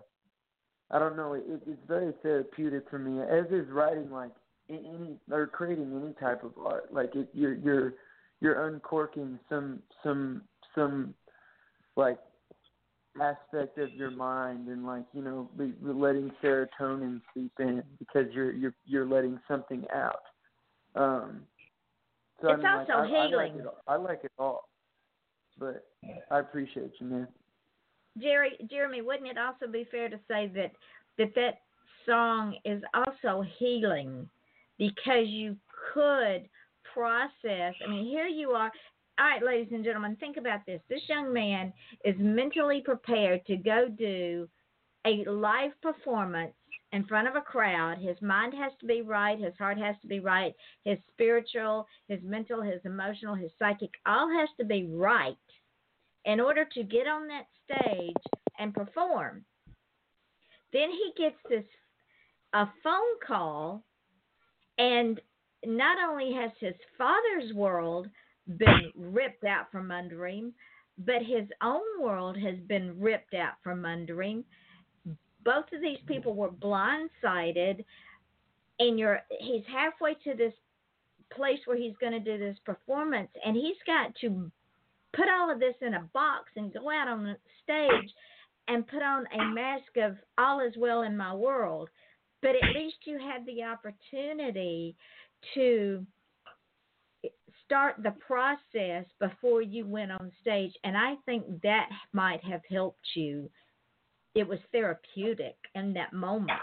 I 0.92 1.00
don't 1.00 1.16
know. 1.16 1.34
It, 1.34 1.44
it's 1.68 1.82
very 1.88 2.14
therapeutic 2.24 2.90
for 2.90 3.00
me, 3.00 3.22
as 3.22 3.46
is 3.52 3.70
writing 3.72 4.12
like 4.12 4.32
any 4.70 5.18
or 5.32 5.48
creating 5.48 6.00
any 6.02 6.14
type 6.14 6.44
of 6.44 6.54
art. 6.64 6.94
Like 6.94 7.16
it, 7.16 7.30
you're 7.34 7.54
you're 7.56 7.94
you're 8.42 8.68
uncorking 8.68 9.40
some 9.50 9.80
some 10.04 10.42
some 10.76 11.14
like 11.96 12.20
aspect 13.22 13.78
of 13.78 13.92
your 13.94 14.12
mind 14.12 14.68
and 14.68 14.86
like 14.86 15.04
you 15.14 15.22
know 15.22 15.50
be, 15.58 15.68
be 15.68 15.92
letting 15.92 16.32
serotonin 16.44 17.22
seep 17.34 17.52
in 17.60 17.84
because 17.98 18.26
you're 18.34 18.52
you're 18.52 18.76
you're 18.86 19.06
letting 19.06 19.40
something 19.48 19.86
out. 19.94 20.22
Um, 20.96 21.42
so 22.42 22.50
I 22.50 22.54
It's 22.54 22.64
mean, 22.64 22.72
like, 22.72 22.90
also 22.90 22.94
I, 22.94 23.06
I 23.06 23.26
like 23.26 23.30
healing. 23.30 23.56
it, 23.60 23.66
I 23.88 23.96
like 23.96 24.22
it 24.24 24.32
all, 24.40 24.70
but 25.60 25.86
I 26.32 26.40
appreciate 26.40 26.92
you, 27.00 27.08
man. 27.08 27.28
Jerry, 28.18 28.52
Jeremy, 28.70 29.02
wouldn't 29.02 29.28
it 29.30 29.38
also 29.38 29.72
be 29.72 29.88
fair 29.92 30.10
to 30.10 30.20
say 30.28 30.52
that 30.56 30.72
that 31.18 31.36
that 31.36 31.60
song 32.06 32.56
is 32.66 32.82
also 32.94 33.44
healing 33.58 34.28
because 34.78 35.28
you 35.28 35.56
could 35.94 36.48
process? 36.94 37.74
I 37.86 37.90
mean, 37.90 38.06
here 38.06 38.28
you 38.28 38.52
are. 38.52 38.72
All 39.20 39.26
right, 39.26 39.44
ladies 39.44 39.74
and 39.74 39.84
gentlemen, 39.84 40.16
think 40.20 40.38
about 40.38 40.66
this. 40.66 40.82
This 40.90 41.02
young 41.10 41.34
man 41.34 41.74
is 42.06 42.16
mentally 42.18 42.82
prepared 42.84 43.46
to 43.48 43.58
go 43.58 43.88
do 43.90 44.48
a 45.06 45.24
live 45.30 45.72
performance 45.82 46.54
in 46.92 47.06
front 47.06 47.28
of 47.28 47.36
a 47.36 47.42
crowd. 47.42 47.98
His 47.98 48.16
mind 48.22 48.54
has 48.54 48.72
to 48.80 48.86
be 48.86 49.02
right, 49.02 49.40
his 49.40 49.54
heart 49.58 49.78
has 49.78 49.96
to 50.02 50.08
be 50.08 50.20
right, 50.20 50.54
his 50.86 50.98
spiritual, 51.12 51.86
his 52.08 52.20
mental, 52.24 52.62
his 52.62 52.82
emotional, 52.86 53.36
his 53.36 53.52
psychic, 53.60 53.92
all 54.06 54.30
has 54.30 54.50
to 54.58 54.66
be 54.66 54.90
right 54.92 55.36
in 56.26 56.40
order 56.40 56.66
to 56.74 56.84
get 56.84 57.08
on 57.08 57.28
that 57.28 57.46
stage 57.66 58.16
and 58.58 58.74
perform. 58.74 59.46
Then 60.74 60.90
he 60.92 61.14
gets 61.22 61.38
this 61.50 61.66
a 62.54 62.68
phone 62.84 63.20
call 63.26 63.84
and 64.78 65.20
not 65.66 65.97
only 65.99 66.34
has 66.34 66.51
his 66.60 66.76
father's 66.97 67.53
world 67.53 68.07
been 68.57 68.91
ripped 68.95 69.43
out 69.43 69.72
from 69.72 69.91
under 69.91 70.28
him, 70.28 70.53
but 70.97 71.22
his 71.22 71.47
own 71.62 71.82
world 71.99 72.38
has 72.38 72.55
been 72.68 72.99
ripped 72.99 73.34
out 73.34 73.53
from 73.64 73.86
under 73.86 74.22
him. 74.22 74.43
Both 75.43 75.66
of 75.74 75.82
these 75.82 75.99
people 76.05 76.34
were 76.34 76.49
blindsided, 76.51 77.84
and 78.80 78.99
you're 78.99 79.22
he's 79.39 79.64
halfway 79.72 80.16
to 80.26 80.34
this 80.36 80.53
place 81.34 81.60
where 81.66 81.78
he's 81.78 81.95
going 81.99 82.12
to 82.14 82.20
do 82.20 82.38
this 82.38 82.57
performance, 82.66 83.30
and 83.45 83.55
he's 83.55 83.78
got 83.86 84.14
to 84.22 84.51
put 85.14 85.28
all 85.30 85.51
of 85.51 85.60
this 85.60 85.76
in 85.82 85.93
a 85.93 86.10
box 86.14 86.51
and 86.55 86.74
go 86.74 86.89
out 86.89 87.07
on 87.07 87.24
the 87.24 87.38
stage 87.64 88.14
and 88.68 88.88
put 88.88 89.01
on 89.01 89.26
a 89.34 89.53
mask 89.53 89.97
of 89.97 90.18
all 90.38 90.60
is 90.60 90.74
well 90.78 91.01
in 91.03 91.18
my 91.18 91.34
world. 91.34 91.89
But 92.41 92.51
at 92.51 92.76
least 92.76 92.97
you 93.05 93.18
had 93.18 93.45
the 93.45 93.64
opportunity 93.64 94.95
to 95.54 96.06
start 97.66 97.96
the 98.04 98.14
process 98.26 99.06
before 99.20 99.62
you 99.62 99.86
went 99.86 100.12
on 100.12 100.32
stage 100.42 100.74
and 100.84 100.98
i 100.98 101.16
think 101.26 101.44
that 101.62 101.90
might 102.14 102.44
have 102.44 102.62
helped 102.70 103.06
you 103.16 103.50
it 104.36 104.48
was 104.48 104.60
therapeutic 104.72 105.56
in 105.76 105.94
that 105.94 106.14
moment 106.14 106.60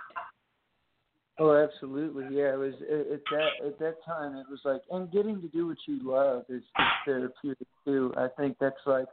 Oh, 1.38 1.54
absolutely. 1.54 2.24
Yeah, 2.34 2.54
it 2.54 2.58
was 2.58 2.72
at 2.90 3.12
at 3.12 3.20
that 3.30 3.66
at 3.66 3.78
that 3.78 3.94
time. 4.06 4.36
It 4.36 4.46
was 4.48 4.60
like, 4.64 4.80
and 4.90 5.10
getting 5.12 5.40
to 5.42 5.48
do 5.48 5.66
what 5.66 5.76
you 5.86 6.00
love 6.02 6.44
is, 6.48 6.62
is 6.62 6.86
therapeutic 7.04 7.66
too. 7.84 8.14
I 8.16 8.28
think 8.38 8.56
that's 8.58 8.74
like, 8.86 9.06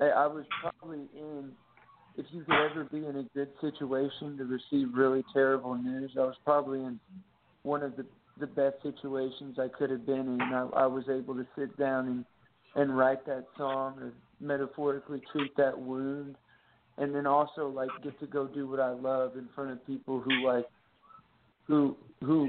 I, 0.00 0.06
I 0.06 0.26
was 0.26 0.44
probably 0.60 1.06
in. 1.14 1.52
If 2.16 2.26
you 2.30 2.44
could 2.44 2.70
ever 2.70 2.84
be 2.84 3.06
in 3.06 3.16
a 3.16 3.22
good 3.34 3.48
situation 3.60 4.36
to 4.36 4.44
receive 4.44 4.88
really 4.92 5.24
terrible 5.32 5.76
news, 5.76 6.10
I 6.16 6.24
was 6.24 6.34
probably 6.44 6.80
in 6.80 7.00
one 7.62 7.82
of 7.82 7.96
the 7.96 8.04
the 8.38 8.46
best 8.46 8.76
situations 8.82 9.58
I 9.58 9.68
could 9.68 9.90
have 9.90 10.06
been 10.06 10.40
in. 10.40 10.40
I, 10.40 10.68
I 10.74 10.86
was 10.86 11.04
able 11.08 11.34
to 11.34 11.46
sit 11.56 11.76
down 11.76 12.06
and 12.08 12.24
and 12.74 12.96
write 12.96 13.26
that 13.26 13.44
song 13.58 13.98
or 13.98 14.12
metaphorically 14.40 15.20
treat 15.30 15.54
that 15.56 15.78
wound, 15.78 16.36
and 16.98 17.14
then 17.14 17.26
also 17.26 17.68
like 17.68 17.90
get 18.02 18.18
to 18.20 18.26
go 18.26 18.46
do 18.46 18.66
what 18.66 18.80
I 18.80 18.90
love 18.90 19.36
in 19.36 19.48
front 19.54 19.70
of 19.72 19.86
people 19.86 20.20
who 20.20 20.46
like 20.46 20.66
who 21.66 21.96
who 22.20 22.48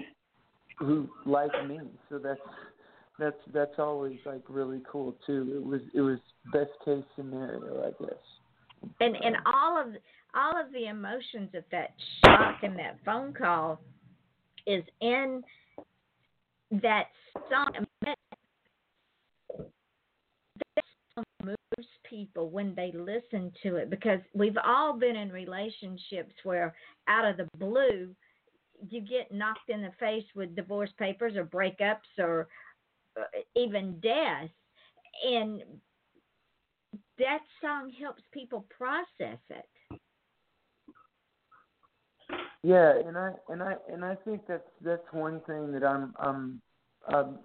who 0.80 1.10
like 1.26 1.52
me. 1.68 1.80
So 2.10 2.20
that's 2.20 2.40
that's 3.20 3.38
that's 3.54 3.78
always 3.78 4.18
like 4.26 4.42
really 4.48 4.82
cool 4.90 5.16
too. 5.26 5.54
It 5.56 5.66
was 5.66 5.82
it 5.94 6.02
was 6.02 6.20
best 6.52 6.72
case 6.86 7.04
scenario, 7.16 7.84
I 7.86 8.04
guess. 8.04 8.90
and 9.00 9.16
and 9.16 9.36
all 9.46 9.80
of 9.80 9.88
all 10.36 10.60
of 10.60 10.72
the 10.74 10.88
emotions 10.88 11.50
of 11.54 11.64
that 11.72 11.92
shock 12.24 12.64
and 12.64 12.78
that 12.80 12.98
phone 13.06 13.34
call 13.34 13.80
is 14.66 14.84
in 15.02 15.44
that 16.82 17.08
song. 17.50 17.86
That 18.06 18.16
song 21.16 21.24
moves 21.44 21.88
people 22.10 22.50
when 22.50 22.74
they 22.76 22.92
listen 22.94 23.52
to 23.64 23.76
it 23.78 23.90
because 23.90 24.20
we've 24.34 24.58
all 24.64 24.98
been 24.98 25.16
in 25.16 25.32
relationships 25.32 26.34
where 26.44 26.76
out 27.08 27.26
of 27.26 27.38
the 27.38 27.48
blue 27.58 28.16
you 28.90 29.02
get 29.02 29.32
knocked 29.32 29.70
in 29.70 29.82
the 29.82 29.92
face 30.00 30.26
with 30.36 30.56
divorce 30.56 30.92
papers 30.98 31.36
or 31.36 31.46
breakups 31.46 32.20
or 32.20 32.48
uh, 33.20 33.24
even 33.56 34.00
death 34.00 34.50
and 35.26 35.62
that 37.18 37.40
song 37.62 37.92
helps 38.00 38.24
people 38.32 38.66
process 38.76 39.40
it 39.50 39.66
Yeah, 42.64 42.94
and 43.06 43.18
I 43.18 43.32
and 43.50 43.62
I 43.62 43.76
and 43.92 44.06
I 44.06 44.16
think 44.24 44.42
that's 44.48 44.64
that's 44.84 45.04
one 45.12 45.42
thing 45.46 45.72
that 45.74 45.84
I'm 45.84 46.14
I'm 46.18 46.62
I'm 47.08 47.40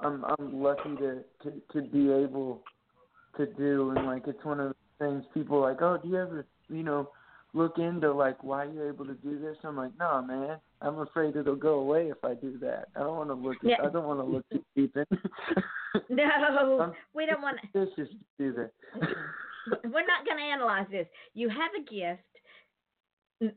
I'm, 0.00 0.24
I'm 0.24 0.62
lucky 0.62 0.96
to, 0.96 1.22
to 1.42 1.62
to 1.72 1.82
be 1.82 2.10
able 2.10 2.62
to 3.36 3.46
do, 3.46 3.90
and 3.90 4.06
like 4.06 4.22
it's 4.26 4.44
one 4.44 4.60
of 4.60 4.68
the 4.70 5.04
things 5.04 5.24
people 5.34 5.58
are 5.58 5.70
like, 5.72 5.82
oh, 5.82 5.98
do 6.02 6.08
you 6.08 6.16
ever 6.16 6.46
you 6.68 6.82
know 6.82 7.10
look 7.52 7.78
into 7.78 8.12
like 8.12 8.42
why 8.42 8.64
you're 8.64 8.88
able 8.88 9.04
to 9.04 9.14
do 9.14 9.38
this? 9.38 9.56
I'm 9.62 9.76
like, 9.76 9.92
no, 9.98 10.22
man, 10.22 10.56
I'm 10.80 10.98
afraid 11.00 11.36
it'll 11.36 11.54
go 11.54 11.80
away 11.80 12.08
if 12.08 12.24
I 12.24 12.34
do 12.34 12.58
that. 12.60 12.86
I 12.96 13.00
don't 13.00 13.16
want 13.16 13.28
to 13.28 13.34
look. 13.34 13.56
Yeah. 13.62 13.76
I 13.84 13.90
don't 13.90 14.06
want 14.06 14.20
to 14.20 14.24
look 14.24 14.48
too 14.50 14.64
deep 14.74 14.96
in. 14.96 15.04
no 16.10 16.24
I'm 16.80 16.92
we 17.14 17.26
don't 17.26 17.42
want 17.42 17.58
to 17.60 17.86
suspicious 17.86 18.12
to 18.12 18.26
do 18.38 18.52
that. 18.54 18.70
we're 19.84 20.06
not 20.06 20.24
going 20.24 20.36
to 20.38 20.42
analyze 20.42 20.86
this 20.90 21.06
you 21.34 21.48
have 21.48 21.70
a 21.74 21.82
gift 21.82 22.22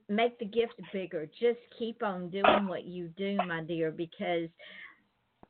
make 0.10 0.38
the 0.40 0.46
gift 0.46 0.74
bigger 0.92 1.26
just 1.40 1.60
keep 1.78 2.04
on 2.04 2.30
doing 2.30 2.68
what 2.68 2.86
you 2.86 3.10
do 3.18 3.38
my 3.48 3.62
dear 3.64 3.92
because 3.92 4.50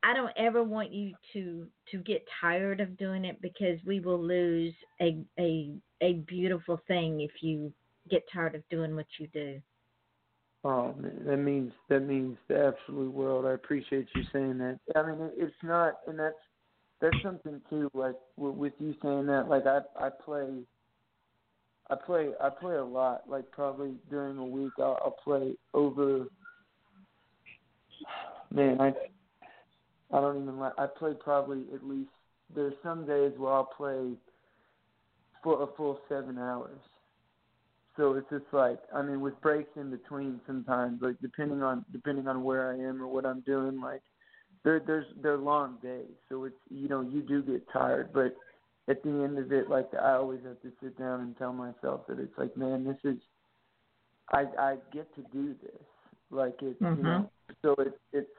i 0.04 0.14
don't 0.14 0.32
ever 0.38 0.64
want 0.64 0.92
you 0.92 1.14
to 1.34 1.68
to 1.92 1.98
get 2.00 2.26
tired 2.40 2.80
of 2.80 2.98
doing 2.98 3.26
it 3.26 3.42
because 3.42 3.80
we 3.86 4.00
will 4.00 4.22
lose 4.22 4.74
a 5.02 5.18
a 5.40 5.72
a 6.02 6.14
beautiful 6.28 6.80
thing 6.88 7.22
if 7.22 7.32
you 7.42 7.74
get 8.10 8.24
tired 8.32 8.56
of 8.56 8.68
doing 8.70 8.96
what 8.96 9.08
you 9.20 9.28
do 9.34 9.60
Oh, 10.64 10.94
that 11.26 11.38
means 11.38 11.72
that 11.88 12.02
means 12.02 12.38
the 12.50 12.74
absolute 12.74 13.14
world. 13.14 13.46
I 13.46 13.54
appreciate 13.54 14.08
you 14.14 14.24
saying 14.34 14.58
that. 14.58 14.78
I 14.94 15.04
mean, 15.04 15.32
it's 15.38 15.56
not, 15.64 16.00
and 16.06 16.20
that's 16.20 16.36
that's 17.00 17.16
something 17.24 17.62
too. 17.70 17.90
Like 17.94 18.16
with, 18.36 18.74
you 18.80 18.94
saying 19.02 19.28
that, 19.28 19.48
like 19.48 19.66
I 19.66 19.80
I 19.98 20.10
play, 20.10 20.48
I 21.90 21.96
play 21.96 22.30
I 22.42 22.50
play 22.50 22.76
a 22.76 22.84
lot. 22.84 23.24
Like 23.28 23.50
probably 23.52 23.94
during 24.10 24.38
a 24.38 24.46
week, 24.46 24.74
I'll, 24.78 25.00
I'll 25.04 25.18
play 25.24 25.56
over. 25.74 26.26
Man, 28.52 28.80
I 28.80 28.94
I 30.12 30.22
don't 30.22 30.42
even 30.42 30.60
like. 30.60 30.74
I 30.78 30.88
play 30.88 31.14
probably 31.20 31.66
at 31.74 31.84
least. 31.84 32.10
There's 32.56 32.74
some 32.82 33.06
days 33.06 33.34
where 33.38 33.54
I'll 33.54 33.70
play 33.78 34.14
for 35.44 35.64
a 35.64 35.68
full 35.78 36.00
seven 36.10 36.38
hours. 36.38 36.80
So 37.98 38.14
it's 38.14 38.30
just 38.30 38.46
like 38.52 38.80
I 38.96 39.02
mean, 39.02 39.22
with 39.22 39.40
breaks 39.42 39.72
in 39.76 39.90
between 39.90 40.40
sometimes, 40.48 41.02
like 41.02 41.16
depending 41.22 41.64
on 41.64 41.86
depending 41.92 42.28
on 42.28 42.44
where 42.44 42.72
I 42.72 42.76
am 42.76 43.02
or 43.02 43.08
what 43.08 43.26
I'm 43.26 43.42
doing, 43.42 43.82
like 43.82 44.02
there 44.64 44.80
there's 44.86 45.06
they're 45.22 45.38
long 45.38 45.78
days. 45.82 46.14
So 46.30 46.46
it's 46.46 46.56
you 46.70 46.88
know 46.88 47.02
you 47.02 47.22
do 47.22 47.42
get 47.42 47.64
tired, 47.72 48.12
but 48.14 48.36
at 48.90 49.04
the 49.04 49.10
end 49.10 49.38
of 49.38 49.52
it, 49.52 49.70
like 49.70 49.90
I 49.94 50.14
always 50.14 50.42
have 50.44 50.62
to 50.64 50.72
sit 50.82 50.98
down 50.98 51.22
and 51.22 51.38
tell 51.38 51.54
myself 51.54 52.08
that 52.08 52.20
it's 52.20 52.38
like, 52.38 52.58
man, 52.58 52.84
this 52.84 52.98
is 53.04 53.20
I 54.32 54.46
I 54.58 54.78
get 54.92 55.14
to 55.16 55.22
do 55.32 55.56
this. 55.62 55.82
Like 56.32 56.56
it, 56.62 56.78
you 56.98 57.04
know. 57.04 57.32
So 57.62 57.76
it 57.80 58.00
it's 58.14 58.30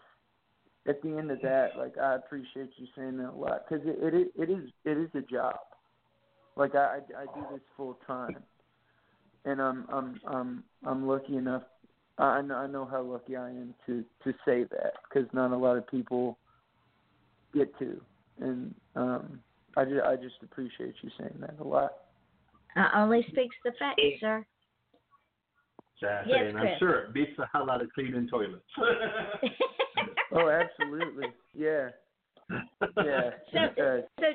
at 0.88 1.02
the 1.02 1.16
end 1.16 1.30
of 1.30 1.40
that, 1.42 1.76
like 1.76 1.96
I 1.98 2.14
appreciate 2.16 2.70
you 2.76 2.86
saying 2.96 3.18
that 3.18 3.30
a 3.30 3.36
lot 3.36 3.64
because 3.68 3.86
it, 3.86 4.02
it 4.02 4.14
is- 4.14 4.32
it 4.36 4.50
is 4.50 4.70
it 4.84 4.98
is 4.98 5.10
a 5.14 5.22
job. 5.22 5.56
Like 6.56 6.74
I 6.74 6.98
I, 7.16 7.22
I 7.22 7.24
do 7.26 7.44
this 7.52 7.60
full 7.76 7.98
time, 8.06 8.42
and 9.44 9.60
I'm 9.60 9.86
I'm 9.92 10.20
I'm 10.26 10.64
I'm 10.86 11.06
lucky 11.06 11.36
enough. 11.36 11.62
I 12.18 12.42
know 12.42 12.56
I 12.56 12.66
know 12.66 12.84
how 12.86 13.02
lucky 13.02 13.36
I 13.36 13.50
am 13.50 13.74
to 13.86 14.04
to 14.24 14.32
say 14.44 14.64
that 14.64 14.94
because 15.08 15.28
not 15.32 15.52
a 15.52 15.56
lot 15.56 15.76
of 15.76 15.86
people 15.88 16.38
get 17.54 17.76
to, 17.78 18.00
and 18.40 18.74
um 18.96 19.40
I 19.76 19.84
just 19.84 20.04
I 20.04 20.16
just 20.16 20.36
appreciate 20.42 20.94
you 21.02 21.10
saying 21.18 21.36
that 21.40 21.56
a 21.60 21.64
lot. 21.64 21.92
i 22.76 23.02
only 23.02 23.22
speaks 23.30 23.56
the 23.64 23.72
facts 23.78 24.00
sir 24.20 24.44
Exactly, 26.02 26.32
Yes, 26.32 26.46
and 26.48 26.58
I'm 26.58 26.78
sure 26.78 27.04
it 27.04 27.12
beats 27.12 27.32
the 27.36 27.44
hell 27.52 27.70
out 27.70 27.82
of 27.82 27.92
cleaning 27.92 28.28
toilets. 28.28 28.64
Oh, 30.32 30.48
absolutely, 30.48 31.26
yeah, 31.54 31.88
yeah. 32.96 33.30
So, 33.52 33.82
Uh, 33.82 34.00
so 34.20 34.26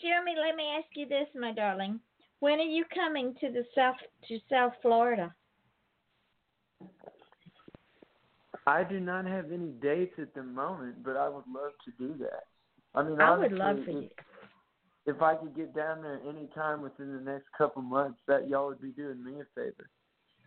Jeremy, 0.00 0.34
let 0.40 0.56
me 0.56 0.64
ask 0.78 0.88
you 0.94 1.06
this, 1.06 1.26
my 1.38 1.52
darling. 1.52 2.00
When 2.40 2.58
are 2.58 2.62
you 2.62 2.84
coming 2.94 3.34
to 3.40 3.50
the 3.50 3.64
south 3.74 3.96
to 4.28 4.38
South 4.50 4.72
Florida? 4.80 5.34
I 8.66 8.82
do 8.82 8.98
not 8.98 9.26
have 9.26 9.52
any 9.52 9.72
dates 9.80 10.14
at 10.18 10.34
the 10.34 10.42
moment, 10.42 11.04
but 11.04 11.16
I 11.16 11.28
would 11.28 11.44
love 11.52 11.72
to 11.84 11.90
do 11.98 12.14
that. 12.18 12.44
I 12.94 13.02
mean, 13.02 13.20
I 13.20 13.36
would 13.36 13.52
love 13.52 13.76
honestly, 13.76 13.84
for 13.84 13.98
if- 13.98 14.04
you. 14.04 14.10
If 15.06 15.22
I 15.22 15.36
could 15.36 15.54
get 15.54 15.74
down 15.74 16.02
there 16.02 16.20
any 16.28 16.48
time 16.54 16.82
within 16.82 17.12
the 17.14 17.20
next 17.20 17.46
couple 17.56 17.80
months, 17.82 18.18
that 18.26 18.48
y'all 18.48 18.66
would 18.66 18.80
be 18.80 18.90
doing 18.90 19.22
me 19.22 19.34
a 19.40 19.44
favor. 19.54 19.88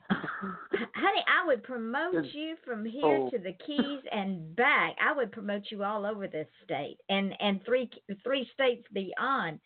Honey, 0.09 1.23
I 1.27 1.45
would 1.45 1.63
promote 1.63 2.25
you 2.33 2.55
from 2.65 2.83
here 2.83 3.03
Oh. 3.05 3.29
to 3.29 3.37
the 3.37 3.53
Keys 3.53 4.01
and 4.11 4.55
back. 4.55 4.97
I 4.99 5.13
would 5.13 5.31
promote 5.31 5.69
you 5.71 5.83
all 5.83 6.05
over 6.05 6.27
this 6.27 6.47
state 6.63 6.97
and 7.09 7.39
and 7.41 7.63
three 7.63 7.89
three 8.23 8.49
states 8.53 8.85
beyond. 8.91 9.59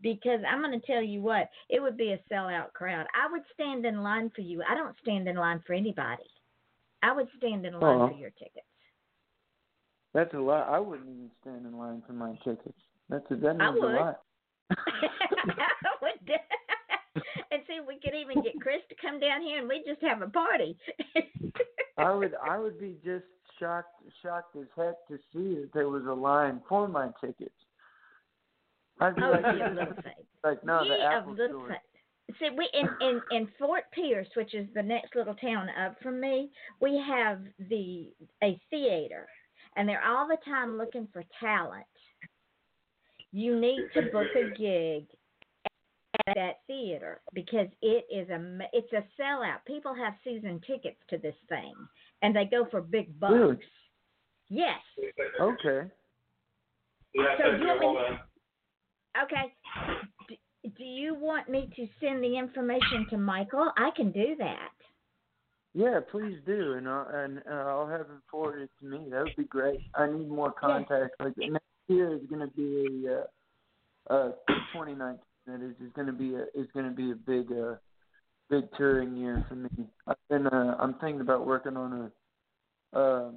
Because 0.00 0.40
I'm 0.48 0.60
going 0.60 0.78
to 0.80 0.84
tell 0.86 1.02
you 1.02 1.22
what, 1.22 1.48
it 1.68 1.80
would 1.80 1.96
be 1.96 2.12
a 2.12 2.18
sellout 2.32 2.72
crowd. 2.72 3.06
I 3.14 3.30
would 3.30 3.42
stand 3.54 3.86
in 3.86 4.02
line 4.02 4.30
for 4.30 4.40
you. 4.40 4.60
I 4.68 4.74
don't 4.74 4.96
stand 5.00 5.28
in 5.28 5.36
line 5.36 5.60
for 5.64 5.74
anybody. 5.74 6.28
I 7.04 7.12
would 7.12 7.28
stand 7.36 7.64
in 7.66 7.78
line 7.78 8.00
Oh. 8.00 8.08
for 8.08 8.14
your 8.14 8.30
tickets. 8.30 8.66
That's 10.12 10.34
a 10.34 10.38
lot. 10.40 10.68
I 10.68 10.78
wouldn't 10.80 11.08
even 11.08 11.30
stand 11.40 11.66
in 11.66 11.78
line 11.78 12.02
for 12.02 12.14
my 12.14 12.34
tickets. 12.44 12.78
That's 13.12 13.30
a, 13.30 13.36
that 13.36 13.60
I 13.60 13.68
would. 13.68 13.84
a 13.84 13.96
lot. 13.96 14.20
I 14.70 15.92
would. 16.00 16.30
and 17.50 17.62
see, 17.66 17.80
we 17.86 18.00
could 18.02 18.14
even 18.14 18.42
get 18.42 18.58
Chris 18.58 18.80
to 18.88 18.94
come 19.00 19.20
down 19.20 19.42
here, 19.42 19.58
and 19.58 19.68
we 19.68 19.84
just 19.86 20.00
have 20.00 20.22
a 20.22 20.28
party. 20.28 20.78
I 21.98 22.10
would 22.14 22.32
I 22.42 22.58
would 22.58 22.80
be 22.80 22.96
just 23.04 23.26
shocked 23.60 24.02
shocked 24.22 24.56
as 24.56 24.66
heck 24.74 25.06
to 25.08 25.18
see 25.30 25.60
that 25.60 25.70
there 25.74 25.90
was 25.90 26.04
a 26.06 26.12
line 26.12 26.62
for 26.66 26.88
my 26.88 27.10
tickets. 27.20 27.50
I'd 28.98 29.14
be 29.14 29.22
oh, 29.22 29.30
like, 29.30 29.56
ye 29.56 29.60
of 29.60 29.74
little 29.74 29.94
faith. 29.96 30.26
like 30.42 30.64
no, 30.64 30.82
the 30.88 31.04
Apple 31.04 31.34
store. 31.34 31.76
See, 32.38 32.48
we 32.56 32.66
in, 32.72 32.88
in 33.06 33.20
in 33.30 33.48
Fort 33.58 33.84
Pierce, 33.92 34.28
which 34.36 34.54
is 34.54 34.66
the 34.74 34.82
next 34.82 35.14
little 35.14 35.34
town 35.34 35.68
up 35.84 35.96
from 36.02 36.18
me, 36.18 36.50
we 36.80 37.02
have 37.06 37.40
the 37.68 38.10
a 38.42 38.58
theater, 38.70 39.28
and 39.76 39.86
they're 39.86 40.04
all 40.06 40.26
the 40.26 40.38
time 40.46 40.78
looking 40.78 41.08
for 41.12 41.22
talent. 41.38 41.84
You 43.32 43.58
need 43.58 43.88
to 43.94 44.02
book 44.02 44.26
a 44.36 44.50
gig 44.58 45.06
at 46.26 46.34
that 46.34 46.58
theater 46.66 47.20
because 47.32 47.68
it 47.80 48.04
is 48.12 48.28
a 48.28 48.58
it's 48.72 48.92
a 48.92 49.04
sellout. 49.20 49.64
People 49.66 49.94
have 49.94 50.14
season 50.22 50.60
tickets 50.66 50.98
to 51.08 51.18
this 51.18 51.34
thing, 51.48 51.74
and 52.20 52.36
they 52.36 52.44
go 52.44 52.66
for 52.70 52.80
big 52.82 53.18
bucks. 53.18 53.32
Really? 53.32 53.58
Yes. 54.50 54.80
Okay. 55.40 55.88
So 57.16 57.56
do 57.56 57.64
you 57.64 57.78
want 57.80 58.10
me? 58.10 58.18
Okay. 59.22 59.54
D- 60.28 60.38
do 60.76 60.84
you 60.84 61.14
want 61.14 61.48
me 61.48 61.68
to 61.74 61.88
send 62.00 62.22
the 62.22 62.38
information 62.38 63.06
to 63.10 63.18
Michael? 63.18 63.72
I 63.76 63.90
can 63.96 64.12
do 64.12 64.36
that. 64.38 64.70
Yeah, 65.74 66.00
please 66.10 66.38
do, 66.46 66.74
and 66.74 66.88
I'll, 66.88 67.08
and 67.08 67.42
uh, 67.50 67.54
I'll 67.54 67.88
have 67.88 68.00
him 68.02 68.22
forwarded 68.30 68.68
to 68.80 68.86
me. 68.86 69.08
That 69.10 69.24
would 69.24 69.36
be 69.36 69.44
great. 69.44 69.80
I 69.94 70.06
need 70.06 70.28
more 70.28 70.52
contacts. 70.52 71.16
Like 71.18 71.32
next 71.38 71.64
year 71.88 72.14
is 72.14 72.22
going 72.28 72.40
to 72.40 72.54
be 72.54 73.06
a 73.06 74.12
uh, 74.12 74.14
uh 74.14 74.32
2019. 74.72 75.18
That 75.46 75.60
is 75.60 75.72
is 75.84 75.92
going 75.94 76.06
to 76.06 76.12
be 76.12 76.34
a 76.34 76.42
is 76.54 76.68
going 76.72 76.86
to 76.86 76.92
be 76.92 77.10
a 77.10 77.14
big 77.14 77.50
uh 77.52 77.74
big 78.48 78.64
touring 78.76 79.16
year 79.16 79.44
for 79.48 79.56
me. 79.56 79.70
I've 80.06 80.16
been 80.28 80.46
uh, 80.46 80.76
I'm 80.78 80.94
thinking 80.94 81.20
about 81.20 81.46
working 81.46 81.76
on 81.76 82.10
a 82.94 82.98
um 82.98 83.34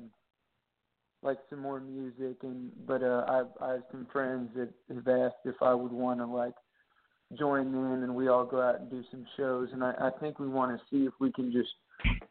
like 1.24 1.40
some 1.50 1.60
more 1.60 1.80
music 1.80 2.38
and 2.44 2.72
but 2.86 3.02
uh 3.02 3.26
I've 3.28 3.62
I 3.62 3.72
have 3.74 3.84
some 3.92 4.08
friends 4.12 4.50
that 4.56 4.70
have 4.94 5.08
asked 5.08 5.46
if 5.46 5.56
I 5.62 5.74
would 5.74 5.92
want 5.92 6.20
to 6.20 6.26
like 6.26 6.54
join 7.40 7.68
in 7.68 8.04
and 8.04 8.16
we 8.16 8.28
all 8.28 8.46
go 8.46 8.62
out 8.62 8.80
and 8.80 8.90
do 8.90 9.04
some 9.10 9.26
shows 9.36 9.70
and 9.74 9.84
I 9.84 9.94
I 10.00 10.10
think 10.20 10.40
we 10.40 10.48
want 10.48 10.78
to 10.78 10.84
see 10.92 11.06
if 11.06 11.14
we 11.20 11.32
can 11.32 11.52
just 11.52 11.70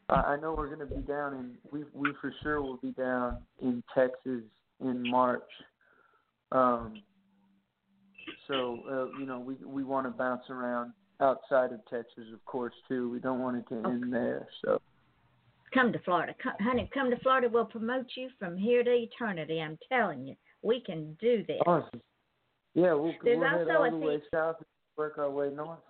I 0.09 0.37
know 0.37 0.55
we're 0.57 0.75
going 0.75 0.87
to 0.87 0.95
be 0.95 1.01
down 1.03 1.35
in 1.35 1.57
we 1.73 1.85
we 1.95 2.13
for 2.21 2.33
sure 2.43 2.63
will 2.63 2.77
be 2.77 2.93
down 2.93 3.39
in 3.61 3.83
Texas 3.95 4.43
in 4.81 5.11
March. 5.11 5.43
Um 6.53 7.03
so 8.49 8.81
uh, 8.91 9.19
you 9.19 9.27
know 9.27 9.39
we 9.39 9.57
we 9.65 9.85
want 9.85 10.07
to 10.07 10.11
bounce 10.11 10.49
around 10.51 10.93
outside 11.21 11.73
of 11.73 11.81
Texas 11.91 12.25
of 12.33 12.45
course 12.45 12.75
too. 12.89 13.11
We 13.11 13.21
don't 13.21 13.41
want 13.41 13.57
it 13.57 13.69
to 13.69 13.89
end 13.89 14.13
there. 14.13 14.47
So 14.65 14.81
Come 15.75 15.93
to 15.93 15.99
Florida, 16.01 16.35
come, 16.41 16.53
honey. 16.61 16.89
Come 16.95 17.11
to 17.11 17.19
Florida. 17.19 17.49
We'll 17.53 17.65
promote 17.65 18.07
you 18.17 18.31
from 18.39 18.57
here 18.57 18.85
to 18.85 18.91
eternity. 18.91 19.61
I'm 19.61 19.77
telling 19.89 20.25
you, 20.25 20.37
we 20.63 20.81
can 20.81 21.17
do 21.21 21.45
this. 21.49 21.61
awesome. 21.67 22.01
Yeah, 22.75 22.95
we'll 22.95 23.13
There's 23.25 23.39
we'll 23.39 23.49
head 23.49 23.69
all 23.71 23.91
the 23.91 23.97
way 23.97 24.23
south 24.33 24.57
and 24.59 24.67
work 24.97 25.19
our 25.19 25.31
way 25.31 25.51
north. 25.51 25.81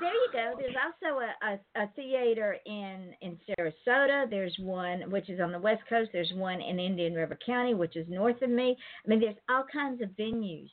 There 0.00 0.12
you 0.12 0.28
go. 0.32 0.54
There's 0.58 0.74
also 0.82 1.20
a, 1.20 1.52
a, 1.52 1.82
a 1.84 1.86
theater 1.94 2.56
in 2.66 3.12
in 3.20 3.38
Sarasota. 3.48 4.28
There's 4.28 4.56
one 4.58 5.10
which 5.10 5.28
is 5.28 5.40
on 5.40 5.52
the 5.52 5.58
west 5.58 5.82
coast. 5.88 6.10
There's 6.12 6.32
one 6.34 6.60
in 6.60 6.78
Indian 6.78 7.14
River 7.14 7.38
County, 7.44 7.74
which 7.74 7.96
is 7.96 8.06
north 8.08 8.40
of 8.42 8.50
me. 8.50 8.76
I 9.04 9.08
mean, 9.08 9.20
there's 9.20 9.36
all 9.48 9.64
kinds 9.72 10.02
of 10.02 10.08
venues 10.10 10.70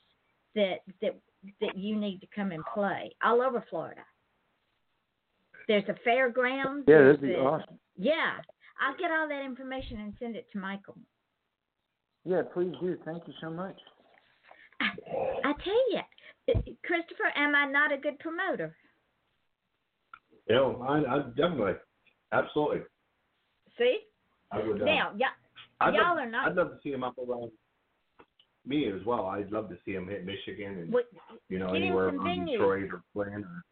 that 0.54 0.78
that 1.02 1.18
that 1.60 1.76
you 1.76 1.96
need 1.96 2.20
to 2.20 2.26
come 2.34 2.52
and 2.52 2.64
play 2.74 3.10
all 3.22 3.40
over 3.42 3.64
Florida. 3.70 4.02
There's 5.68 5.88
a 5.88 5.94
fairgrounds. 6.04 6.84
Yeah, 6.88 6.98
that'd 6.98 7.20
be 7.20 7.28
the- 7.28 7.38
awesome. 7.38 7.78
Yeah, 7.96 8.32
I'll 8.80 8.96
get 8.96 9.10
all 9.10 9.28
that 9.28 9.44
information 9.44 10.00
and 10.00 10.14
send 10.18 10.34
it 10.36 10.46
to 10.52 10.58
Michael. 10.58 10.96
Yeah, 12.24 12.42
please 12.52 12.74
do. 12.80 12.96
Thank 13.04 13.26
you 13.26 13.34
so 13.40 13.50
much. 13.50 13.76
I 14.80 15.52
tell 15.64 15.92
you, 15.92 16.76
Christopher, 16.84 17.30
am 17.36 17.54
I 17.54 17.66
not 17.66 17.92
a 17.92 17.98
good 17.98 18.18
promoter? 18.18 18.74
You 20.48 20.54
know, 20.56 20.84
I, 20.88 21.16
I 21.16 21.18
definitely, 21.36 21.74
absolutely. 22.32 22.80
See? 23.78 23.98
I 24.50 24.58
would. 24.66 24.82
Uh, 24.82 24.84
Now, 24.84 25.12
y'all, 25.16 25.28
I'd 25.80 25.94
y'all 25.94 26.16
love, 26.16 26.18
are 26.18 26.30
not. 26.30 26.48
I'd 26.48 26.56
love 26.56 26.70
to 26.70 26.78
see 26.82 26.90
him 26.92 27.04
up 27.04 27.16
around 27.18 27.50
me 28.66 28.88
as 28.88 29.04
well. 29.06 29.26
I'd 29.26 29.50
love 29.52 29.68
to 29.70 29.76
see 29.84 29.92
him 29.92 30.08
hit 30.08 30.24
Michigan 30.26 30.78
and 30.78 30.92
What- 30.92 31.08
you 31.48 31.58
know 31.58 31.72
anywhere 31.74 32.10
some 32.10 32.26
around. 32.26 32.46
Detroit 32.46 32.90
or 32.92 33.02
Flint 33.12 33.44
or 33.44 33.62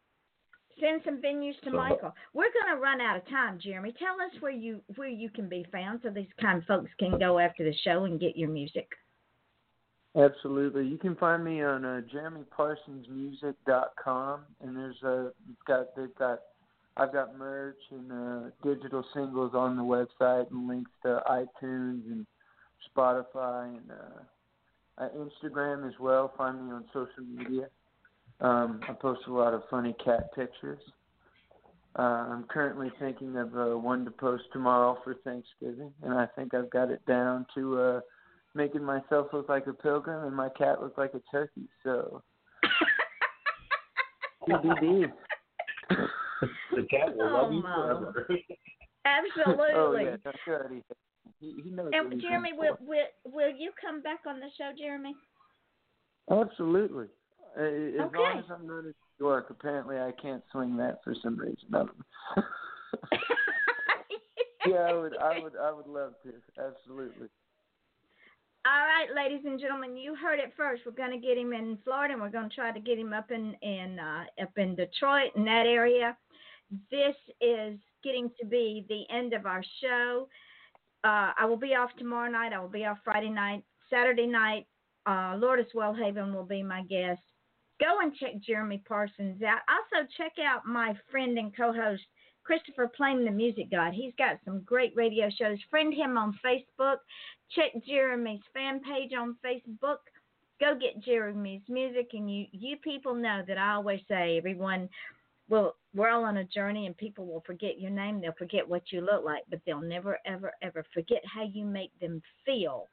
Send 0.80 1.02
some 1.04 1.20
venues 1.20 1.58
to 1.62 1.70
So- 1.70 1.76
Michael. 1.76 2.14
We're 2.34 2.52
going 2.52 2.68
to 2.76 2.80
run 2.80 3.00
out 3.00 3.16
of 3.16 3.26
time, 3.26 3.58
Jeremy. 3.58 3.92
Tell 3.98 4.20
us 4.20 4.30
where 4.40 4.52
you 4.52 4.80
where 4.94 5.08
you 5.08 5.28
can 5.28 5.48
be 5.48 5.64
found, 5.72 6.02
so 6.02 6.10
these 6.10 6.32
kind 6.40 6.64
folks 6.66 6.88
can 7.00 7.18
go 7.18 7.40
after 7.40 7.64
the 7.64 7.74
show 7.78 8.04
and 8.04 8.20
get 8.20 8.36
your 8.36 8.48
music. 8.48 8.88
Absolutely. 10.16 10.86
You 10.86 10.96
can 10.96 11.16
find 11.16 11.44
me 11.44 11.62
on 11.62 11.84
uh, 11.84 12.00
JeremyParsonsMusic.com, 12.14 14.40
and 14.60 14.76
there's 14.76 15.02
uh, 15.02 15.30
it's 15.50 15.62
got 15.66 15.96
they've 15.96 16.14
got 16.14 16.38
I've 16.98 17.12
got 17.12 17.38
merch 17.38 17.78
and 17.92 18.10
uh, 18.10 18.50
digital 18.64 19.04
singles 19.14 19.52
on 19.54 19.76
the 19.76 19.82
website 19.82 20.50
and 20.50 20.66
links 20.66 20.90
to 21.04 21.22
iTunes 21.30 22.04
and 22.10 22.26
Spotify 22.96 23.68
and 23.68 23.90
uh, 23.90 25.04
uh, 25.04 25.08
Instagram 25.10 25.86
as 25.86 25.94
well. 26.00 26.32
Find 26.36 26.66
me 26.66 26.72
on 26.72 26.84
social 26.92 27.22
media. 27.24 27.68
Um, 28.40 28.80
I 28.88 28.92
post 28.92 29.20
a 29.28 29.32
lot 29.32 29.54
of 29.54 29.62
funny 29.70 29.94
cat 30.04 30.34
pictures. 30.34 30.80
Uh, 31.96 32.02
I'm 32.02 32.44
currently 32.44 32.90
thinking 32.98 33.36
of 33.36 33.56
uh, 33.56 33.78
one 33.78 34.04
to 34.04 34.10
post 34.10 34.44
tomorrow 34.52 34.98
for 35.04 35.14
Thanksgiving, 35.24 35.92
and 36.02 36.14
I 36.14 36.26
think 36.36 36.52
I've 36.52 36.70
got 36.70 36.90
it 36.90 37.04
down 37.06 37.46
to 37.54 37.80
uh, 37.80 38.00
making 38.54 38.82
myself 38.84 39.28
look 39.32 39.48
like 39.48 39.66
a 39.68 39.72
pilgrim 39.72 40.26
and 40.26 40.34
my 40.34 40.48
cat 40.50 40.80
look 40.82 40.98
like 40.98 41.14
a 41.14 41.20
turkey. 41.30 41.68
So, 41.84 42.22
TBD. 44.48 45.12
the 46.74 46.82
cat 46.90 47.16
will 47.16 47.26
Oh, 47.26 47.42
love 47.42 47.52
you 47.52 47.62
forever. 47.62 48.26
Absolutely. 49.04 49.74
oh 49.74 49.98
yeah, 49.98 50.16
that's 50.24 50.38
already. 50.46 50.82
He, 51.40 51.60
he 51.64 51.70
knows. 51.70 51.92
And 51.94 52.20
Jeremy, 52.20 52.50
will, 52.56 52.76
will 52.80 53.06
will 53.24 53.50
you 53.50 53.70
come 53.80 54.02
back 54.02 54.20
on 54.26 54.40
the 54.40 54.48
show, 54.56 54.72
Jeremy? 54.76 55.14
Absolutely. 56.30 57.06
Uh, 57.56 57.62
As 57.62 58.08
Okay. 58.08 58.18
long 58.18 58.38
as 58.38 58.44
I'm 58.50 58.66
not 58.66 58.80
in 58.80 58.84
New 58.86 58.94
York, 59.18 59.46
apparently 59.50 59.98
I 59.98 60.12
can't 60.20 60.42
swing 60.52 60.76
that 60.76 61.02
for 61.02 61.14
some 61.22 61.36
reason. 61.36 61.56
I 61.72 61.78
don't 61.78 61.98
know. 62.36 62.42
yeah, 64.66 64.76
I 64.76 64.92
would. 64.92 65.16
I 65.16 65.38
would. 65.38 65.52
I 65.56 65.72
would 65.72 65.86
love 65.86 66.12
to. 66.24 66.32
Absolutely. 66.62 67.28
All 68.66 68.84
right, 68.84 69.06
ladies 69.16 69.44
and 69.46 69.58
gentlemen, 69.58 69.96
you 69.96 70.14
heard 70.14 70.38
it 70.40 70.52
first. 70.56 70.82
We're 70.84 70.92
going 70.92 71.18
to 71.18 71.26
get 71.26 71.38
him 71.38 71.52
in 71.54 71.78
Florida, 71.84 72.12
and 72.12 72.22
we're 72.22 72.28
going 72.28 72.50
to 72.50 72.54
try 72.54 72.70
to 72.70 72.80
get 72.80 72.98
him 72.98 73.12
up 73.14 73.30
in 73.30 73.54
in 73.62 73.98
uh, 73.98 74.24
up 74.42 74.50
in 74.58 74.74
Detroit 74.74 75.30
in 75.36 75.44
that 75.44 75.64
area. 75.66 76.16
This 76.90 77.16
is 77.40 77.78
getting 78.04 78.30
to 78.40 78.46
be 78.46 78.84
the 78.88 79.04
end 79.14 79.32
of 79.32 79.46
our 79.46 79.62
show. 79.80 80.28
Uh, 81.04 81.32
I 81.38 81.44
will 81.46 81.56
be 81.56 81.74
off 81.74 81.90
tomorrow 81.98 82.30
night. 82.30 82.52
I 82.52 82.60
will 82.60 82.68
be 82.68 82.84
off 82.84 82.98
Friday 83.04 83.30
night, 83.30 83.62
Saturday 83.88 84.26
night. 84.26 84.66
Uh, 85.06 85.36
Lourdes 85.38 85.70
Wellhaven 85.74 86.34
will 86.34 86.44
be 86.44 86.62
my 86.62 86.82
guest. 86.82 87.22
Go 87.80 88.00
and 88.00 88.14
check 88.14 88.40
Jeremy 88.40 88.82
Parsons 88.86 89.40
out. 89.42 89.60
Also, 89.68 90.06
check 90.16 90.32
out 90.44 90.66
my 90.66 90.94
friend 91.10 91.38
and 91.38 91.56
co-host 91.56 92.02
Christopher 92.44 92.90
Plain, 92.94 93.24
the 93.24 93.30
Music 93.30 93.70
God. 93.70 93.92
He's 93.92 94.12
got 94.18 94.38
some 94.44 94.60
great 94.62 94.92
radio 94.96 95.30
shows. 95.30 95.58
Friend 95.70 95.94
him 95.94 96.18
on 96.18 96.38
Facebook. 96.44 96.96
Check 97.50 97.72
Jeremy's 97.86 98.40
fan 98.52 98.80
page 98.80 99.12
on 99.18 99.36
Facebook. 99.44 99.98
Go 100.60 100.74
get 100.74 101.02
Jeremy's 101.04 101.62
music, 101.68 102.08
and 102.14 102.28
you 102.28 102.46
you 102.50 102.76
people 102.78 103.14
know 103.14 103.42
that 103.46 103.58
I 103.58 103.74
always 103.74 104.00
say 104.08 104.36
everyone 104.36 104.88
well 105.48 105.76
we're 105.94 106.10
all 106.10 106.24
on 106.24 106.36
a 106.38 106.44
journey, 106.44 106.86
and 106.86 106.96
people 106.96 107.26
will 107.26 107.42
forget 107.46 107.80
your 107.80 107.90
name. 107.90 108.20
They'll 108.20 108.32
forget 108.38 108.68
what 108.68 108.82
you 108.90 109.00
look 109.00 109.24
like, 109.24 109.42
but 109.50 109.60
they'll 109.66 109.80
never 109.80 110.18
ever 110.26 110.52
ever 110.62 110.84
forget 110.94 111.22
how 111.24 111.44
you 111.44 111.64
make 111.64 111.90
them 112.00 112.22
feel. 112.44 112.86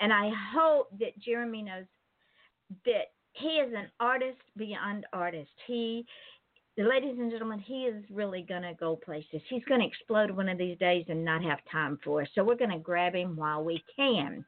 And 0.00 0.12
I 0.12 0.30
hope 0.54 0.88
that 1.00 1.18
Jeremy 1.18 1.62
knows 1.62 1.84
that 2.84 3.12
he 3.32 3.48
is 3.48 3.72
an 3.74 3.88
artist 4.00 4.38
beyond 4.56 5.06
artist. 5.12 5.50
He 5.66 6.06
ladies 6.78 7.16
and 7.18 7.30
gentlemen, 7.30 7.58
he 7.58 7.84
is 7.84 8.02
really 8.10 8.44
going 8.48 8.62
to 8.62 8.74
go 8.78 8.96
places. 8.96 9.42
He's 9.48 9.64
going 9.64 9.80
to 9.80 9.86
explode 9.86 10.30
one 10.30 10.48
of 10.48 10.58
these 10.58 10.78
days 10.78 11.04
and 11.08 11.24
not 11.24 11.42
have 11.42 11.58
time 11.70 11.98
for 12.02 12.22
us. 12.22 12.28
So 12.34 12.42
we're 12.44 12.56
going 12.56 12.70
to 12.70 12.78
grab 12.78 13.14
him 13.14 13.36
while 13.36 13.62
we 13.62 13.82
can. 13.94 14.44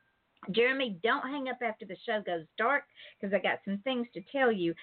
Jeremy, 0.53 0.99
don't 1.03 1.23
hang 1.23 1.49
up 1.49 1.59
after 1.63 1.85
the 1.85 1.97
show 2.07 2.23
goes 2.25 2.45
dark 2.59 2.85
because 3.21 3.35
I 3.35 3.39
got 3.39 3.61
some 3.65 3.79
things 3.85 4.07
to 4.15 4.23
tell 4.33 4.53
you. 4.53 4.75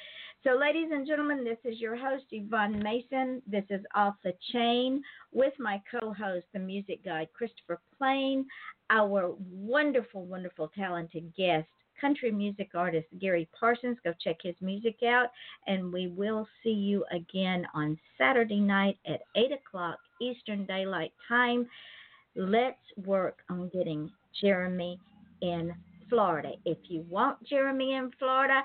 So, 0.43 0.57
ladies 0.59 0.89
and 0.91 1.05
gentlemen, 1.05 1.43
this 1.43 1.59
is 1.63 1.79
your 1.79 1.95
host, 1.95 2.25
Yvonne 2.31 2.81
Mason. 2.81 3.41
This 3.45 3.65
is 3.69 3.81
Off 3.93 4.15
the 4.23 4.33
Chain 4.51 5.03
with 5.31 5.53
my 5.59 5.81
co 5.89 6.13
host, 6.13 6.45
the 6.53 6.59
music 6.59 7.05
guy, 7.05 7.27
Christopher 7.33 7.79
Plain, 7.97 8.45
our 8.89 9.35
wonderful, 9.51 10.25
wonderful, 10.25 10.71
talented 10.75 11.31
guest, 11.37 11.67
country 11.99 12.31
music 12.31 12.71
artist, 12.73 13.07
Gary 13.19 13.47
Parsons. 13.57 13.97
Go 14.03 14.13
check 14.23 14.37
his 14.41 14.55
music 14.61 15.03
out. 15.03 15.27
And 15.67 15.93
we 15.93 16.07
will 16.07 16.47
see 16.63 16.71
you 16.71 17.05
again 17.11 17.67
on 17.75 17.99
Saturday 18.17 18.59
night 18.59 18.97
at 19.05 19.21
8 19.35 19.51
o'clock 19.51 19.99
Eastern 20.19 20.65
Daylight 20.65 21.13
Time. 21.27 21.67
Let's 22.35 22.81
work 23.05 23.39
on 23.49 23.69
getting 23.69 24.09
Jeremy 24.41 24.99
in 25.41 25.73
Florida. 26.09 26.51
If 26.65 26.77
you 26.89 27.05
want 27.09 27.37
Jeremy 27.47 27.93
in 27.95 28.11
Florida, 28.19 28.61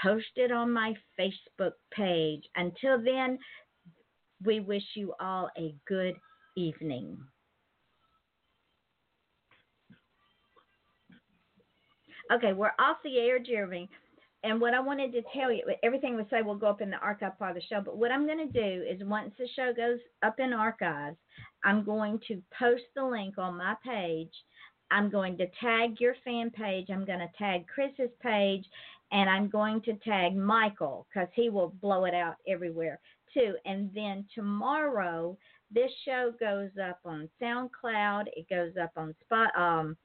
post 0.00 0.26
it 0.36 0.50
on 0.52 0.72
my 0.72 0.94
Facebook 1.18 1.72
page. 1.92 2.42
Until 2.56 3.02
then, 3.02 3.38
we 4.44 4.60
wish 4.60 4.82
you 4.94 5.14
all 5.20 5.50
a 5.56 5.74
good 5.86 6.14
evening. 6.56 7.18
Okay, 12.32 12.52
we're 12.52 12.72
off 12.78 12.96
the 13.04 13.18
air, 13.18 13.38
Jeremy. 13.38 13.88
And 14.44 14.60
what 14.60 14.74
I 14.74 14.80
wanted 14.80 15.12
to 15.12 15.22
tell 15.34 15.52
you, 15.52 15.62
everything 15.84 16.16
we 16.16 16.24
say 16.28 16.42
will 16.42 16.56
go 16.56 16.66
up 16.66 16.80
in 16.80 16.90
the 16.90 16.96
archive 16.96 17.38
part 17.38 17.56
of 17.56 17.62
the 17.62 17.68
show. 17.68 17.80
But 17.80 17.96
what 17.96 18.10
I'm 18.10 18.26
going 18.26 18.50
to 18.50 18.52
do 18.52 18.82
is 18.82 19.06
once 19.06 19.32
the 19.38 19.46
show 19.54 19.72
goes 19.72 19.98
up 20.24 20.40
in 20.40 20.52
archives, 20.52 21.16
I'm 21.64 21.84
going 21.84 22.18
to 22.26 22.42
post 22.58 22.82
the 22.96 23.04
link 23.04 23.38
on 23.38 23.56
my 23.56 23.76
page. 23.86 24.32
I'm 24.92 25.10
going 25.10 25.36
to 25.38 25.46
tag 25.60 25.96
your 25.98 26.14
fan 26.24 26.50
page. 26.50 26.88
I'm 26.90 27.04
going 27.04 27.20
to 27.20 27.30
tag 27.38 27.66
Chris's 27.66 28.12
page. 28.22 28.64
And 29.10 29.28
I'm 29.28 29.48
going 29.48 29.82
to 29.82 29.94
tag 30.04 30.34
Michael 30.34 31.06
because 31.12 31.28
he 31.34 31.50
will 31.50 31.74
blow 31.82 32.06
it 32.06 32.14
out 32.14 32.36
everywhere 32.48 32.98
too. 33.34 33.54
And 33.66 33.90
then 33.94 34.24
tomorrow, 34.34 35.36
this 35.70 35.90
show 36.04 36.32
goes 36.38 36.70
up 36.82 36.98
on 37.04 37.28
SoundCloud. 37.40 38.24
It 38.36 38.48
goes 38.48 38.72
up 38.80 38.92
on 38.96 39.14
Spot. 39.24 39.50
Um, 39.56 39.96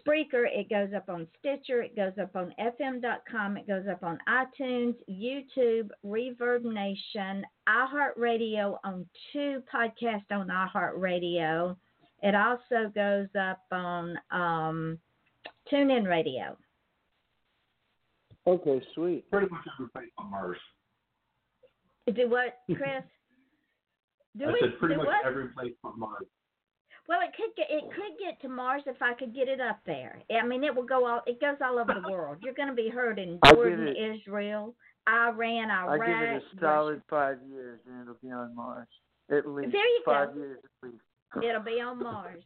Spreaker, 0.00 0.44
it 0.50 0.68
goes 0.68 0.88
up 0.94 1.08
on 1.08 1.26
Stitcher, 1.38 1.80
it 1.82 1.94
goes 1.94 2.12
up 2.20 2.34
on 2.34 2.52
FM.com, 2.58 3.56
it 3.56 3.66
goes 3.66 3.84
up 3.88 4.02
on 4.02 4.18
iTunes, 4.28 4.96
YouTube, 5.08 5.88
Reverb 6.04 6.64
Nation, 6.64 7.44
iHeartRadio 7.68 8.78
on 8.84 9.06
two 9.32 9.62
podcasts 9.72 10.30
on 10.32 10.48
iHeartRadio. 10.48 11.76
It 12.24 12.34
also 12.34 12.90
goes 12.94 13.28
up 13.38 13.60
on 13.70 14.16
um, 14.30 14.98
TuneIn 15.70 16.08
Radio. 16.08 16.56
Okay, 18.46 18.80
sweet. 18.94 19.30
Pretty 19.30 19.46
much 19.50 19.60
every 19.74 19.88
place 19.90 20.10
on 20.18 20.30
Mars. 20.30 20.56
Do 22.12 22.28
what, 22.30 22.58
Chris? 22.66 23.04
Do 24.38 24.44
I 24.46 24.52
we, 24.52 24.58
said 24.62 24.78
pretty 24.80 24.94
do 24.94 24.98
much 24.98 25.06
what? 25.06 25.26
every 25.26 25.48
place 25.48 25.74
on 25.84 25.98
Mars. 26.00 26.24
Well, 27.08 27.20
it 27.20 27.30
could 27.36 27.54
get 27.56 27.66
it 27.70 27.84
could 27.94 28.18
get 28.18 28.40
to 28.42 28.48
Mars 28.48 28.82
if 28.86 29.00
I 29.02 29.12
could 29.14 29.34
get 29.34 29.46
it 29.46 29.60
up 29.60 29.78
there. 29.86 30.20
I 30.30 30.44
mean, 30.46 30.64
it 30.64 30.74
will 30.74 30.82
go 30.86 31.06
all 31.06 31.20
it 31.26 31.40
goes 31.40 31.56
all 31.62 31.78
over 31.78 31.94
the 31.94 32.08
world. 32.10 32.38
You're 32.42 32.54
going 32.54 32.68
to 32.68 32.74
be 32.74 32.88
heard 32.88 33.18
in 33.18 33.38
Jordan, 33.52 33.86
it- 33.88 34.16
Israel, 34.18 34.74
Iran, 35.08 35.70
Iraq. 35.70 35.88
I 35.88 35.94
Iraq. 35.94 36.08
give 36.08 36.28
it 36.28 36.42
a 36.56 36.60
solid 36.60 37.02
five 37.08 37.36
years 37.48 37.80
and 37.86 38.02
it'll 38.02 38.16
be 38.22 38.30
on 38.30 38.56
Mars. 38.56 38.88
At 39.30 39.46
least 39.46 39.72
There 39.72 39.86
you 39.86 40.02
five 40.06 40.32
go. 40.34 40.40
years 40.40 40.58
at 40.64 40.88
least. 40.88 41.02
It'll 41.42 41.62
be 41.62 41.80
on 41.80 42.02
Mars. 42.02 42.42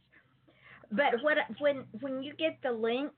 But 0.91 1.21
what 1.21 1.37
when 1.59 1.85
when 2.01 2.23
you 2.23 2.33
get 2.33 2.57
the 2.63 2.71
link, 2.71 3.11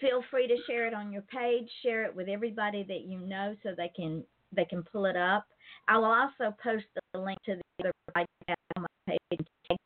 feel 0.00 0.22
free 0.30 0.46
to 0.46 0.56
share 0.66 0.86
it 0.86 0.94
on 0.94 1.12
your 1.12 1.22
page. 1.22 1.68
Share 1.82 2.04
it 2.04 2.14
with 2.14 2.28
everybody 2.28 2.84
that 2.84 3.02
you 3.06 3.18
know 3.18 3.56
so 3.62 3.70
they 3.76 3.90
can 3.96 4.24
they 4.52 4.64
can 4.64 4.82
pull 4.82 5.06
it 5.06 5.16
up. 5.16 5.46
I 5.88 5.98
will 5.98 6.04
also 6.04 6.54
post 6.62 6.84
the 7.12 7.18
link 7.18 7.38
to 7.46 7.56
the 7.56 7.84
other 7.84 7.92
podcast 8.16 8.54
on 8.76 8.82
my 8.82 9.16
page 9.30 9.46
and. 9.70 9.78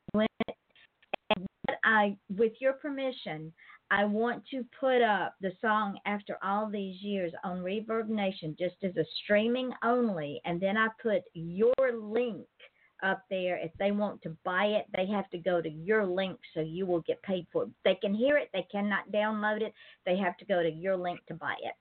And 1.35 1.47
I, 1.83 2.17
with 2.35 2.53
your 2.59 2.73
permission, 2.73 3.53
I 3.91 4.05
want 4.05 4.43
to 4.51 4.65
put 4.79 5.01
up 5.01 5.35
the 5.41 5.51
song 5.61 5.97
after 6.05 6.37
all 6.43 6.69
these 6.69 7.01
years 7.01 7.31
on 7.43 7.59
Reverb 7.59 8.07
Nation 8.07 8.55
just 8.57 8.75
as 8.83 8.95
a 8.97 9.05
streaming 9.23 9.71
only, 9.83 10.41
and 10.45 10.61
then 10.61 10.77
I 10.77 10.87
put 11.01 11.21
your 11.33 11.73
link 11.93 12.45
up 13.03 13.23
there. 13.29 13.57
If 13.57 13.71
they 13.79 13.91
want 13.91 14.21
to 14.23 14.35
buy 14.43 14.65
it, 14.65 14.85
they 14.95 15.05
have 15.07 15.29
to 15.31 15.37
go 15.37 15.61
to 15.61 15.69
your 15.69 16.05
link 16.05 16.39
so 16.53 16.61
you 16.61 16.85
will 16.85 17.01
get 17.01 17.21
paid 17.23 17.47
for 17.51 17.63
it. 17.63 17.69
They 17.85 17.95
can 17.95 18.13
hear 18.13 18.37
it, 18.37 18.49
they 18.53 18.65
cannot 18.71 19.11
download 19.11 19.61
it. 19.61 19.73
They 20.05 20.17
have 20.17 20.37
to 20.37 20.45
go 20.45 20.61
to 20.63 20.69
your 20.69 20.97
link 20.97 21.19
to 21.27 21.33
buy 21.33 21.55
it. 21.63 21.73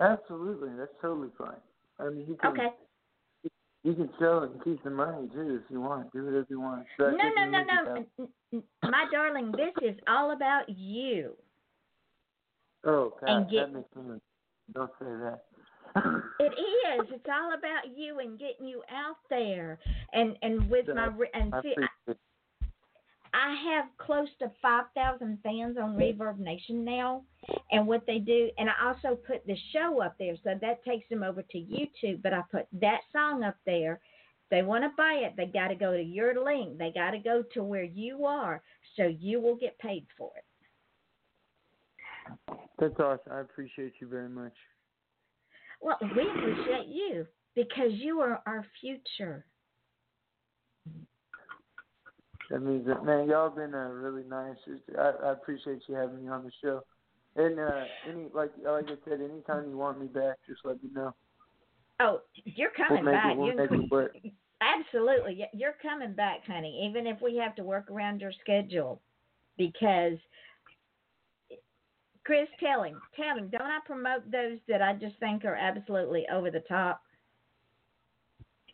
Absolutely, 0.00 0.70
that's 0.78 0.92
totally 1.00 1.30
fine. 1.38 1.56
I 1.98 2.10
mean, 2.10 2.26
you 2.28 2.36
can 2.36 2.50
Okay. 2.52 2.74
you 3.82 3.94
can 3.94 4.10
sell 4.18 4.42
it 4.42 4.50
and 4.50 4.62
keep 4.64 4.82
the 4.82 4.90
money 4.90 5.28
too 5.32 5.60
if 5.64 5.70
you 5.70 5.80
want. 5.80 6.12
Do 6.12 6.24
whatever 6.24 6.46
you 6.50 6.60
want. 6.60 6.86
No, 6.98 7.10
no, 7.10 7.44
no, 7.48 7.62
no. 7.62 7.90
out. 7.90 8.06
N- 8.18 8.28
n- 8.52 8.62
My 8.82 9.06
darling, 9.10 9.52
this 9.52 9.72
is 9.82 9.96
all 10.06 10.32
about 10.32 10.68
you. 10.68 11.34
Oh 12.84 13.14
God, 13.20 13.28
and 13.30 13.50
get- 13.50 13.66
that 13.66 13.72
makes 13.72 13.96
me. 13.96 14.20
Don't 14.74 14.90
say 14.98 15.06
that. 15.06 15.44
It 16.38 16.52
is. 16.52 17.06
It's 17.12 17.26
all 17.32 17.54
about 17.54 17.96
you 17.96 18.20
and 18.20 18.38
getting 18.38 18.66
you 18.66 18.82
out 18.92 19.16
there. 19.30 19.78
And 20.12 20.36
and 20.42 20.70
with 20.70 20.86
my 20.94 21.06
re- 21.06 21.30
and 21.34 21.54
I 21.54 21.62
see, 21.62 21.74
it. 22.06 22.18
I 23.32 23.54
have 23.70 23.86
close 23.98 24.28
to 24.38 24.50
5,000 24.62 25.38
fans 25.42 25.76
on 25.76 25.96
Reverb 25.96 26.38
Nation 26.38 26.84
now. 26.84 27.22
And 27.70 27.86
what 27.86 28.04
they 28.06 28.18
do, 28.18 28.50
and 28.56 28.68
I 28.70 28.72
also 28.86 29.16
put 29.16 29.46
the 29.46 29.56
show 29.72 30.00
up 30.00 30.16
there, 30.18 30.36
so 30.42 30.54
that 30.60 30.84
takes 30.84 31.08
them 31.08 31.22
over 31.22 31.42
to 31.42 31.58
YouTube. 31.58 32.22
But 32.22 32.32
I 32.32 32.42
put 32.50 32.66
that 32.80 33.00
song 33.12 33.42
up 33.42 33.56
there. 33.66 34.00
They 34.50 34.62
want 34.62 34.84
to 34.84 34.90
buy 34.96 35.22
it, 35.24 35.34
they 35.36 35.46
got 35.46 35.68
to 35.68 35.74
go 35.74 35.92
to 35.92 36.02
your 36.02 36.42
link. 36.42 36.78
They 36.78 36.92
got 36.92 37.10
to 37.10 37.18
go 37.18 37.42
to 37.54 37.62
where 37.62 37.82
you 37.82 38.24
are, 38.26 38.62
so 38.96 39.04
you 39.04 39.40
will 39.40 39.56
get 39.56 39.78
paid 39.80 40.06
for 40.16 40.30
it. 40.36 40.44
That's 42.78 42.98
awesome. 43.00 43.32
I 43.32 43.40
appreciate 43.40 43.94
you 44.00 44.06
very 44.06 44.28
much. 44.28 44.54
Well, 45.80 45.98
we 46.00 46.28
appreciate 46.28 46.86
you 46.86 47.26
because 47.54 47.92
you 47.92 48.20
are 48.20 48.42
our 48.46 48.64
future. 48.80 49.44
That 52.50 52.60
means 52.60 52.86
that 52.86 53.04
man, 53.04 53.28
y'all 53.28 53.50
been 53.50 53.74
uh, 53.74 53.88
really 53.88 54.22
nice. 54.28 54.56
I, 54.98 55.12
I 55.24 55.32
appreciate 55.32 55.82
you 55.88 55.94
having 55.96 56.22
me 56.22 56.28
on 56.28 56.44
the 56.44 56.52
show. 56.62 56.82
And 57.34 57.58
uh, 57.58 57.84
any 58.08 58.28
like 58.32 58.52
like 58.64 58.86
I 58.86 58.94
said, 59.08 59.20
anytime 59.20 59.68
you 59.68 59.76
want 59.76 60.00
me 60.00 60.06
back, 60.06 60.36
just 60.46 60.60
let 60.64 60.82
me 60.82 60.90
know. 60.94 61.14
Oh, 62.00 62.20
you're 62.44 62.70
coming 62.70 63.04
we'll 63.04 63.12
back. 63.12 63.36
We'll 63.36 63.48
You- 63.48 63.56
make 63.56 63.72
it 63.72 63.90
work. 63.90 64.16
Absolutely. 64.62 65.46
You're 65.52 65.76
coming 65.82 66.14
back, 66.14 66.46
honey, 66.46 66.88
even 66.88 67.06
if 67.06 67.20
we 67.20 67.36
have 67.36 67.54
to 67.56 67.62
work 67.62 67.90
around 67.90 68.22
your 68.22 68.32
schedule. 68.40 69.02
Because, 69.58 70.16
Chris, 72.26 72.48
tell 72.58 72.82
him, 72.82 73.00
tell 73.14 73.38
him, 73.38 73.48
don't 73.50 73.62
I 73.62 73.78
promote 73.86 74.28
those 74.32 74.58
that 74.66 74.82
I 74.82 74.94
just 74.94 75.16
think 75.20 75.44
are 75.44 75.54
absolutely 75.54 76.26
over 76.32 76.50
the 76.50 76.64
top? 76.68 77.00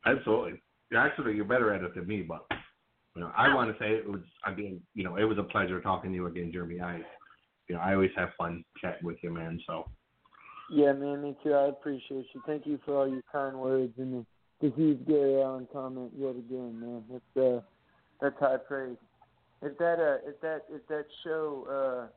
Absolutely. 0.07 0.63
Actually, 0.97 1.37
you're 1.37 1.45
better 1.45 1.73
at 1.75 1.83
it 1.83 1.95
than 1.95 2.07
me, 2.07 2.23
but 2.23 2.47
you 3.15 3.21
know, 3.21 3.31
I 3.37 3.49
Oh. 3.49 3.55
want 3.55 3.71
to 3.71 3.79
say 3.79 3.93
it 3.93 4.09
was 4.09 4.23
again, 4.47 4.81
you 4.95 5.05
know, 5.05 5.17
it 5.17 5.25
was 5.25 5.37
a 5.37 5.43
pleasure 5.43 5.83
talking 5.83 6.11
to 6.13 6.17
you 6.17 6.27
again, 6.27 6.51
Jeremy. 6.51 6.81
I, 6.81 7.05
you 7.69 7.75
know, 7.75 7.81
I 7.83 7.93
always 7.93 8.11
have 8.17 8.31
fun 8.39 8.65
chatting 8.81 9.05
with 9.07 9.23
you, 9.23 9.31
man. 9.31 9.61
So 9.67 9.87
Yeah, 10.71 10.93
man, 10.95 11.23
me 11.23 11.37
too. 11.43 11.53
I 11.53 11.67
appreciate 11.67 12.27
you. 12.33 12.41
Thank 12.47 12.67
you 12.67 12.79
for 12.87 12.97
all 12.97 13.09
your 13.09 13.23
kind 13.31 13.59
words 13.59 13.93
and 13.99 14.15
the, 14.15 14.27
the 14.67 14.75
huge 14.75 15.07
Gary 15.07 15.43
Allan 15.43 15.69
comment 15.71 16.11
yet 16.17 16.37
again, 16.37 16.81
man. 16.81 17.05
That's 17.11 17.47
uh, 17.47 17.61
that's 18.19 18.39
high 18.41 18.57
praise. 18.57 18.97
If 19.61 19.77
that 19.77 20.01
uh, 20.01 20.27
if 20.27 20.41
that 20.41 20.63
if 20.71 20.87
that 20.89 21.05
show 21.23 22.09
uh, 22.09 22.13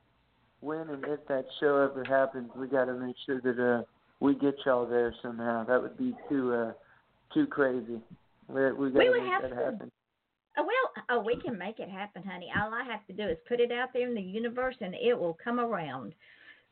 when 0.65 0.89
and 0.89 1.05
if 1.05 1.25
that 1.27 1.45
show 1.59 1.77
ever 1.77 2.03
happens, 2.03 2.49
we 2.55 2.67
got 2.67 2.85
to 2.85 2.93
make 2.95 3.15
sure 3.25 3.39
that 3.41 3.59
uh, 3.59 3.83
we 4.19 4.33
get 4.33 4.55
y'all 4.65 4.87
there 4.87 5.13
somehow. 5.21 5.63
That 5.65 5.81
would 5.81 5.97
be 5.97 6.15
too 6.27 6.53
uh, 6.53 6.71
too 7.33 7.45
crazy. 7.45 7.99
We 8.47 8.71
we 8.73 8.89
got 8.89 8.99
We 8.99 9.05
to 9.05 9.11
would 9.11 9.23
make 9.23 9.31
have 9.31 9.41
that 9.43 9.49
to. 9.49 9.55
happen. 9.55 9.91
Oh, 10.57 10.63
well, 10.63 11.03
oh, 11.09 11.23
we 11.23 11.35
can 11.35 11.57
make 11.57 11.79
it 11.79 11.89
happen, 11.89 12.23
honey. 12.23 12.49
All 12.57 12.73
I 12.73 12.83
have 12.89 13.05
to 13.07 13.13
do 13.13 13.27
is 13.29 13.37
put 13.47 13.59
it 13.59 13.71
out 13.73 13.89
there 13.93 14.07
in 14.07 14.15
the 14.15 14.21
universe 14.21 14.75
and 14.79 14.95
it 14.95 15.13
will 15.13 15.37
come 15.43 15.59
around. 15.59 16.15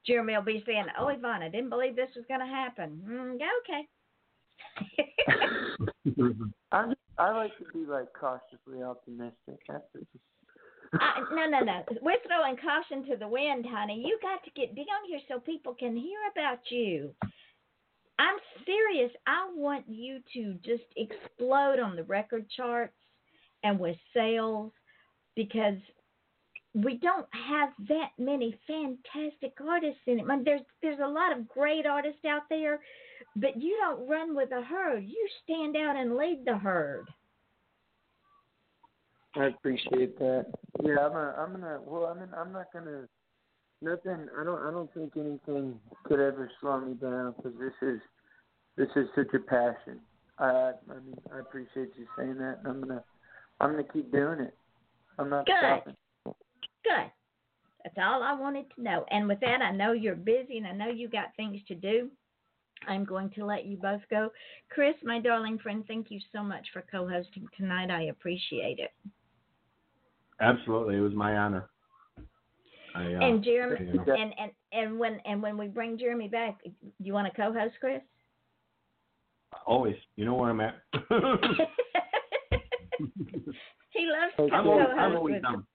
Jeremy 0.08 0.36
will 0.36 0.42
be 0.44 0.64
saying, 0.66 0.86
Oh, 0.98 1.10
Yvonne, 1.10 1.44
I 1.44 1.50
didn't 1.50 1.70
believe 1.70 1.96
this 1.96 2.10
was 2.16 2.26
going 2.28 2.40
to 2.40 2.46
happen. 2.46 3.02
Mm, 3.06 3.40
okay. 3.62 3.88
I 6.72 6.94
I 7.18 7.32
like 7.38 7.52
to 7.58 7.66
be 7.74 7.86
like 7.86 8.08
cautiously 8.20 8.82
optimistic. 8.84 9.60
That's 9.68 9.84
it. 9.96 10.08
Uh, 10.94 11.24
no, 11.32 11.48
no, 11.48 11.60
no. 11.60 11.84
We're 12.02 12.22
throwing 12.28 12.58
caution 12.58 13.06
to 13.10 13.18
the 13.18 13.28
wind, 13.28 13.66
honey. 13.68 14.04
You 14.06 14.20
got 14.22 14.44
to 14.44 14.52
get 14.52 14.76
down 14.76 14.86
here 15.08 15.20
so 15.28 15.40
people 15.40 15.74
can 15.74 15.96
hear 15.96 16.20
about 16.32 16.60
you. 16.70 17.14
I'm 18.20 18.38
serious. 18.66 19.12
I 19.26 19.50
want 19.56 19.86
you 19.88 20.20
to 20.34 20.54
just 20.64 20.84
explode 20.96 21.80
on 21.80 21.96
the 21.96 22.04
record 22.04 22.46
charts 22.56 22.94
and 23.64 23.80
with 23.80 23.98
sales 24.14 24.72
because 25.36 25.78
we 26.76 26.98
don't 26.98 27.28
have 27.32 27.70
that 27.88 28.10
many 28.18 28.58
fantastic 28.68 29.54
artists 29.68 30.02
in 30.08 30.20
it. 30.20 30.26
I 30.30 30.36
mean, 30.36 30.44
there's 30.44 30.62
there's 30.82 31.00
a 31.04 31.08
lot 31.08 31.38
of 31.38 31.48
great 31.48 31.86
artists 31.86 32.26
out 32.26 32.44
there, 32.50 32.80
but 33.36 33.62
you 33.62 33.78
don't 33.80 34.08
run 34.08 34.36
with 34.36 34.50
the 34.50 34.62
herd. 34.62 35.04
You 35.06 35.28
stand 35.44 35.76
out 35.76 35.96
and 35.96 36.16
lead 36.16 36.44
the 36.46 36.58
herd. 36.58 37.08
I 39.36 39.46
appreciate 39.46 40.18
that. 40.20 40.46
Yeah, 40.84 40.98
I'm 41.00 41.16
a, 41.16 41.36
I'm 41.38 41.52
gonna. 41.54 41.80
Well, 41.84 42.06
I 42.06 42.20
mean, 42.20 42.30
I'm 42.38 42.52
not 42.52 42.68
gonna. 42.72 43.08
Nothing. 43.82 44.28
I 44.40 44.44
don't. 44.44 44.62
I 44.62 44.72
don't 44.72 44.94
think 44.94 45.14
anything 45.18 45.80
could 46.04 46.20
ever 46.20 46.52
slow 46.62 46.80
me 46.82 46.94
down 46.94 47.34
because 47.36 47.58
this 47.60 47.74
is, 47.82 48.00
this 48.78 48.90
is 48.96 49.08
such 49.16 49.34
a 49.34 49.40
passion. 49.40 50.00
I. 50.38 50.74
I 50.90 51.00
mean, 51.06 51.18
I 51.34 51.40
appreciate 51.40 51.92
you 51.98 52.06
saying 52.18 52.38
that. 52.38 52.60
And 52.60 52.68
I'm 52.68 52.82
gonna. 52.82 53.04
I'm 53.60 53.72
gonna 53.72 53.84
keep 53.92 54.12
doing 54.12 54.40
it. 54.40 54.56
I'm 55.18 55.30
not 55.30 55.46
Good. 55.46 55.56
stopping. 55.58 55.96
Good. 56.84 57.12
That's 57.84 57.98
all 57.98 58.24
I 58.24 58.34
wanted 58.34 58.66
to 58.76 58.84
know. 58.84 59.06
And 59.10 59.28
with 59.28 59.40
that, 59.42 59.62
I 59.62 59.72
know 59.72 59.92
you're 59.92 60.16
busy 60.16 60.58
and 60.58 60.68
I 60.68 60.72
know 60.72 60.90
you 60.90 61.10
got 61.10 61.36
things 61.36 61.60
to 61.68 61.76
do. 61.76 62.10
I'm 62.88 63.06
going 63.06 63.30
to 63.32 63.46
let 63.46 63.66
you 63.66 63.78
both 63.78 64.02
go. 64.10 64.30
Chris, 64.70 64.96
my 65.04 65.20
darling 65.20 65.58
friend, 65.60 65.84
thank 65.88 66.10
you 66.10 66.20
so 66.34 66.44
much 66.44 66.68
for 66.72 66.84
co 66.92 67.08
hosting 67.08 67.48
tonight. 67.58 67.90
I 67.90 68.04
appreciate 68.04 68.80
it. 68.80 68.92
Absolutely, 70.44 70.98
it 70.98 71.02
was 71.02 71.14
my 71.14 71.38
honor. 71.38 71.70
I, 72.96 73.06
uh, 73.06 73.20
and 73.22 73.44
Jeremy 73.44 73.88
you 73.88 73.94
know, 73.94 74.06
and, 74.08 74.34
and, 74.38 74.52
and 74.72 75.00
when 75.00 75.20
and 75.26 75.42
when 75.42 75.58
we 75.58 75.68
bring 75.68 75.98
Jeremy 75.98 76.28
back, 76.28 76.60
do 76.64 76.72
you 77.00 77.14
want 77.14 77.28
to 77.28 77.42
co 77.42 77.52
host 77.52 77.76
Chris? 77.80 78.02
always, 79.66 79.96
you 80.16 80.26
know 80.26 80.36
where 80.36 80.50
I'm 80.50 80.62
at. 80.62 80.76
He 83.90 84.08
loves 84.08 84.34
to 84.38 84.56
I'm 84.56 84.66
co 84.66 84.72
always, 84.72 84.88
host 84.88 85.00
I'm 85.00 85.16
always 85.16 85.34
with 85.36 85.44
down. 85.44 85.68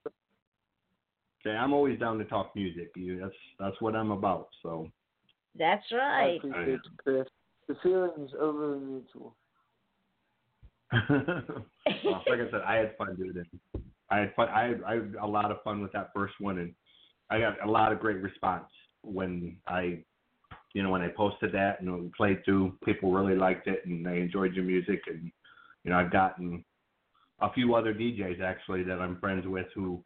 Okay, 1.47 1.57
I'm 1.57 1.73
always 1.73 1.99
down 2.01 2.19
to 2.19 2.25
talk 2.25 2.55
music. 2.57 2.91
You, 2.97 3.21
that's 3.21 3.35
that's 3.59 3.81
what 3.81 3.95
I'm 3.95 4.11
about. 4.11 4.49
So 4.63 4.91
That's 5.57 5.85
I 5.93 5.97
right. 5.97 6.37
appreciate 6.39 6.81
you, 6.85 6.91
Chris. 6.97 7.29
The 7.69 7.77
feeling 7.83 8.11
is 8.25 8.31
overly 8.41 8.81
mutual. 8.81 9.37
well, 11.11 12.25
like 12.29 12.41
I 12.41 12.51
said, 12.51 12.63
I 12.67 12.77
had 12.77 12.97
fun 12.97 13.15
doing 13.15 13.35
it. 13.37 13.47
I 14.11 14.19
had 14.19 14.35
fun. 14.35 14.49
I 14.49 14.75
I 14.87 14.95
had 14.95 15.15
a 15.21 15.27
lot 15.27 15.51
of 15.51 15.63
fun 15.63 15.83
with 15.83 15.93
that 15.93 16.11
first 16.15 16.35
one, 16.41 16.59
and 16.59 16.75
I 17.31 17.41
got 17.41 17.65
a 17.67 17.71
lot 17.71 17.93
of 17.93 18.01
great 18.01 18.23
response 18.23 18.67
when 19.03 19.57
I, 19.67 19.99
you 20.75 20.83
know, 20.83 20.91
when 20.91 21.03
I 21.03 21.09
posted 21.09 21.53
that 21.53 21.81
and 21.81 22.13
played 22.13 22.45
through. 22.45 22.79
People 22.85 23.13
really 23.13 23.37
liked 23.37 23.67
it, 23.67 23.85
and 23.87 24.05
they 24.05 24.21
enjoyed 24.21 24.55
your 24.55 24.65
music. 24.65 25.01
And 25.07 25.31
you 25.85 25.91
know, 25.91 25.99
I've 25.99 26.13
gotten 26.13 26.65
a 27.41 27.53
few 27.53 27.75
other 27.75 27.95
DJs 27.95 28.41
actually 28.41 28.83
that 28.85 29.01
I'm 29.01 29.21
friends 29.21 29.47
with 29.47 29.67
who, 29.75 30.03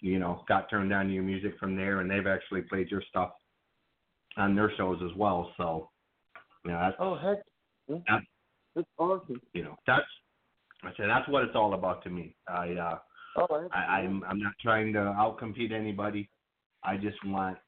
you 0.00 0.18
know, 0.18 0.44
got 0.48 0.68
turned 0.70 0.92
on 0.92 1.06
to 1.06 1.12
your 1.12 1.22
music 1.22 1.54
from 1.60 1.76
there, 1.76 2.00
and 2.00 2.10
they've 2.10 2.26
actually 2.26 2.62
played 2.62 2.90
your 2.90 3.02
stuff 3.08 3.32
on 4.36 4.54
their 4.54 4.72
shows 4.76 5.00
as 5.04 5.14
well. 5.16 5.52
So, 5.56 5.90
you 6.64 6.70
know, 6.70 6.78
that's 6.80 6.96
Oh 6.98 7.16
heck, 7.16 7.38
that's 7.88 8.24
that's 8.74 8.88
awesome. 8.98 9.40
you 9.52 9.64
know 9.64 9.76
that's 9.86 10.06
I 10.82 10.90
said 10.96 11.08
that's 11.08 11.28
what 11.28 11.44
it's 11.44 11.56
all 11.56 11.74
about 11.74 12.02
to 12.04 12.10
me. 12.10 12.34
I 12.48 12.72
uh 12.72 12.98
Oh, 13.38 13.68
I, 13.72 13.78
I'm 13.78 14.24
I'm 14.28 14.40
not 14.40 14.54
trying 14.60 14.92
to 14.94 14.98
outcompete 14.98 15.72
anybody. 15.72 16.28
I 16.82 16.96
just 16.96 17.22
want 17.24 17.58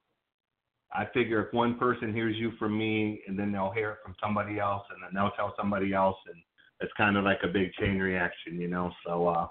I 0.93 1.07
figure 1.15 1.47
if 1.47 1.55
one 1.55 1.79
person 1.79 2.13
hears 2.13 2.37
you 2.37 2.53
from 2.59 2.77
me 2.77 3.23
and 3.29 3.39
then 3.39 3.53
they'll 3.53 3.71
hear 3.71 3.93
it 3.93 3.99
from 4.03 4.15
somebody 4.21 4.59
else 4.59 4.83
and 4.91 5.03
then 5.03 5.11
they'll 5.15 5.31
tell 5.33 5.55
somebody 5.57 5.95
else 5.95 6.17
and 6.27 6.43
it's 6.81 6.93
kind 6.97 7.17
of 7.17 7.25
like 7.25 7.39
a 7.45 7.49
big 7.49 7.73
chain 7.75 7.99
reaction, 7.99 8.61
you 8.61 8.69
know. 8.69 8.91
So 9.07 9.29
uh 9.29 9.47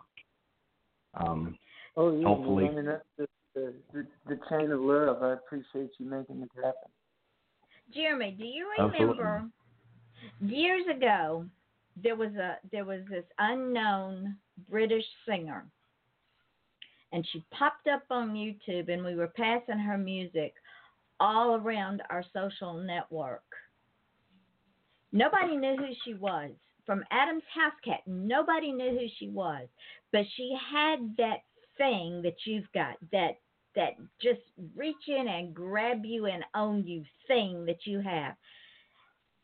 um 1.16 1.58
Oh 1.96 2.16
yeah, 2.18 2.28
Hopefully. 2.28 2.66
man. 2.66 2.74
I 2.74 2.76
mean, 2.76 2.86
that's 2.86 3.04
just 3.18 3.30
the, 3.56 3.74
the 3.94 4.08
the 4.28 4.40
chain 4.50 4.72
of 4.72 4.82
love. 4.82 5.24
I 5.24 5.34
appreciate 5.34 5.92
you 5.98 6.10
making 6.10 6.42
it 6.42 6.50
happen. 6.56 6.92
Jeremy, 7.94 8.36
do 8.38 8.46
you 8.46 8.68
Absolutely. 8.78 9.24
remember 9.24 9.50
years 10.42 10.84
ago 10.94 11.46
there 12.02 12.16
was 12.16 12.34
a 12.36 12.58
there 12.72 12.86
was 12.86 13.02
this 13.10 13.26
unknown 13.38 14.36
British 14.70 15.06
singer 15.28 15.66
and 17.12 17.26
she 17.32 17.44
popped 17.52 17.88
up 17.88 18.04
on 18.10 18.34
YouTube 18.34 18.92
and 18.92 19.04
we 19.04 19.16
were 19.16 19.34
passing 19.36 19.80
her 19.80 19.98
music 19.98 20.54
all 21.20 21.56
around 21.56 22.02
our 22.10 22.24
social 22.34 22.74
network. 22.74 23.44
Nobody 25.12 25.58
knew 25.58 25.76
who 25.76 25.92
she 26.06 26.14
was. 26.14 26.52
From 26.86 27.04
Adam's 27.12 27.44
House 27.54 27.74
Cat, 27.86 28.02
nobody 28.08 28.72
knew 28.72 28.92
who 28.92 29.08
she 29.20 29.30
was. 29.30 29.68
But 30.12 30.26
she 30.36 30.56
had 30.72 31.16
that 31.18 31.44
thing 31.78 32.22
that 32.24 32.36
you've 32.46 32.72
got, 32.74 32.96
that 33.12 33.38
that 33.76 33.94
just 34.22 34.42
reach 34.76 35.08
in 35.08 35.28
and 35.28 35.54
grab 35.54 36.04
you 36.04 36.26
and 36.26 36.44
own 36.56 36.86
you 36.86 37.04
thing 37.28 37.66
that 37.66 37.86
you 37.86 38.00
have. 38.02 38.34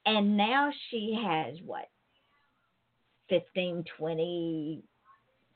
And 0.06 0.36
now 0.36 0.72
she 0.90 1.18
has 1.24 1.56
what? 1.64 1.90
15, 3.30 3.86
20 3.98 4.84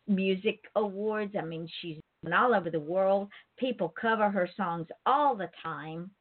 music 0.09 0.59
awards. 0.75 1.35
I 1.37 1.43
mean, 1.45 1.67
she's 1.81 1.97
all 2.33 2.53
over 2.53 2.69
the 2.69 2.79
world. 2.79 3.29
People 3.57 3.93
cover 3.99 4.29
her 4.29 4.49
songs 4.57 4.87
all 5.05 5.35
the 5.35 5.49
time. 5.63 6.11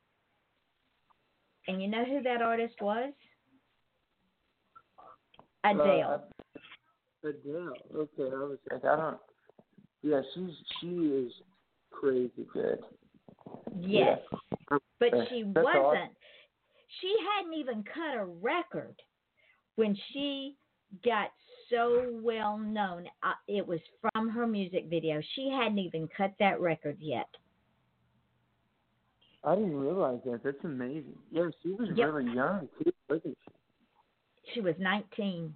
And 1.67 1.83
you 1.83 1.89
know 1.89 2.05
who 2.05 2.23
that 2.23 2.41
artist 2.41 2.77
was? 2.81 3.13
Adele. 5.65 6.25
Uh, 7.25 7.29
Adele. 7.29 7.73
Okay, 7.95 8.23
I 8.23 8.39
was 8.45 8.59
I 8.73 8.97
don't. 8.97 9.19
Yeah, 10.03 10.21
she's 10.35 10.51
she 10.81 10.87
is 10.87 11.33
crazy 11.91 12.47
good. 12.53 12.79
yes. 13.81 14.19
Yeah. 14.71 14.79
But 15.01 15.15
Uh, 15.15 15.25
she 15.29 15.43
that's 15.43 15.65
wasn't. 15.65 15.85
awesome. 15.85 16.09
She 17.01 17.15
hadn't 17.37 17.55
even 17.55 17.83
cut 17.85 18.17
a 18.17 18.25
record 18.25 18.95
when 19.77 19.97
she 20.13 20.57
got 21.05 21.31
so 21.71 22.07
well 22.23 22.59
known. 22.59 23.07
Uh, 23.23 23.33
it 23.47 23.67
was 23.67 23.81
from 24.01 24.29
her 24.31 24.47
music 24.47 24.87
video. 24.89 25.21
She 25.35 25.51
hadn't 25.51 25.79
even 25.79 26.09
cut 26.17 26.33
that 26.39 26.61
record 26.61 26.97
yet. 27.01 27.29
I 29.45 29.55
didn't 29.55 29.77
realize 29.79 30.19
that. 30.25 30.43
That's 30.43 30.57
amazing. 30.65 31.17
Yeah, 31.31 31.49
she 31.63 31.71
was 31.73 31.89
Yep. 31.95 32.13
really 32.13 32.35
young 32.35 32.69
too, 32.83 32.93
wasn't 33.09 33.37
she? 33.45 34.55
She 34.55 34.61
was 34.61 34.75
19. 34.79 35.55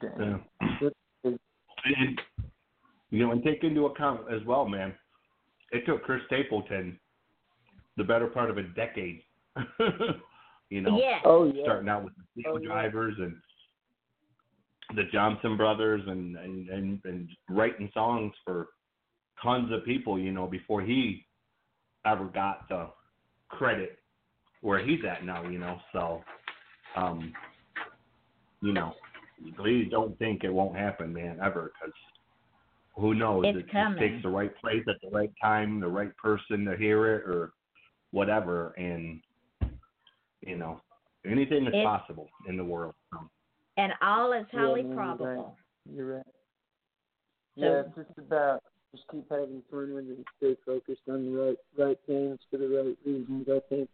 Dang. 0.00 0.44
yeah. 0.80 1.30
and 1.84 2.20
you 3.10 3.26
know, 3.26 3.32
and 3.32 3.42
take 3.42 3.64
into 3.64 3.86
account 3.86 4.20
as 4.32 4.40
well, 4.46 4.66
man. 4.68 4.94
It 5.72 5.84
took 5.84 6.02
Chris 6.04 6.22
Stapleton 6.26 6.98
the 7.96 8.04
better 8.04 8.26
part 8.28 8.50
of 8.50 8.56
a 8.58 8.62
decade. 8.62 9.22
you 10.70 10.80
know, 10.80 10.96
Yes. 10.98 11.20
Oh 11.24 11.44
yeah. 11.52 11.62
starting 11.64 11.88
out 11.88 12.04
with 12.04 12.14
the 12.16 12.22
Steel 12.40 12.52
Oh, 12.54 12.58
yeah. 12.58 12.68
Drivers 12.68 13.14
and 13.18 13.36
the 14.94 15.04
Jompson 15.14 15.56
brothers 15.56 16.02
and, 16.06 16.36
and 16.36 16.68
and 16.68 17.00
and 17.04 17.28
writing 17.48 17.90
songs 17.94 18.32
for 18.44 18.68
tons 19.42 19.72
of 19.72 19.84
people, 19.84 20.18
you 20.18 20.32
know, 20.32 20.46
before 20.46 20.82
he 20.82 21.24
ever 22.04 22.24
got 22.26 22.68
the 22.68 22.88
credit 23.48 23.98
where 24.62 24.84
he's 24.84 25.00
at 25.08 25.24
now, 25.24 25.48
you 25.48 25.58
know. 25.58 25.78
So, 25.92 26.20
um, 26.96 27.32
you 28.60 28.72
know, 28.72 28.94
please 29.56 29.88
don't 29.90 30.18
think 30.18 30.44
it 30.44 30.52
won't 30.52 30.76
happen, 30.76 31.12
man, 31.12 31.38
ever, 31.42 31.72
because 31.80 31.94
who 32.96 33.14
knows? 33.14 33.44
It's 33.46 33.58
it 33.58 33.62
just 33.62 33.72
coming. 33.72 33.98
takes 33.98 34.22
the 34.22 34.28
right 34.28 34.54
place 34.60 34.82
at 34.88 34.96
the 35.02 35.10
right 35.10 35.32
time, 35.42 35.80
the 35.80 35.88
right 35.88 36.14
person 36.16 36.64
to 36.66 36.76
hear 36.76 37.14
it, 37.14 37.22
or 37.24 37.52
whatever, 38.10 38.70
and 38.76 39.20
you 40.42 40.56
know, 40.56 40.80
anything 41.24 41.62
is 41.62 41.68
It's- 41.68 41.84
possible 41.84 42.28
in 42.46 42.56
the 42.56 42.64
world. 42.64 42.94
Um, 43.12 43.30
And 43.80 43.94
all 44.02 44.32
is 44.34 44.44
Yeah, 44.52 44.60
highly 44.60 44.82
man, 44.82 44.90
you're 44.90 44.96
right. 44.98 45.06
probable. 45.16 45.56
You're 45.90 46.16
right. 46.16 46.26
So- 47.58 47.64
yeah, 47.64 47.80
it's 47.86 47.94
just 47.96 48.18
about 48.18 48.62
just 48.94 49.04
keep 49.10 49.24
having 49.30 49.62
fun 49.70 49.94
with 49.94 50.04
it 50.10 50.16
and 50.18 50.26
stay 50.36 50.54
focused 50.66 51.02
on 51.08 51.24
the 51.32 51.38
right 51.40 51.56
right 51.78 51.98
things 52.06 52.38
for 52.50 52.58
the 52.58 52.68
right 52.68 52.98
reasons. 53.06 53.48
I 53.48 53.60
think 53.70 53.88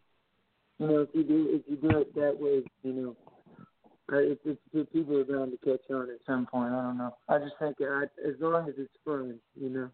you 0.79 0.87
know 0.89 1.01
if 1.03 1.09
you 1.15 1.23
do 1.23 1.49
if 1.53 1.63
you 1.69 1.77
do 1.77 1.99
it 1.99 2.13
that 2.17 2.37
way, 2.39 2.65
you 2.83 2.93
know, 2.93 3.17
it's 4.09 4.41
it's 4.45 4.61
the 4.73 4.85
people 4.87 5.19
are 5.19 5.25
bound 5.25 5.53
to 5.53 5.59
catch 5.59 5.89
on 5.91 6.11
at 6.11 6.19
some 6.27 6.47
point. 6.47 6.73
I 6.73 6.83
don't 6.83 6.99
know. 6.99 7.17
I 7.29 7.39
just 7.39 7.57
think 7.61 7.77
I, 7.81 8.05
as 8.27 8.35
long 8.41 8.69
as 8.69 8.75
it's 8.79 8.93
fun, 9.05 9.39
you 9.55 9.69
know. 9.69 9.91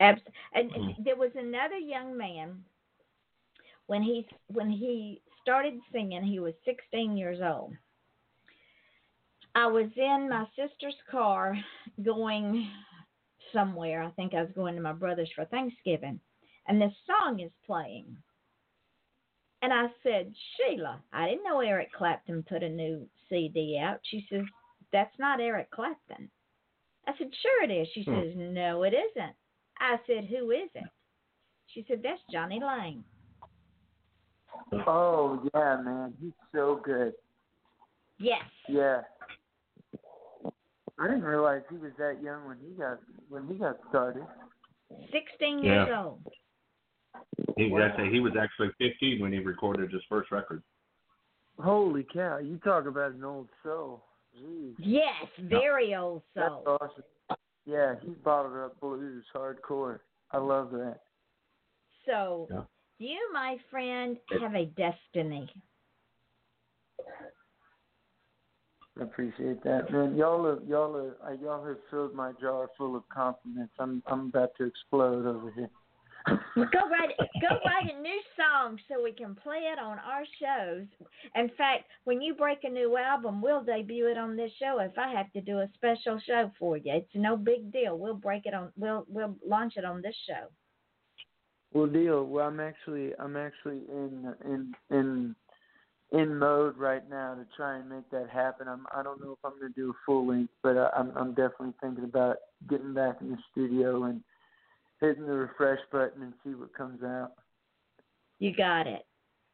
Abs- 0.00 0.22
and 0.52 0.70
Mhm. 0.72 1.04
there 1.04 1.16
was 1.16 1.30
another 1.36 1.78
young 1.78 2.16
man 2.16 2.64
when 3.86 4.02
he 4.02 4.26
when 4.48 4.68
he 4.70 5.22
started 5.42 5.80
singing. 5.92 6.22
He 6.24 6.40
was 6.40 6.54
16 6.64 7.16
years 7.16 7.40
old. 7.40 7.74
I 9.56 9.66
was 9.66 9.88
in 9.96 10.28
my 10.28 10.44
sister's 10.54 10.94
car 11.10 11.56
going 12.04 12.68
somewhere. 13.54 14.02
I 14.02 14.10
think 14.10 14.34
I 14.34 14.42
was 14.42 14.50
going 14.54 14.74
to 14.76 14.82
my 14.82 14.92
brother's 14.92 15.30
for 15.34 15.46
Thanksgiving, 15.46 16.20
and 16.68 16.80
this 16.80 16.92
song 17.06 17.40
is 17.40 17.50
playing. 17.64 18.14
And 19.62 19.72
I 19.72 19.86
said, 20.02 20.34
Sheila, 20.56 21.00
I 21.14 21.26
didn't 21.26 21.44
know 21.44 21.60
Eric 21.60 21.90
Clapton 21.92 22.44
put 22.46 22.62
a 22.62 22.68
new 22.68 23.08
CD 23.30 23.80
out. 23.82 23.98
She 24.10 24.26
says, 24.30 24.42
That's 24.92 25.18
not 25.18 25.40
Eric 25.40 25.70
Clapton. 25.70 26.30
I 27.08 27.12
said, 27.16 27.30
Sure 27.40 27.64
it 27.64 27.72
is. 27.72 27.88
She 27.94 28.02
Hmm. 28.02 28.14
says, 28.14 28.32
No, 28.36 28.82
it 28.82 28.92
isn't. 28.92 29.34
I 29.80 29.98
said, 30.06 30.26
Who 30.26 30.50
is 30.50 30.68
it? 30.74 30.84
She 31.68 31.82
said, 31.88 32.02
That's 32.02 32.20
Jonny 32.30 32.60
Lang. 32.60 33.02
Oh 34.86 35.48
yeah, 35.54 35.80
man, 35.82 36.12
he's 36.20 36.32
so 36.54 36.78
good. 36.84 37.14
Yes. 38.18 38.44
Yeah. 38.68 39.00
I 40.98 41.06
didn't 41.08 41.24
realize 41.24 41.62
he 41.70 41.76
was 41.76 41.92
that 41.98 42.22
young 42.22 42.46
when 42.46 42.56
he 42.58 42.70
got 42.74 42.98
when 43.28 43.46
he 43.46 43.54
got 43.54 43.76
started. 43.88 44.24
16 45.12 45.58
years 45.62 45.88
Yeah. 45.88 46.02
old. 46.04 46.22
He, 47.56 47.74
that's 47.76 47.98
it. 47.98 48.12
he 48.12 48.20
was 48.20 48.32
actually 48.38 48.70
15 48.78 49.20
when 49.20 49.32
he 49.32 49.38
recorded 49.38 49.90
his 49.90 50.02
first 50.08 50.30
record. 50.30 50.62
Holy 51.58 52.04
cow! 52.04 52.38
You 52.38 52.58
talk 52.58 52.86
about 52.86 53.12
an 53.12 53.24
old 53.24 53.48
soul. 53.62 54.04
Jeez. 54.38 54.74
Yes, 54.78 55.26
very 55.40 55.94
old 55.94 56.22
That's 56.34 56.48
soul. 56.48 56.78
awesome. 56.80 57.38
Yeah, 57.64 57.94
he 58.02 58.10
bottled 58.10 58.56
up 58.56 58.80
blues 58.80 59.24
hardcore. 59.34 60.00
I 60.30 60.38
love 60.38 60.70
that. 60.72 61.00
So, 62.04 62.46
Yeah. 62.50 62.62
you, 62.98 63.18
my 63.32 63.58
friend, 63.70 64.18
have 64.40 64.54
a 64.54 64.66
destiny. 64.66 65.50
I 68.98 69.02
appreciate 69.02 69.62
that, 69.64 69.92
man. 69.92 70.16
Y'all 70.16 70.46
are 70.46 70.58
y'all 70.66 70.96
are 70.96 71.16
uh, 71.26 71.34
y'all 71.42 71.64
have 71.66 71.76
filled 71.90 72.14
my 72.14 72.32
jar 72.40 72.68
full 72.78 72.96
of 72.96 73.02
compliments. 73.08 73.74
I'm 73.78 74.02
I'm 74.06 74.28
about 74.28 74.52
to 74.58 74.64
explode 74.64 75.26
over 75.26 75.52
here. 75.54 75.70
Go 76.26 76.32
write 76.90 77.10
go 77.40 77.56
write 77.64 77.94
a 77.94 78.00
new 78.00 78.20
song 78.36 78.78
so 78.88 79.02
we 79.02 79.12
can 79.12 79.34
play 79.34 79.70
it 79.72 79.78
on 79.78 79.98
our 79.98 80.24
shows. 80.40 80.86
In 81.34 81.50
fact, 81.58 81.84
when 82.04 82.22
you 82.22 82.34
break 82.34 82.64
a 82.64 82.70
new 82.70 82.96
album, 82.96 83.42
we'll 83.42 83.62
debut 83.62 84.06
it 84.06 84.16
on 84.16 84.34
this 84.34 84.50
show. 84.58 84.78
If 84.80 84.98
I 84.98 85.12
have 85.12 85.30
to 85.32 85.40
do 85.42 85.58
a 85.58 85.68
special 85.74 86.18
show 86.26 86.50
for 86.58 86.78
you, 86.78 86.94
it's 86.94 87.10
no 87.14 87.36
big 87.36 87.70
deal. 87.72 87.98
We'll 87.98 88.14
break 88.14 88.46
it 88.46 88.54
on. 88.54 88.72
We'll 88.76 89.04
we'll 89.08 89.36
launch 89.46 89.74
it 89.76 89.84
on 89.84 90.00
this 90.00 90.16
show. 90.26 90.48
Well, 91.72 91.86
deal. 91.86 92.24
Well, 92.24 92.46
I'm 92.46 92.60
actually 92.60 93.12
I'm 93.18 93.36
actually 93.36 93.82
in 93.90 94.34
in 94.46 94.74
in 94.90 95.36
in 96.12 96.38
mode 96.38 96.76
right 96.76 97.08
now 97.10 97.34
to 97.34 97.46
try 97.56 97.78
and 97.78 97.88
make 97.88 98.08
that 98.10 98.28
happen. 98.30 98.68
I'm 98.68 98.86
I 98.94 99.02
don't 99.02 99.20
know 99.20 99.32
if 99.32 99.38
I'm 99.44 99.58
going 99.58 99.72
to 99.72 99.80
do 99.80 99.90
a 99.90 99.94
full 100.04 100.26
length, 100.26 100.52
but 100.62 100.76
I, 100.76 100.90
I'm 100.96 101.12
I'm 101.16 101.30
definitely 101.30 101.74
thinking 101.80 102.04
about 102.04 102.36
getting 102.68 102.94
back 102.94 103.16
in 103.20 103.30
the 103.30 103.38
studio 103.50 104.04
and 104.04 104.22
hitting 105.00 105.26
the 105.26 105.32
refresh 105.32 105.80
button 105.90 106.22
and 106.22 106.32
see 106.44 106.54
what 106.54 106.74
comes 106.74 107.02
out. 107.02 107.32
You 108.38 108.54
got 108.54 108.86
it. 108.86 109.04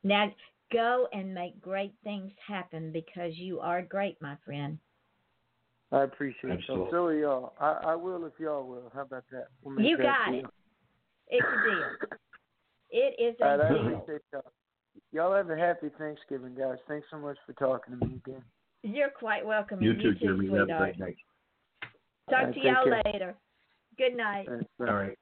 Now 0.04 0.32
go 0.72 1.08
and 1.12 1.34
make 1.34 1.60
great 1.60 1.94
things 2.04 2.32
happen 2.46 2.92
because 2.92 3.32
you 3.36 3.60
are 3.60 3.82
great, 3.82 4.20
my 4.20 4.36
friend. 4.44 4.78
I 5.90 6.04
appreciate 6.04 6.60
y'all. 6.68 6.88
So 6.90 7.04
are 7.04 7.14
y'all. 7.14 7.52
I, 7.60 7.92
I 7.92 7.94
will 7.94 8.24
if 8.24 8.32
y'all 8.38 8.66
will. 8.66 8.90
How 8.94 9.02
about 9.02 9.24
that? 9.30 9.48
We'll 9.62 9.74
make 9.74 9.86
You 9.86 9.96
that 9.98 10.02
got 10.02 10.30
deal. 10.32 10.40
it. 10.40 10.46
It's 11.28 11.46
a 11.46 11.70
deal. 11.70 11.86
It 12.94 13.14
is 13.18 13.34
All 13.40 13.48
a 13.54 13.56
right, 13.56 13.70
I 13.70 13.88
deal. 13.88 14.04
Appreciate 15.12 15.22
y'all. 15.22 15.30
Y'all 15.30 15.36
have 15.36 15.50
a 15.50 15.56
happy 15.56 15.90
Thanksgiving, 15.98 16.54
guys. 16.54 16.78
Thanks 16.88 17.06
so 17.10 17.18
much 17.18 17.36
for 17.46 17.52
talking 17.54 17.98
to 17.98 18.06
me 18.06 18.16
again. 18.24 18.42
You're 18.82 19.10
quite 19.10 19.44
welcome. 19.46 19.80
You 19.82 19.94
too, 19.94 20.14
too, 20.14 20.14
Jeremy. 20.14 20.46
Have 20.46 20.54
a 20.54 20.58
sweetheart. 20.60 20.80
great 20.80 20.98
night. 20.98 21.16
Talk 22.30 22.38
All 22.38 22.46
right, 22.46 22.54
to 22.54 22.60
y'all 22.60 22.84
care. 22.84 23.02
later. 23.12 23.34
Good 23.98 24.16
night. 24.16 24.48
All 24.48 24.54
right. 24.56 24.88
All 24.88 24.96
right. 24.96 25.18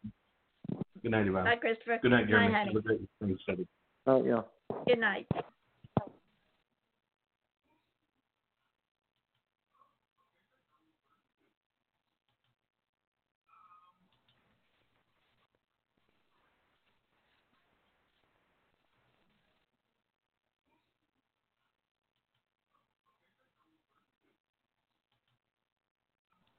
Good 1.03 1.11
night, 1.11 1.27
Yvonne. 1.27 1.45
Bye, 1.45 1.57
Christopher. 1.57 1.99
Good 2.03 2.11
night, 2.11 2.29
Jeremy. 2.29 2.53
Bye, 2.53 2.59
Have 2.59 2.67
honey. 2.69 2.79
a 2.79 2.83
great 2.83 3.01
Thanksgiving. 3.21 3.67
All 4.07 4.23
right, 4.23 4.25
y'all. 4.25 4.85
Good 4.87 5.01
night. 5.01 5.27